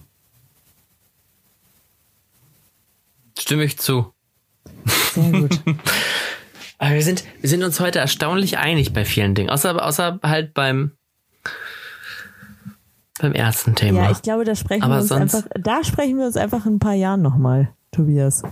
Stimme 3.38 3.64
ich 3.64 3.78
zu. 3.78 4.12
Sehr 5.12 5.30
gut. 5.30 5.60
Aber 6.78 6.94
wir 6.94 7.02
sind, 7.02 7.24
wir 7.40 7.48
sind 7.48 7.64
uns 7.64 7.80
heute 7.80 7.98
erstaunlich 7.98 8.58
einig 8.58 8.92
bei 8.92 9.04
vielen 9.04 9.34
Dingen. 9.34 9.50
Außer, 9.50 9.84
außer 9.84 10.20
halt 10.22 10.54
beim, 10.54 10.92
beim 13.18 13.32
ersten 13.32 13.74
Thema. 13.74 14.04
Ja, 14.04 14.10
ich 14.10 14.22
glaube, 14.22 14.44
da 14.44 14.54
sprechen 14.54 14.82
Aber 14.82 14.94
wir 14.96 15.00
uns 15.00 15.08
sonst- 15.08 15.34
einfach, 15.34 15.48
da 15.60 15.84
sprechen 15.84 16.18
wir 16.18 16.26
uns 16.26 16.36
einfach 16.36 16.66
in 16.66 16.74
ein 16.74 16.78
paar 16.78 16.94
Jahren 16.94 17.22
nochmal, 17.22 17.68
Tobias. 17.92 18.42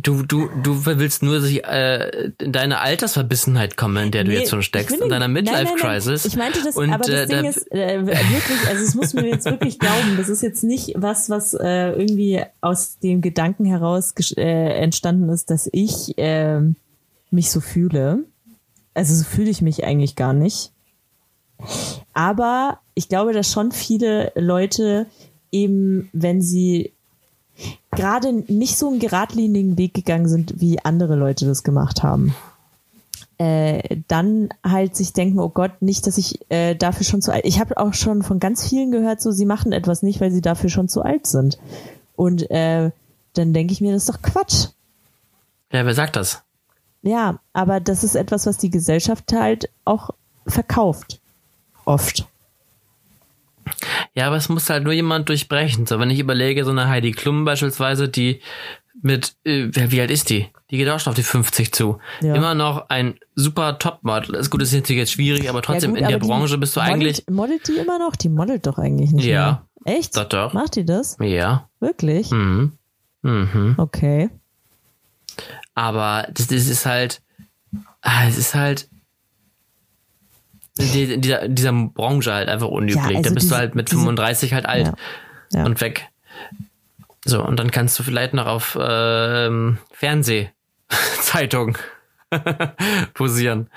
Du, 0.00 0.22
du, 0.22 0.48
du 0.62 0.86
willst 0.86 1.22
nur 1.22 1.40
sich, 1.42 1.64
äh, 1.64 2.30
in 2.40 2.52
deine 2.52 2.78
Altersverbissenheit 2.80 3.76
kommen, 3.76 4.04
in 4.06 4.10
der 4.10 4.24
du 4.24 4.30
Nee, 4.30 4.38
jetzt 4.38 4.50
schon 4.50 4.62
steckst, 4.62 4.96
in 4.98 5.08
deiner. 5.10 5.28
Midlife-Crisis. 5.28 6.24
Ich 6.24 6.36
meinte 6.36 6.60
das, 6.64 6.76
Und, 6.76 6.90
aber 6.90 7.04
das 7.04 7.08
äh, 7.10 7.26
Ding 7.26 7.42
da- 7.42 7.48
ist 7.48 7.72
äh, 7.72 8.06
wirklich, 8.06 8.68
also 8.68 8.82
es 8.84 8.94
muss 8.94 9.12
mir 9.12 9.26
jetzt 9.26 9.44
wirklich 9.44 9.78
glauben, 9.78 10.16
das 10.16 10.28
ist 10.30 10.40
jetzt 10.42 10.62
nicht 10.64 10.94
was, 10.96 11.28
was 11.28 11.52
äh, 11.54 11.90
irgendwie 11.90 12.40
aus 12.62 13.00
dem 13.00 13.20
Gedanken 13.20 13.64
heraus 13.66 14.14
äh, 14.36 14.42
entstanden 14.80 15.28
ist, 15.28 15.50
dass 15.50 15.68
ich 15.72 16.16
äh, 16.16 16.60
mich 17.30 17.50
so 17.50 17.60
fühle. 17.60 18.20
Also 18.94 19.14
so 19.14 19.24
fühle 19.24 19.50
ich 19.50 19.60
mich 19.62 19.84
eigentlich 19.84 20.16
gar 20.16 20.32
nicht. 20.32 20.72
Aber 22.12 22.78
ich 22.94 23.08
glaube, 23.08 23.32
dass 23.32 23.50
schon 23.50 23.72
viele 23.72 24.32
Leute 24.34 25.06
eben, 25.50 26.08
wenn 26.12 26.42
sie 26.42 26.92
gerade 27.90 28.32
nicht 28.32 28.78
so 28.78 28.88
einen 28.88 28.98
geradlinigen 28.98 29.78
Weg 29.78 29.94
gegangen 29.94 30.28
sind, 30.28 30.60
wie 30.60 30.84
andere 30.84 31.14
Leute 31.14 31.46
das 31.46 31.62
gemacht 31.62 32.02
haben, 32.02 32.34
äh, 33.38 33.98
dann 34.08 34.50
halt 34.64 34.96
sich 34.96 35.12
denken, 35.12 35.38
oh 35.38 35.48
Gott, 35.48 35.80
nicht, 35.80 36.06
dass 36.06 36.18
ich 36.18 36.40
äh, 36.50 36.74
dafür 36.74 37.04
schon 37.04 37.22
zu 37.22 37.32
alt. 37.32 37.44
Ich 37.44 37.60
habe 37.60 37.76
auch 37.76 37.94
schon 37.94 38.22
von 38.22 38.40
ganz 38.40 38.66
vielen 38.68 38.90
gehört, 38.90 39.20
so 39.20 39.30
sie 39.30 39.46
machen 39.46 39.72
etwas 39.72 40.02
nicht, 40.02 40.20
weil 40.20 40.30
sie 40.30 40.40
dafür 40.40 40.70
schon 40.70 40.88
zu 40.88 41.02
alt 41.02 41.26
sind. 41.26 41.58
Und 42.14 42.50
äh, 42.50 42.90
dann 43.34 43.52
denke 43.52 43.72
ich 43.72 43.80
mir, 43.80 43.92
das 43.92 44.04
ist 44.04 44.14
doch 44.14 44.22
Quatsch. 44.22 44.68
ja, 45.72 45.84
wer 45.84 45.94
sagt 45.94 46.16
das? 46.16 46.42
Ja, 47.02 47.40
aber 47.52 47.80
das 47.80 48.04
ist 48.04 48.14
etwas, 48.14 48.46
was 48.46 48.58
die 48.58 48.70
Gesellschaft 48.70 49.32
halt 49.32 49.70
auch 49.84 50.10
verkauft. 50.46 51.20
Oft. 51.84 52.26
Ja, 54.14 54.26
aber 54.26 54.36
es 54.36 54.48
muss 54.48 54.68
halt 54.68 54.84
nur 54.84 54.92
jemand 54.92 55.28
durchbrechen. 55.28 55.86
So, 55.86 55.98
wenn 55.98 56.10
ich 56.10 56.18
überlege, 56.18 56.64
so 56.64 56.70
eine 56.70 56.88
Heidi 56.88 57.12
Klum 57.12 57.44
beispielsweise, 57.44 58.08
die 58.08 58.40
mit, 59.00 59.34
äh, 59.44 59.68
wie 59.72 60.00
alt 60.00 60.10
ist 60.10 60.28
die? 60.30 60.48
Die 60.70 60.76
geht 60.76 60.88
auch 60.88 61.00
schon 61.00 61.12
auf 61.12 61.16
die 61.16 61.22
50 61.22 61.72
zu. 61.72 61.98
Ja. 62.20 62.34
Immer 62.34 62.54
noch 62.54 62.88
ein 62.90 63.18
super 63.34 63.78
Topmodel. 63.78 64.34
Ist 64.34 64.50
gut, 64.50 64.60
das 64.60 64.68
ist 64.68 64.74
natürlich 64.80 65.00
jetzt 65.00 65.12
schwierig, 65.12 65.48
aber 65.48 65.62
trotzdem 65.62 65.90
ja, 65.90 65.94
gut, 65.94 66.00
in 66.02 66.08
der 66.08 66.16
aber 66.16 66.26
Branche 66.26 66.58
bist 66.58 66.76
du 66.76 66.80
eigentlich, 66.80 67.24
Modelt, 67.28 67.30
modelt 67.30 67.68
die 67.68 67.76
immer 67.80 67.98
noch? 67.98 68.16
Die 68.16 68.28
modelt 68.28 68.66
doch 68.66 68.78
eigentlich 68.78 69.12
nicht 69.12 69.24
Ja. 69.24 69.66
mehr. 69.84 69.96
Echt? 69.96 70.16
Doch, 70.16 70.24
doch. 70.24 70.52
Macht 70.52 70.76
die 70.76 70.84
das? 70.84 71.16
ja, 71.20 71.68
Wirklich? 71.80 72.30
mhm. 72.30 72.72
Mhm. 73.22 73.74
Okay. 73.78 74.28
Aber 75.74 76.26
das, 76.32 76.48
das 76.48 76.68
ist 76.68 76.84
halt, 76.86 77.22
ah, 78.02 78.26
es 78.28 78.36
ist 78.36 78.54
halt, 78.54 78.88
in 80.78 80.92
die- 80.92 81.12
in 81.14 81.20
dieser, 81.20 81.42
in 81.42 81.54
dieser 81.54 81.72
Branche 81.72 82.32
halt 82.32 82.48
einfach 82.48 82.68
unüblich. 82.68 82.96
Ja, 82.96 83.16
also 83.16 83.22
da 83.22 83.30
bist 83.34 83.44
diese- 83.44 83.54
du 83.54 83.56
halt 83.58 83.74
mit 83.74 83.90
diese- 83.90 83.98
35 84.00 84.52
halt 84.54 84.66
alt 84.66 84.86
Ja. 84.86 84.94
Ja. 85.60 85.64
und 85.66 85.80
weg. 85.80 86.08
So, 87.24 87.44
und 87.44 87.58
dann 87.60 87.70
kannst 87.70 87.98
du 87.98 88.02
vielleicht 88.02 88.34
noch 88.34 88.46
auf 88.46 88.76
ähm, 88.80 89.78
Fernsehzeitung 89.92 91.78
posieren. 93.14 93.68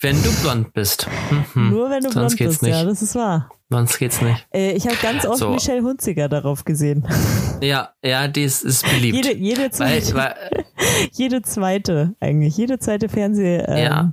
Wenn 0.00 0.22
du 0.22 0.30
blond 0.42 0.72
bist. 0.74 1.06
Mhm. 1.54 1.70
Nur 1.70 1.88
wenn 1.88 2.02
du 2.02 2.10
Sonst 2.10 2.14
blond 2.14 2.36
geht's 2.36 2.50
bist, 2.50 2.62
nicht. 2.62 2.72
ja, 2.74 2.84
das 2.84 3.00
ist 3.00 3.14
wahr. 3.14 3.48
Sonst 3.70 3.98
geht's 3.98 4.20
nicht. 4.20 4.46
Äh, 4.52 4.72
ich 4.72 4.86
habe 4.86 4.96
ganz 5.00 5.24
oft 5.24 5.38
So. 5.38 5.50
Michelle 5.50 5.82
Hunziker 5.82 6.28
darauf 6.28 6.64
gesehen. 6.64 7.06
Ja, 7.60 7.90
ja, 8.04 8.28
die 8.28 8.42
ist, 8.42 8.62
ist 8.62 8.82
beliebt. 8.84 9.14
Jede, 9.24 9.34
jede, 9.38 9.60
weil, 9.62 9.70
zweite, 9.72 10.14
weil, 10.14 10.34
jede 11.12 11.40
zweite, 11.40 12.14
eigentlich. 12.20 12.54
Jede 12.58 12.78
zweite 12.78 13.08
Fernsehzeitung 13.08 13.76
Ja. 13.78 14.12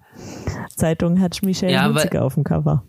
Ähm, 0.82 0.88
Zeitung 0.90 1.22
hat 1.22 1.42
Michelle 1.44 1.72
Ja, 1.74 1.86
Hunziker 1.86 2.24
auf 2.24 2.34
dem 2.36 2.44
Cover. 2.44 2.84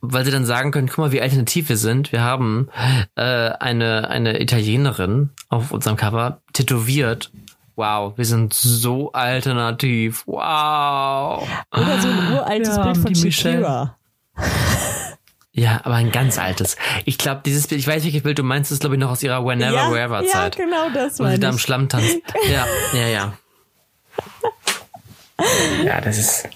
weil 0.00 0.24
sie 0.24 0.30
dann 0.30 0.46
sagen 0.46 0.70
können, 0.70 0.88
guck 0.88 0.98
mal, 0.98 1.12
wie 1.12 1.20
alternativ 1.20 1.68
wir 1.68 1.76
sind. 1.76 2.12
Wir 2.12 2.22
haben 2.22 2.68
äh, 3.16 3.22
eine, 3.22 4.08
eine 4.10 4.40
Italienerin 4.40 5.30
auf 5.48 5.72
unserem 5.72 5.96
Cover 5.96 6.40
tätowiert. 6.52 7.30
Wow, 7.76 8.14
wir 8.16 8.24
sind 8.24 8.54
so 8.54 9.12
alternativ. 9.12 10.24
Wow. 10.26 11.48
Oder 11.72 12.00
so 12.00 12.08
ein 12.08 12.32
uraltes 12.32 12.76
Wir 12.76 12.82
Bild 12.84 12.98
von. 12.98 13.14
Shakira. 13.32 13.96
Ja, 15.52 15.80
aber 15.82 15.96
ein 15.96 16.12
ganz 16.12 16.38
altes. 16.38 16.76
Ich 17.04 17.18
glaube, 17.18 17.40
dieses 17.44 17.66
Bild, 17.66 17.80
ich 17.80 17.86
weiß, 17.88 18.04
welches 18.04 18.22
Bild 18.22 18.38
du 18.38 18.44
meinst, 18.44 18.70
ist 18.70 18.78
glaube 18.78 18.94
ich 18.94 19.00
noch 19.00 19.10
aus 19.10 19.24
ihrer 19.24 19.44
Whenever, 19.44 19.74
ja, 19.74 19.90
Wherever 19.90 20.22
ja, 20.22 20.28
Zeit. 20.30 20.56
genau 20.56 20.88
das 20.94 21.18
Wo 21.18 21.26
sie 21.26 21.40
da 21.40 21.48
im 21.48 21.56
ich. 21.56 21.60
Schlamm 21.62 21.88
tanzt. 21.88 22.16
Ja, 22.48 22.64
ja, 22.92 23.06
ja. 23.08 23.32
Ja, 25.84 26.00
das 26.00 26.18
ist 26.18 26.48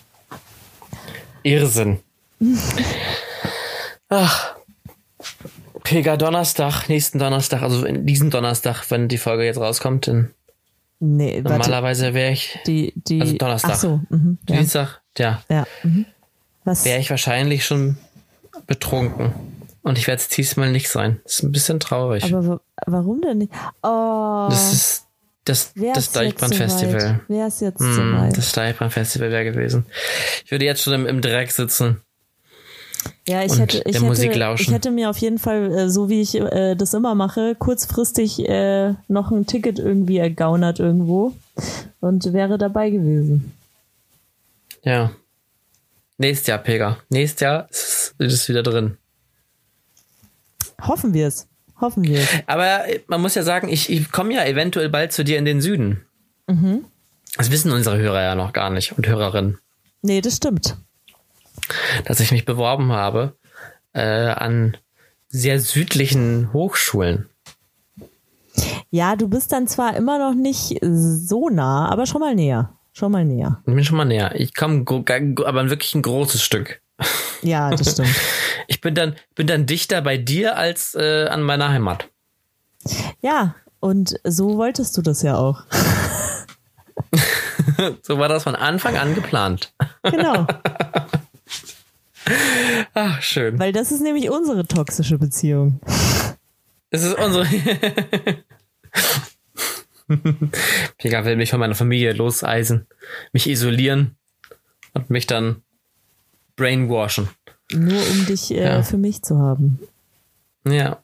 Irrsinn. 1.43 2.01
Ach. 4.09 4.55
Pega 5.85 6.17
Donnerstag, 6.17 6.89
nächsten 6.89 7.19
Donnerstag, 7.19 7.63
also 7.63 7.85
in 7.85 8.07
diesem 8.07 8.31
Donnerstag, 8.31 8.85
wenn 8.91 9.09
die 9.09 9.19
Folge 9.19 9.45
jetzt 9.45 9.59
rauskommt, 9.59 10.07
dann 10.09 10.31
Nee, 11.05 11.41
normalerweise 11.43 12.15
wäre 12.15 12.31
ich 12.31 12.57
die, 12.67 12.93
die, 12.95 13.21
also 13.21 13.37
Donnerstag. 13.37 13.73
Ach 13.73 13.77
so, 13.77 14.01
mhm, 14.09 14.39
ja. 14.49 14.57
Dienstag, 14.57 15.01
ja, 15.19 15.43
ja 15.49 15.67
mhm. 15.83 16.07
Wäre 16.65 17.01
ich 17.01 17.11
wahrscheinlich 17.11 17.65
schon 17.65 17.99
betrunken. 18.69 19.33
Und 19.83 19.99
ich 19.99 20.07
werde 20.07 20.23
es 20.23 20.29
diesmal 20.29 20.71
nicht 20.71 20.89
sein. 20.89 21.21
Das 21.25 21.33
ist 21.35 21.43
ein 21.43 21.51
bisschen 21.51 21.81
traurig. 21.81 22.23
Aber 22.23 22.47
wa- 22.47 22.61
warum 22.87 23.21
denn 23.21 23.39
nicht? 23.39 23.53
Oh, 23.83 24.47
das 24.49 24.73
ist 24.73 25.07
das, 25.45 25.73
wär's 25.75 25.95
das 25.95 26.13
so 26.13 26.21
Deichbrand-Festival. 26.21 26.95
weit? 27.03 27.21
Wär's 27.29 27.61
jetzt 27.61 27.81
Mm, 27.81 27.93
so 27.95 28.03
weit? 28.03 28.37
Das 28.37 28.53
Deichbrand-Festival 28.53 29.31
wäre 29.31 29.45
gewesen. 29.45 29.87
Ich 30.45 30.51
würde 30.51 30.65
jetzt 30.65 30.83
schon 30.83 30.93
im, 30.93 31.07
im 31.07 31.21
Dreck 31.21 31.51
sitzen. 31.51 32.01
Ja, 33.27 33.43
ich 33.45 33.59
hätte, 33.59 33.79
ich 33.85 34.01
hätte, 34.01 34.55
ich 34.63 34.71
hätte 34.71 34.91
mir 34.93 35.11
auf 35.11 35.19
jeden 35.19 35.39
Fall, 35.39 35.73
äh, 35.73 35.91
so 35.91 36.09
wie 36.09 36.21
ich 36.21 36.37
äh, 36.37 36.77
das 36.77 36.95
immer 36.95 37.15
mache, 37.17 37.57
kurzfristig 37.57 38.49
äh, 38.49 38.95
noch 39.09 39.31
ein 39.33 39.47
Ticket 39.47 39.79
irgendwie 39.81 40.19
ergaunert 40.19 40.79
irgendwo 40.79 41.33
und 42.01 42.33
wäre 42.33 42.59
dabei 42.59 42.91
gewesen. 42.91 43.53
Ja. 44.83 45.13
Nächstes 46.19 46.47
Jahr, 46.49 46.59
Pega. 46.59 46.99
Nächstes 47.09 47.41
Jahr 47.41 47.69
ist 47.71 48.15
es 48.19 48.49
wieder 48.49 48.63
drin. 48.63 48.99
Hoffen 50.81 51.15
wir 51.15 51.29
es. 51.29 51.49
Hoffen 51.83 52.05
wir. 52.05 52.27
Aber 52.47 52.85
man 53.09 53.21
muss 53.21 53.35
ja 53.35 53.43
sagen, 53.43 53.69
ich, 53.69 53.91
ich 53.91 54.11
komme 54.11 54.33
ja 54.33 54.45
eventuell 54.45 54.89
bald 54.89 55.13
zu 55.13 55.25
dir 55.25 55.37
in 55.39 55.45
den 55.45 55.61
Süden. 55.61 56.07
Mhm. 56.47 56.85
Das 57.37 57.51
wissen 57.51 57.73
unsere 57.73 57.99
Hörer 57.99 58.23
ja 58.23 58.35
noch 58.35 58.53
gar 58.53 58.71
nicht 58.71 58.93
und 58.97 59.07
Hörerinnen, 59.07 59.59
Nee, 60.03 60.21
das 60.21 60.37
stimmt. 60.37 60.77
dass 62.05 62.21
ich 62.21 62.33
mich 62.33 62.45
beworben 62.45 62.93
habe 62.93 63.37
äh, 63.93 64.01
an 64.01 64.77
sehr 65.29 65.61
südlichen 65.61 66.53
Hochschulen. 66.53 67.29
Ja, 68.91 69.17
du 69.17 69.29
bist 69.29 69.53
dann 69.53 69.67
zwar 69.67 69.97
immer 69.97 70.19
noch 70.19 70.35
nicht 70.35 70.79
so 70.83 71.49
nah, 71.49 71.89
aber 71.89 72.07
schon 72.07 72.21
mal 72.21 72.35
näher. 72.35 72.73
Schon 72.93 73.13
mal 73.13 73.25
näher. 73.25 73.63
Ich 73.67 73.75
bin 73.75 73.85
schon 73.85 73.97
mal 73.97 74.05
näher. 74.05 74.35
Ich 74.39 74.55
komme 74.55 74.85
aber 74.87 75.71
wirklich 75.71 75.95
ein 75.95 76.03
großes 76.03 76.43
Stück. 76.43 76.83
Ja, 77.43 77.71
das 77.71 77.93
stimmt. 77.93 78.15
Ich 78.69 78.81
bin 78.81 78.95
dann, 78.95 79.17
bin 79.35 79.47
dann 79.47 79.67
dichter 79.67 80.03
bei 80.03 80.17
dir 80.17 80.57
als 80.57 80.95
äh, 80.95 81.27
an 81.27 81.43
meiner 81.43 81.69
Heimat. 81.69 82.09
Ja, 83.21 83.55
und 83.81 84.19
so 84.25 84.57
wolltest 84.57 84.97
du 84.97 85.03
das 85.03 85.23
ja 85.23 85.37
auch. 85.37 85.63
so 88.03 88.19
war 88.19 88.29
das 88.29 88.45
von 88.45 88.55
Anfang 88.55 88.97
an 88.97 89.15
geplant. 89.15 89.73
Genau. 90.03 90.47
Ach, 92.95 93.21
schön. 93.21 93.59
Weil 93.59 93.73
das 93.73 93.91
ist 93.91 94.01
nämlich 94.01 94.31
unsere 94.31 94.67
toxische 94.67 95.19
Beziehung. 95.19 95.81
Es 96.91 97.03
ist 97.03 97.19
unsere. 97.19 97.47
Pega 100.99 101.25
will 101.25 101.37
mich 101.37 101.51
von 101.51 101.59
meiner 101.61 101.75
Familie 101.75 102.13
loseisen, 102.13 102.87
mich 103.33 103.49
isolieren 103.49 104.17
und 104.93 105.11
mich 105.11 105.27
dann 105.27 105.63
brainwashen. 106.63 107.29
Nur 107.73 108.01
um 108.11 108.27
dich 108.27 108.53
äh, 108.53 108.63
ja. 108.63 108.83
für 108.83 108.97
mich 108.97 109.23
zu 109.23 109.39
haben. 109.39 109.81
Ja. 110.67 111.03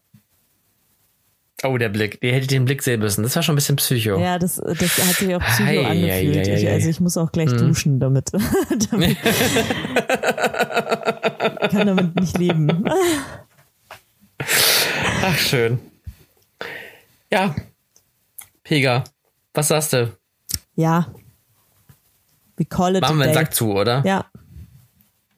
Oh, 1.65 1.77
der 1.77 1.89
Blick. 1.89 2.21
Die 2.21 2.31
hätte 2.31 2.47
den 2.47 2.65
Blick 2.65 2.85
sehen 2.85 3.01
müssen. 3.01 3.25
Das 3.25 3.35
war 3.35 3.43
schon 3.43 3.55
ein 3.55 3.57
bisschen 3.57 3.75
Psycho. 3.77 4.21
Ja, 4.21 4.39
das, 4.39 4.57
das 4.57 4.79
hat 4.79 5.17
sich 5.17 5.35
auch 5.35 5.41
Psycho 5.41 5.65
hey, 5.65 5.85
angefühlt. 5.85 6.37
Hey, 6.37 6.45
hey, 6.45 6.63
ich, 6.63 6.69
also 6.69 6.89
ich 6.89 7.01
muss 7.01 7.17
auch 7.17 7.33
gleich 7.33 7.51
hm. 7.51 7.59
duschen 7.59 7.99
damit. 7.99 8.31
damit 8.91 9.17
kann 11.71 11.89
damit 11.89 12.15
nicht 12.15 12.39
leben. 12.39 12.85
Ach, 14.39 15.37
schön. 15.37 15.81
Ja. 17.33 17.57
Pega, 18.63 19.03
was 19.55 19.67
sagst 19.69 19.95
du? 19.95 20.17
Ja. 20.77 21.09
We 22.57 22.65
call 22.65 22.95
it 22.95 23.03
Machen 23.03 23.19
wir 23.19 23.25
einen 23.25 23.35
Sack 23.35 23.53
zu, 23.53 23.73
oder? 23.73 24.05
Ja. 24.07 24.27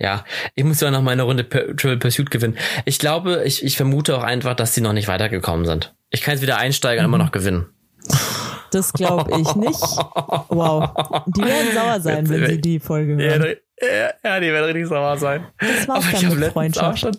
Ja, 0.01 0.24
ich 0.55 0.64
muss 0.64 0.80
ja 0.80 0.90
noch 0.90 1.03
mal 1.03 1.11
eine 1.12 1.24
Runde 1.24 1.46
Triple 1.46 1.98
Pursuit 1.98 2.30
gewinnen. 2.30 2.57
Ich 2.86 2.98
glaube, 2.98 3.42
ich, 3.44 3.62
ich 3.62 3.76
vermute 3.76 4.16
auch 4.16 4.22
einfach, 4.22 4.55
dass 4.55 4.74
sie 4.74 4.80
noch 4.80 4.94
nicht 4.94 5.09
weitergekommen 5.09 5.66
sind. 5.66 5.94
Ich 6.09 6.22
kann 6.22 6.32
jetzt 6.32 6.42
wieder 6.42 6.57
einsteigen 6.57 7.05
und 7.05 7.11
immer 7.11 7.22
noch 7.22 7.32
gewinnen. 7.32 7.66
Das 8.72 8.92
glaube 8.92 9.30
ich 9.32 9.55
nicht. 9.57 9.80
Wow. 10.48 10.90
Die 11.26 11.42
werden 11.42 11.74
sauer 11.74 12.01
sein, 12.01 12.28
wenn 12.28 12.46
sie 12.46 12.61
die 12.61 12.80
Folge 12.80 13.16
hören. 13.16 13.57
Ja, 13.82 14.12
ja, 14.22 14.40
die 14.40 14.46
werden 14.53 14.64
richtig 14.64 14.86
sauer 14.86 15.18
sein. 15.18 15.46
Das 15.59 15.88
war's 15.88 16.07
Aber 16.07 16.16
ich 16.16 16.24
habe 16.24 16.36
letztens 16.36 16.78
auch 16.78 16.96
schon, 16.96 17.16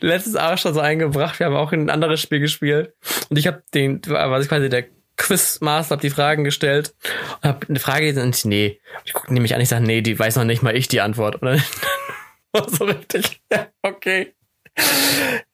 letztens 0.00 0.36
auch 0.36 0.58
schon 0.58 0.74
so 0.74 0.80
eingebracht. 0.80 1.38
Wir 1.38 1.46
haben 1.46 1.56
auch 1.56 1.72
ein 1.72 1.90
anderes 1.90 2.20
Spiel 2.20 2.40
gespielt. 2.40 2.94
Und 3.28 3.36
ich 3.38 3.46
habe 3.46 3.62
den, 3.74 4.00
was 4.06 4.44
ich 4.44 4.48
quasi 4.48 4.68
der 4.68 4.84
Quizmaster, 5.20 5.92
habe 5.92 6.02
die 6.02 6.10
Fragen 6.10 6.44
gestellt 6.44 6.94
und 7.42 7.48
habe 7.48 7.68
eine 7.68 7.78
Frage 7.78 8.20
und 8.20 8.44
nee. 8.46 8.80
Ich 9.04 9.12
gucke 9.12 9.32
nämlich 9.32 9.54
an, 9.54 9.60
ich 9.60 9.68
sage, 9.68 9.84
nee, 9.84 10.00
die 10.00 10.18
weiß 10.18 10.36
noch 10.36 10.44
nicht 10.44 10.62
mal 10.62 10.74
ich 10.74 10.88
die 10.88 11.02
Antwort. 11.02 11.36
Und 11.36 11.48
dann 12.52 12.68
so 12.68 12.84
richtig, 12.86 13.40
ja, 13.52 13.66
okay. 13.82 14.34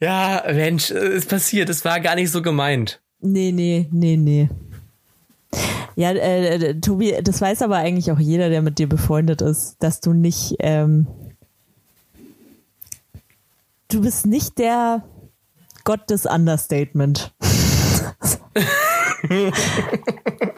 Ja, 0.01 0.45
Mensch, 0.47 0.91
es 0.91 1.27
passiert, 1.27 1.69
es 1.69 1.85
war 1.85 2.01
gar 2.01 2.15
nicht 2.15 2.31
so 2.31 2.43
gemeint. 2.43 3.03
Nee, 3.21 3.51
nee, 3.51 3.89
nee, 3.91 4.17
nee. 4.17 4.49
Ja, 5.97 6.11
äh, 6.11 6.55
äh, 6.55 6.81
Tobi, 6.81 7.17
das 7.23 7.41
weiß 7.41 7.63
aber 7.63 7.77
eigentlich 7.77 8.13
auch 8.13 8.21
jeder, 8.21 8.49
der 8.49 8.63
mit 8.63 8.79
dir 8.79 8.89
befreundet 8.89 9.43
ist, 9.43 9.77
dass 9.81 10.01
du 10.01 10.13
nicht, 10.13 10.55
ähm, 10.61 11.09
du 13.89 14.03
bist 14.03 14.27
nicht 14.27 14.59
der 14.59 15.03
Gott 15.83 16.09
des 16.11 16.25
Understatement. 16.25 17.35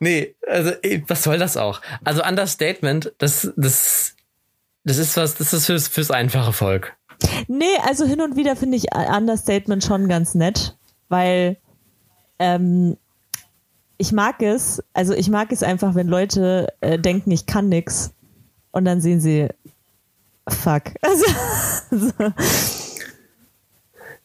nee, 0.00 0.34
also 0.46 0.72
was 1.06 1.22
soll 1.22 1.38
das 1.38 1.56
auch? 1.56 1.80
Also 2.04 2.24
Understatement, 2.24 3.12
das, 3.18 3.52
das, 3.56 4.14
das 4.84 4.98
ist 4.98 5.16
was, 5.16 5.34
das 5.34 5.52
ist 5.52 5.66
fürs, 5.66 5.88
fürs 5.88 6.10
einfache 6.10 6.52
Volk. 6.52 6.96
Nee, 7.48 7.64
also 7.84 8.04
hin 8.06 8.20
und 8.20 8.36
wieder 8.36 8.56
finde 8.56 8.76
ich 8.76 8.86
Understatement 8.94 9.82
schon 9.84 10.08
ganz 10.08 10.34
nett, 10.34 10.76
weil 11.08 11.56
ähm, 12.38 12.96
ich 13.98 14.12
mag 14.12 14.40
es, 14.42 14.82
also 14.92 15.12
ich 15.14 15.28
mag 15.28 15.50
es 15.50 15.62
einfach, 15.62 15.94
wenn 15.94 16.06
Leute 16.06 16.68
äh, 16.80 16.98
denken, 16.98 17.30
ich 17.32 17.46
kann 17.46 17.68
nix 17.68 18.12
und 18.70 18.84
dann 18.84 19.00
sehen 19.00 19.20
sie, 19.20 19.48
fuck. 20.48 20.84
Also, 21.02 21.24
so. 21.90 22.32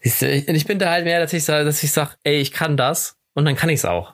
Ich 0.02 0.66
bin 0.66 0.80
da 0.80 0.92
halt 0.92 1.06
mehr, 1.06 1.20
dass 1.22 1.32
ich 1.32 1.46
sage, 1.46 1.64
dass 1.64 1.82
ich 1.82 1.92
sage, 1.92 2.12
ey, 2.24 2.42
ich 2.42 2.52
kann 2.52 2.76
das 2.76 3.16
und 3.34 3.46
dann 3.46 3.56
kann 3.56 3.70
ich 3.70 3.80
es 3.80 3.86
auch. 3.86 4.14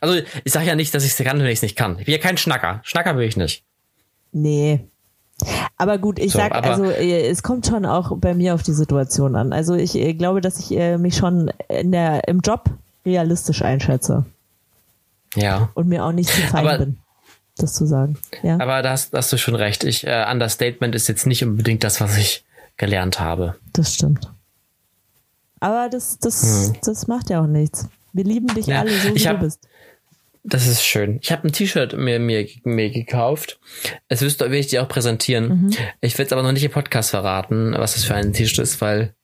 Also 0.00 0.20
ich 0.44 0.52
sage 0.52 0.66
ja 0.66 0.74
nicht, 0.74 0.94
dass 0.94 1.04
ich 1.04 1.18
es 1.18 1.24
kann, 1.24 1.38
wenn 1.38 1.46
ich 1.46 1.58
es 1.58 1.62
nicht 1.62 1.76
kann. 1.76 1.98
Ich 1.98 2.04
bin 2.04 2.14
ja 2.14 2.20
kein 2.20 2.36
Schnacker. 2.36 2.80
Schnacker 2.84 3.14
bin 3.14 3.26
ich 3.26 3.36
nicht. 3.36 3.64
Nee. 4.32 4.86
Aber 5.76 5.98
gut, 5.98 6.18
ich 6.18 6.32
so, 6.32 6.38
sag, 6.38 6.52
also 6.52 6.84
äh, 6.84 7.28
es 7.28 7.42
kommt 7.42 7.66
schon 7.66 7.84
auch 7.84 8.16
bei 8.16 8.34
mir 8.34 8.54
auf 8.54 8.62
die 8.62 8.72
Situation 8.72 9.36
an. 9.36 9.52
Also 9.52 9.74
ich 9.74 9.94
äh, 9.94 10.14
glaube, 10.14 10.40
dass 10.40 10.58
ich 10.58 10.76
äh, 10.76 10.98
mich 10.98 11.16
schon 11.16 11.50
in 11.68 11.92
der, 11.92 12.26
im 12.28 12.40
Job 12.40 12.70
realistisch 13.04 13.62
einschätze. 13.62 14.24
Ja. 15.34 15.70
Und 15.74 15.88
mir 15.88 16.04
auch 16.04 16.12
nicht 16.12 16.30
zu 16.30 16.40
fein 16.40 16.66
aber, 16.66 16.78
bin, 16.78 16.98
das 17.56 17.74
zu 17.74 17.86
sagen. 17.86 18.18
Ja. 18.42 18.54
Aber 18.54 18.82
da 18.82 18.90
hast, 18.90 19.12
hast 19.12 19.32
du 19.32 19.36
schon 19.36 19.54
recht. 19.54 19.84
Ich, 19.84 20.06
äh, 20.06 20.26
Understatement 20.30 20.94
ist 20.94 21.08
jetzt 21.08 21.26
nicht 21.26 21.44
unbedingt 21.44 21.84
das, 21.84 22.00
was 22.00 22.16
ich 22.16 22.44
gelernt 22.78 23.20
habe. 23.20 23.56
Das 23.72 23.94
stimmt. 23.94 24.30
Aber 25.60 25.88
das, 25.90 26.18
das, 26.18 26.68
hm. 26.68 26.76
das 26.84 27.06
macht 27.06 27.30
ja 27.30 27.42
auch 27.42 27.46
nichts. 27.46 27.88
Wir 28.16 28.24
lieben 28.24 28.48
dich 28.48 28.66
ja, 28.66 28.80
alle 28.80 28.90
so, 28.90 29.14
wie 29.14 29.28
hab, 29.28 29.40
du 29.40 29.44
bist. 29.44 29.68
Das 30.42 30.66
ist 30.66 30.84
schön. 30.84 31.18
Ich 31.22 31.32
habe 31.32 31.46
ein 31.46 31.52
T-Shirt 31.52 31.96
mir, 31.96 32.18
mir, 32.18 32.46
mir 32.64 32.90
gekauft. 32.90 33.58
Es 34.08 34.22
wirst, 34.22 34.40
will 34.40 34.54
ich 34.54 34.68
dir 34.68 34.82
auch 34.82 34.88
präsentieren. 34.88 35.48
Mhm. 35.48 35.70
Ich 36.00 36.16
will 36.16 36.24
es 36.24 36.32
aber 36.32 36.42
noch 36.42 36.52
nicht 36.52 36.64
im 36.64 36.70
Podcast 36.70 37.10
verraten, 37.10 37.74
was 37.76 37.94
das 37.94 38.04
für 38.04 38.14
ein 38.14 38.32
T-Shirt 38.32 38.60
ist, 38.60 38.80
weil 38.80 39.14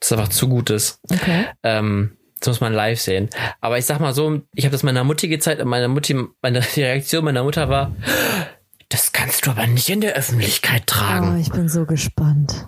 das 0.00 0.12
einfach 0.12 0.28
zu 0.28 0.48
gut 0.48 0.70
ist. 0.70 0.98
Okay. 1.10 1.46
Ähm, 1.62 2.16
das 2.40 2.48
muss 2.48 2.60
man 2.60 2.72
live 2.72 3.00
sehen. 3.00 3.28
Aber 3.60 3.78
ich 3.78 3.84
sag 3.84 4.00
mal 4.00 4.14
so, 4.14 4.40
ich 4.54 4.64
habe 4.64 4.72
das 4.72 4.82
meiner 4.82 5.04
Mutti 5.04 5.28
gezeigt 5.28 5.60
und 5.60 5.68
meine 5.68 5.88
Mutti, 5.88 6.16
meine 6.40 6.64
Reaktion 6.76 7.24
meiner 7.24 7.44
Mutter 7.44 7.68
war, 7.68 7.94
das 8.88 9.12
kannst 9.12 9.46
du 9.46 9.50
aber 9.50 9.66
nicht 9.66 9.88
in 9.90 10.00
der 10.00 10.14
Öffentlichkeit 10.14 10.86
tragen. 10.86 11.34
Oh, 11.34 11.40
ich 11.40 11.52
bin 11.52 11.68
so 11.68 11.84
gespannt. 11.84 12.66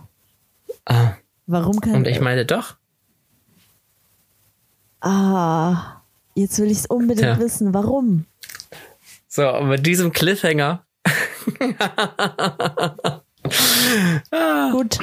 Ah. 0.84 1.14
Warum 1.46 1.80
kann 1.80 1.94
Und 1.96 2.06
ich 2.06 2.20
meine 2.20 2.44
doch. 2.44 2.76
Ah, 5.02 6.00
jetzt 6.34 6.58
will 6.60 6.70
ich 6.70 6.78
es 6.78 6.86
unbedingt 6.86 7.26
Tja. 7.26 7.38
wissen. 7.38 7.74
Warum? 7.74 8.24
So, 9.26 9.48
und 9.48 9.68
mit 9.68 9.84
diesem 9.84 10.12
Cliffhanger. 10.12 10.84
Gut. 14.70 14.98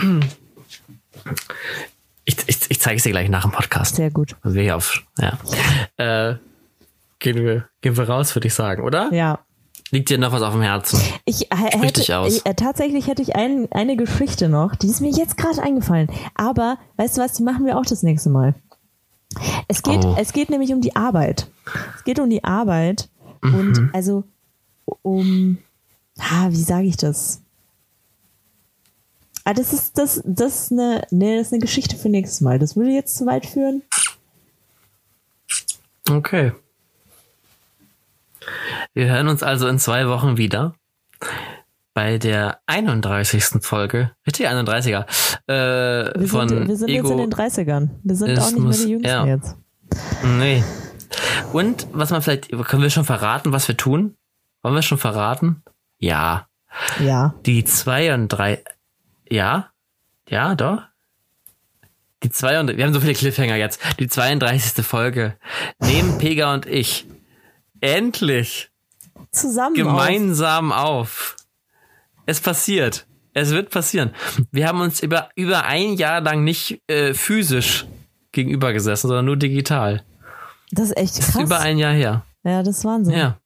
Ich, 2.23 2.37
ich, 2.47 2.59
ich 2.69 2.79
zeige 2.79 2.95
es 2.97 3.03
dir 3.03 3.11
gleich 3.11 3.27
nach 3.29 3.41
dem 3.41 3.51
Podcast. 3.51 3.97
Sehr 3.97 4.09
gut. 4.09 4.37
Sehr 4.43 4.77
auf, 4.77 5.03
ja. 5.17 5.37
Äh, 5.97 6.35
gehen, 7.19 7.35
wir, 7.43 7.67
gehen 7.81 7.97
wir 7.97 8.07
raus, 8.07 8.33
würde 8.35 8.47
ich 8.47 8.53
sagen, 8.53 8.83
oder? 8.83 9.11
Ja. 9.11 9.39
Liegt 9.91 10.09
dir 10.09 10.17
noch 10.17 10.31
was 10.31 10.43
auf 10.43 10.53
dem 10.53 10.61
Herzen? 10.61 11.01
Ich, 11.25 11.51
äh, 11.51 11.55
hätte, 11.55 11.99
dich 11.99 12.13
aus. 12.13 12.37
Ich, 12.37 12.45
äh, 12.45 12.53
tatsächlich 12.53 13.07
hätte 13.07 13.21
ich 13.21 13.35
ein, 13.35 13.67
eine 13.71 13.97
Geschichte 13.97 14.47
noch, 14.47 14.75
die 14.75 14.87
ist 14.87 15.01
mir 15.01 15.09
jetzt 15.09 15.35
gerade 15.35 15.61
eingefallen. 15.61 16.07
Aber, 16.35 16.77
weißt 16.97 17.17
du 17.17 17.21
was, 17.21 17.33
die 17.33 17.43
machen 17.43 17.65
wir 17.65 17.77
auch 17.77 17.85
das 17.85 18.03
nächste 18.03 18.29
Mal. 18.29 18.53
Es 19.67 19.83
geht, 19.83 20.03
oh. 20.03 20.15
es 20.17 20.33
geht 20.33 20.49
nämlich 20.49 20.73
um 20.73 20.81
die 20.81 20.95
Arbeit. 20.95 21.47
Es 21.95 22.03
geht 22.03 22.19
um 22.19 22.29
die 22.29 22.43
Arbeit 22.43 23.09
mhm. 23.41 23.53
und 23.55 23.89
also 23.93 24.23
um, 25.03 25.59
ah, 26.17 26.47
wie 26.49 26.63
sage 26.63 26.87
ich 26.87 26.97
das? 26.97 27.41
Ah, 29.43 29.53
das 29.53 29.73
ist 29.73 29.97
das, 29.97 30.21
das 30.25 30.63
ist 30.63 30.71
eine, 30.71 31.07
nee, 31.11 31.37
das 31.37 31.47
ist 31.47 31.53
eine 31.53 31.61
Geschichte 31.61 31.95
für 31.95 32.09
nächstes 32.09 32.41
Mal. 32.41 32.59
Das 32.59 32.75
würde 32.75 32.91
jetzt 32.91 33.15
zu 33.15 33.25
weit 33.25 33.45
führen. 33.45 33.83
Okay. 36.09 36.51
Wir 38.93 39.07
hören 39.07 39.27
uns 39.27 39.43
also 39.43 39.67
in 39.67 39.79
zwei 39.79 40.07
Wochen 40.07 40.37
wieder 40.37 40.73
bei 41.99 42.17
der 42.17 42.61
31. 42.65 43.61
Folge, 43.61 44.11
richtig 44.25 44.47
31er, 44.47 45.05
äh, 45.47 46.17
wir 46.17 46.27
von 46.29 46.47
sind, 46.47 46.67
wir 46.69 46.77
sind 46.77 46.87
Ego 46.87 47.09
jetzt 47.09 47.11
in 47.11 47.29
den 47.29 47.33
30ern. 47.33 47.89
Wir 48.03 48.15
sind 48.15 48.39
auch 48.39 48.51
nicht 48.51 48.59
mehr 48.59 48.71
die 48.71 48.89
Jüngsten 48.91 49.09
ja. 49.09 49.25
jetzt. 49.25 49.57
Nee. 50.23 50.63
Und 51.51 51.87
was 51.91 52.11
man 52.11 52.21
vielleicht, 52.21 52.51
können 52.67 52.83
wir 52.83 52.89
schon 52.89 53.03
verraten, 53.03 53.51
was 53.51 53.67
wir 53.67 53.75
tun? 53.75 54.15
Wollen 54.61 54.75
wir 54.75 54.81
schon 54.81 54.97
verraten? 54.97 55.61
Ja. 55.97 56.47
Ja. 57.03 57.35
Die 57.45 57.65
2 57.65 58.13
und 58.13 58.29
3, 58.29 58.63
ja? 59.29 59.67
Ja, 60.29 60.55
doch? 60.55 60.83
Die 62.23 62.29
2 62.29 62.61
und, 62.61 62.77
wir 62.77 62.85
haben 62.85 62.93
so 62.93 63.01
viele 63.01 63.13
Cliffhanger 63.13 63.57
jetzt. 63.57 63.81
Die 63.99 64.07
32. 64.07 64.85
Folge. 64.85 65.35
Nehmen 65.79 66.17
Pega 66.17 66.53
und 66.53 66.65
ich 66.65 67.07
endlich 67.81 68.71
zusammen 69.31 69.75
gemeinsam 69.75 70.71
auf. 70.71 71.35
auf. 71.35 71.38
Es 72.29 72.39
passiert. 72.39 73.07
Es 73.33 73.49
wird 73.49 73.71
passieren. 73.71 74.11
Wir 74.51 74.67
haben 74.67 74.81
uns 74.81 75.01
über, 75.01 75.29
über 75.35 75.65
ein 75.65 75.93
Jahr 75.93 76.21
lang 76.21 76.43
nicht 76.43 76.79
äh, 76.85 77.15
physisch 77.15 77.87
gegenüber 78.31 78.71
gesessen, 78.71 79.07
sondern 79.07 79.25
nur 79.25 79.35
digital. 79.35 80.03
Das 80.69 80.91
ist 80.91 80.97
echt 80.97 81.15
krass. 81.15 81.25
Das 81.25 81.35
ist 81.37 81.41
über 81.41 81.59
ein 81.59 81.79
Jahr 81.79 81.93
her. 81.93 82.23
Ja, 82.43 82.61
das 82.61 82.77
ist 82.77 82.85
Wahnsinn. 82.85 83.17
Ja. 83.17 83.39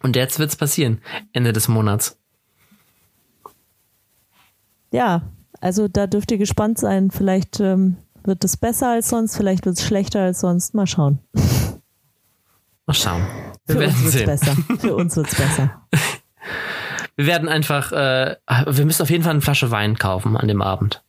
Und 0.00 0.14
jetzt 0.14 0.38
wird's 0.38 0.54
passieren. 0.54 1.00
Ende 1.32 1.52
des 1.52 1.66
Monats. 1.66 2.16
Ja, 4.92 5.22
also 5.60 5.88
da 5.88 6.06
dürft 6.06 6.30
ihr 6.30 6.38
gespannt 6.38 6.78
sein. 6.78 7.10
Vielleicht 7.10 7.58
ähm, 7.58 7.96
wird 8.22 8.44
es 8.44 8.56
besser 8.56 8.90
als 8.90 9.08
sonst, 9.08 9.36
vielleicht 9.36 9.66
wird 9.66 9.76
es 9.76 9.84
schlechter 9.84 10.20
als 10.20 10.38
sonst. 10.38 10.72
Mal 10.74 10.86
schauen. 10.86 11.18
Mal 12.86 12.94
schauen. 12.94 13.26
Wir 13.66 13.74
Für 13.74 13.80
werden 13.80 13.90
uns 13.90 14.02
wird's 14.04 14.12
sehen. 14.12 14.26
besser. 14.26 14.56
Für 14.78 14.94
uns 14.94 15.16
wird's 15.16 15.34
besser. 15.34 15.82
Wir 17.20 17.26
werden 17.26 17.50
einfach, 17.50 17.92
äh, 17.92 18.36
wir 18.48 18.86
müssen 18.86 19.02
auf 19.02 19.10
jeden 19.10 19.24
Fall 19.24 19.32
eine 19.32 19.42
Flasche 19.42 19.70
Wein 19.70 19.98
kaufen 19.98 20.38
an 20.38 20.48
dem 20.48 20.62
Abend. 20.62 21.04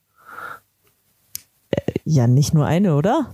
Ja, 2.04 2.28
nicht 2.28 2.54
nur 2.54 2.66
eine, 2.66 2.96
oder? 2.96 3.34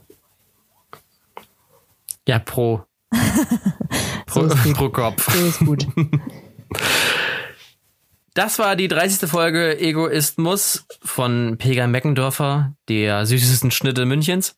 Ja, 2.27 2.37
pro. 2.37 2.83
pro, 4.27 4.41
gut. 4.41 4.73
pro 4.75 4.89
Kopf. 4.89 5.27
So 5.33 5.47
ist 5.47 5.59
gut. 5.59 5.87
Das 8.35 8.59
war 8.59 8.75
die 8.75 8.87
30. 8.87 9.27
Folge 9.27 9.79
Egoismus 9.79 10.85
von 11.01 11.57
Pega 11.57 11.87
Meckendorfer, 11.87 12.75
der 12.87 13.25
süßesten 13.25 13.71
Schnitte 13.71 14.05
Münchens, 14.05 14.55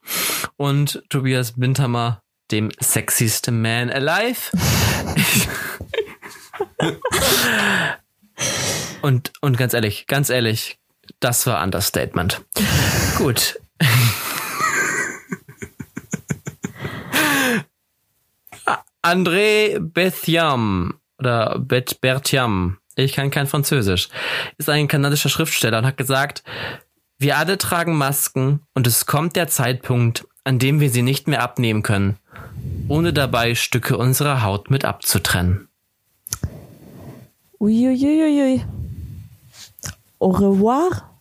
und 0.57 1.01
Tobias 1.07 1.53
Bintermer, 1.53 2.21
dem 2.51 2.71
sexyest 2.81 3.49
man 3.49 3.89
alive. 3.89 4.51
und, 9.01 9.31
und 9.41 9.57
ganz 9.57 9.73
ehrlich, 9.73 10.07
ganz 10.07 10.29
ehrlich, 10.29 10.77
das 11.19 11.47
war 11.47 11.63
Understatement. 11.63 12.41
Gut. 13.17 13.59
André 19.01 19.79
Bethiam 19.79 20.99
oder 21.17 21.57
Bet 21.59 22.01
Bertiam, 22.01 22.77
ich 22.95 23.13
kann 23.13 23.31
kein 23.31 23.47
Französisch, 23.47 24.09
ist 24.57 24.69
ein 24.69 24.89
kanadischer 24.89 25.29
Schriftsteller 25.29 25.79
und 25.79 25.85
hat 25.85 25.97
gesagt, 25.97 26.43
wir 27.17 27.37
alle 27.37 27.57
tragen 27.57 27.97
Masken 27.97 28.61
und 28.73 28.87
es 28.87 29.05
kommt 29.05 29.35
der 29.35 29.47
Zeitpunkt, 29.47 30.27
an 30.43 30.59
dem 30.59 30.79
wir 30.79 30.89
sie 30.89 31.01
nicht 31.01 31.27
mehr 31.27 31.41
abnehmen 31.41 31.81
können, 31.81 32.17
ohne 32.87 33.13
dabei 33.13 33.55
Stücke 33.55 33.97
unserer 33.97 34.43
Haut 34.43 34.69
mit 34.69 34.85
abzutrennen. 34.85 35.68
Oui, 37.59 37.87
oui, 37.87 37.99
oui, 38.01 38.21
oui. 38.23 38.41
oui. 38.41 38.61
Au 40.19 40.29
revoir. 40.29 41.11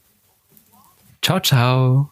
Ciao, 1.23 1.41
ciao. 1.41 2.11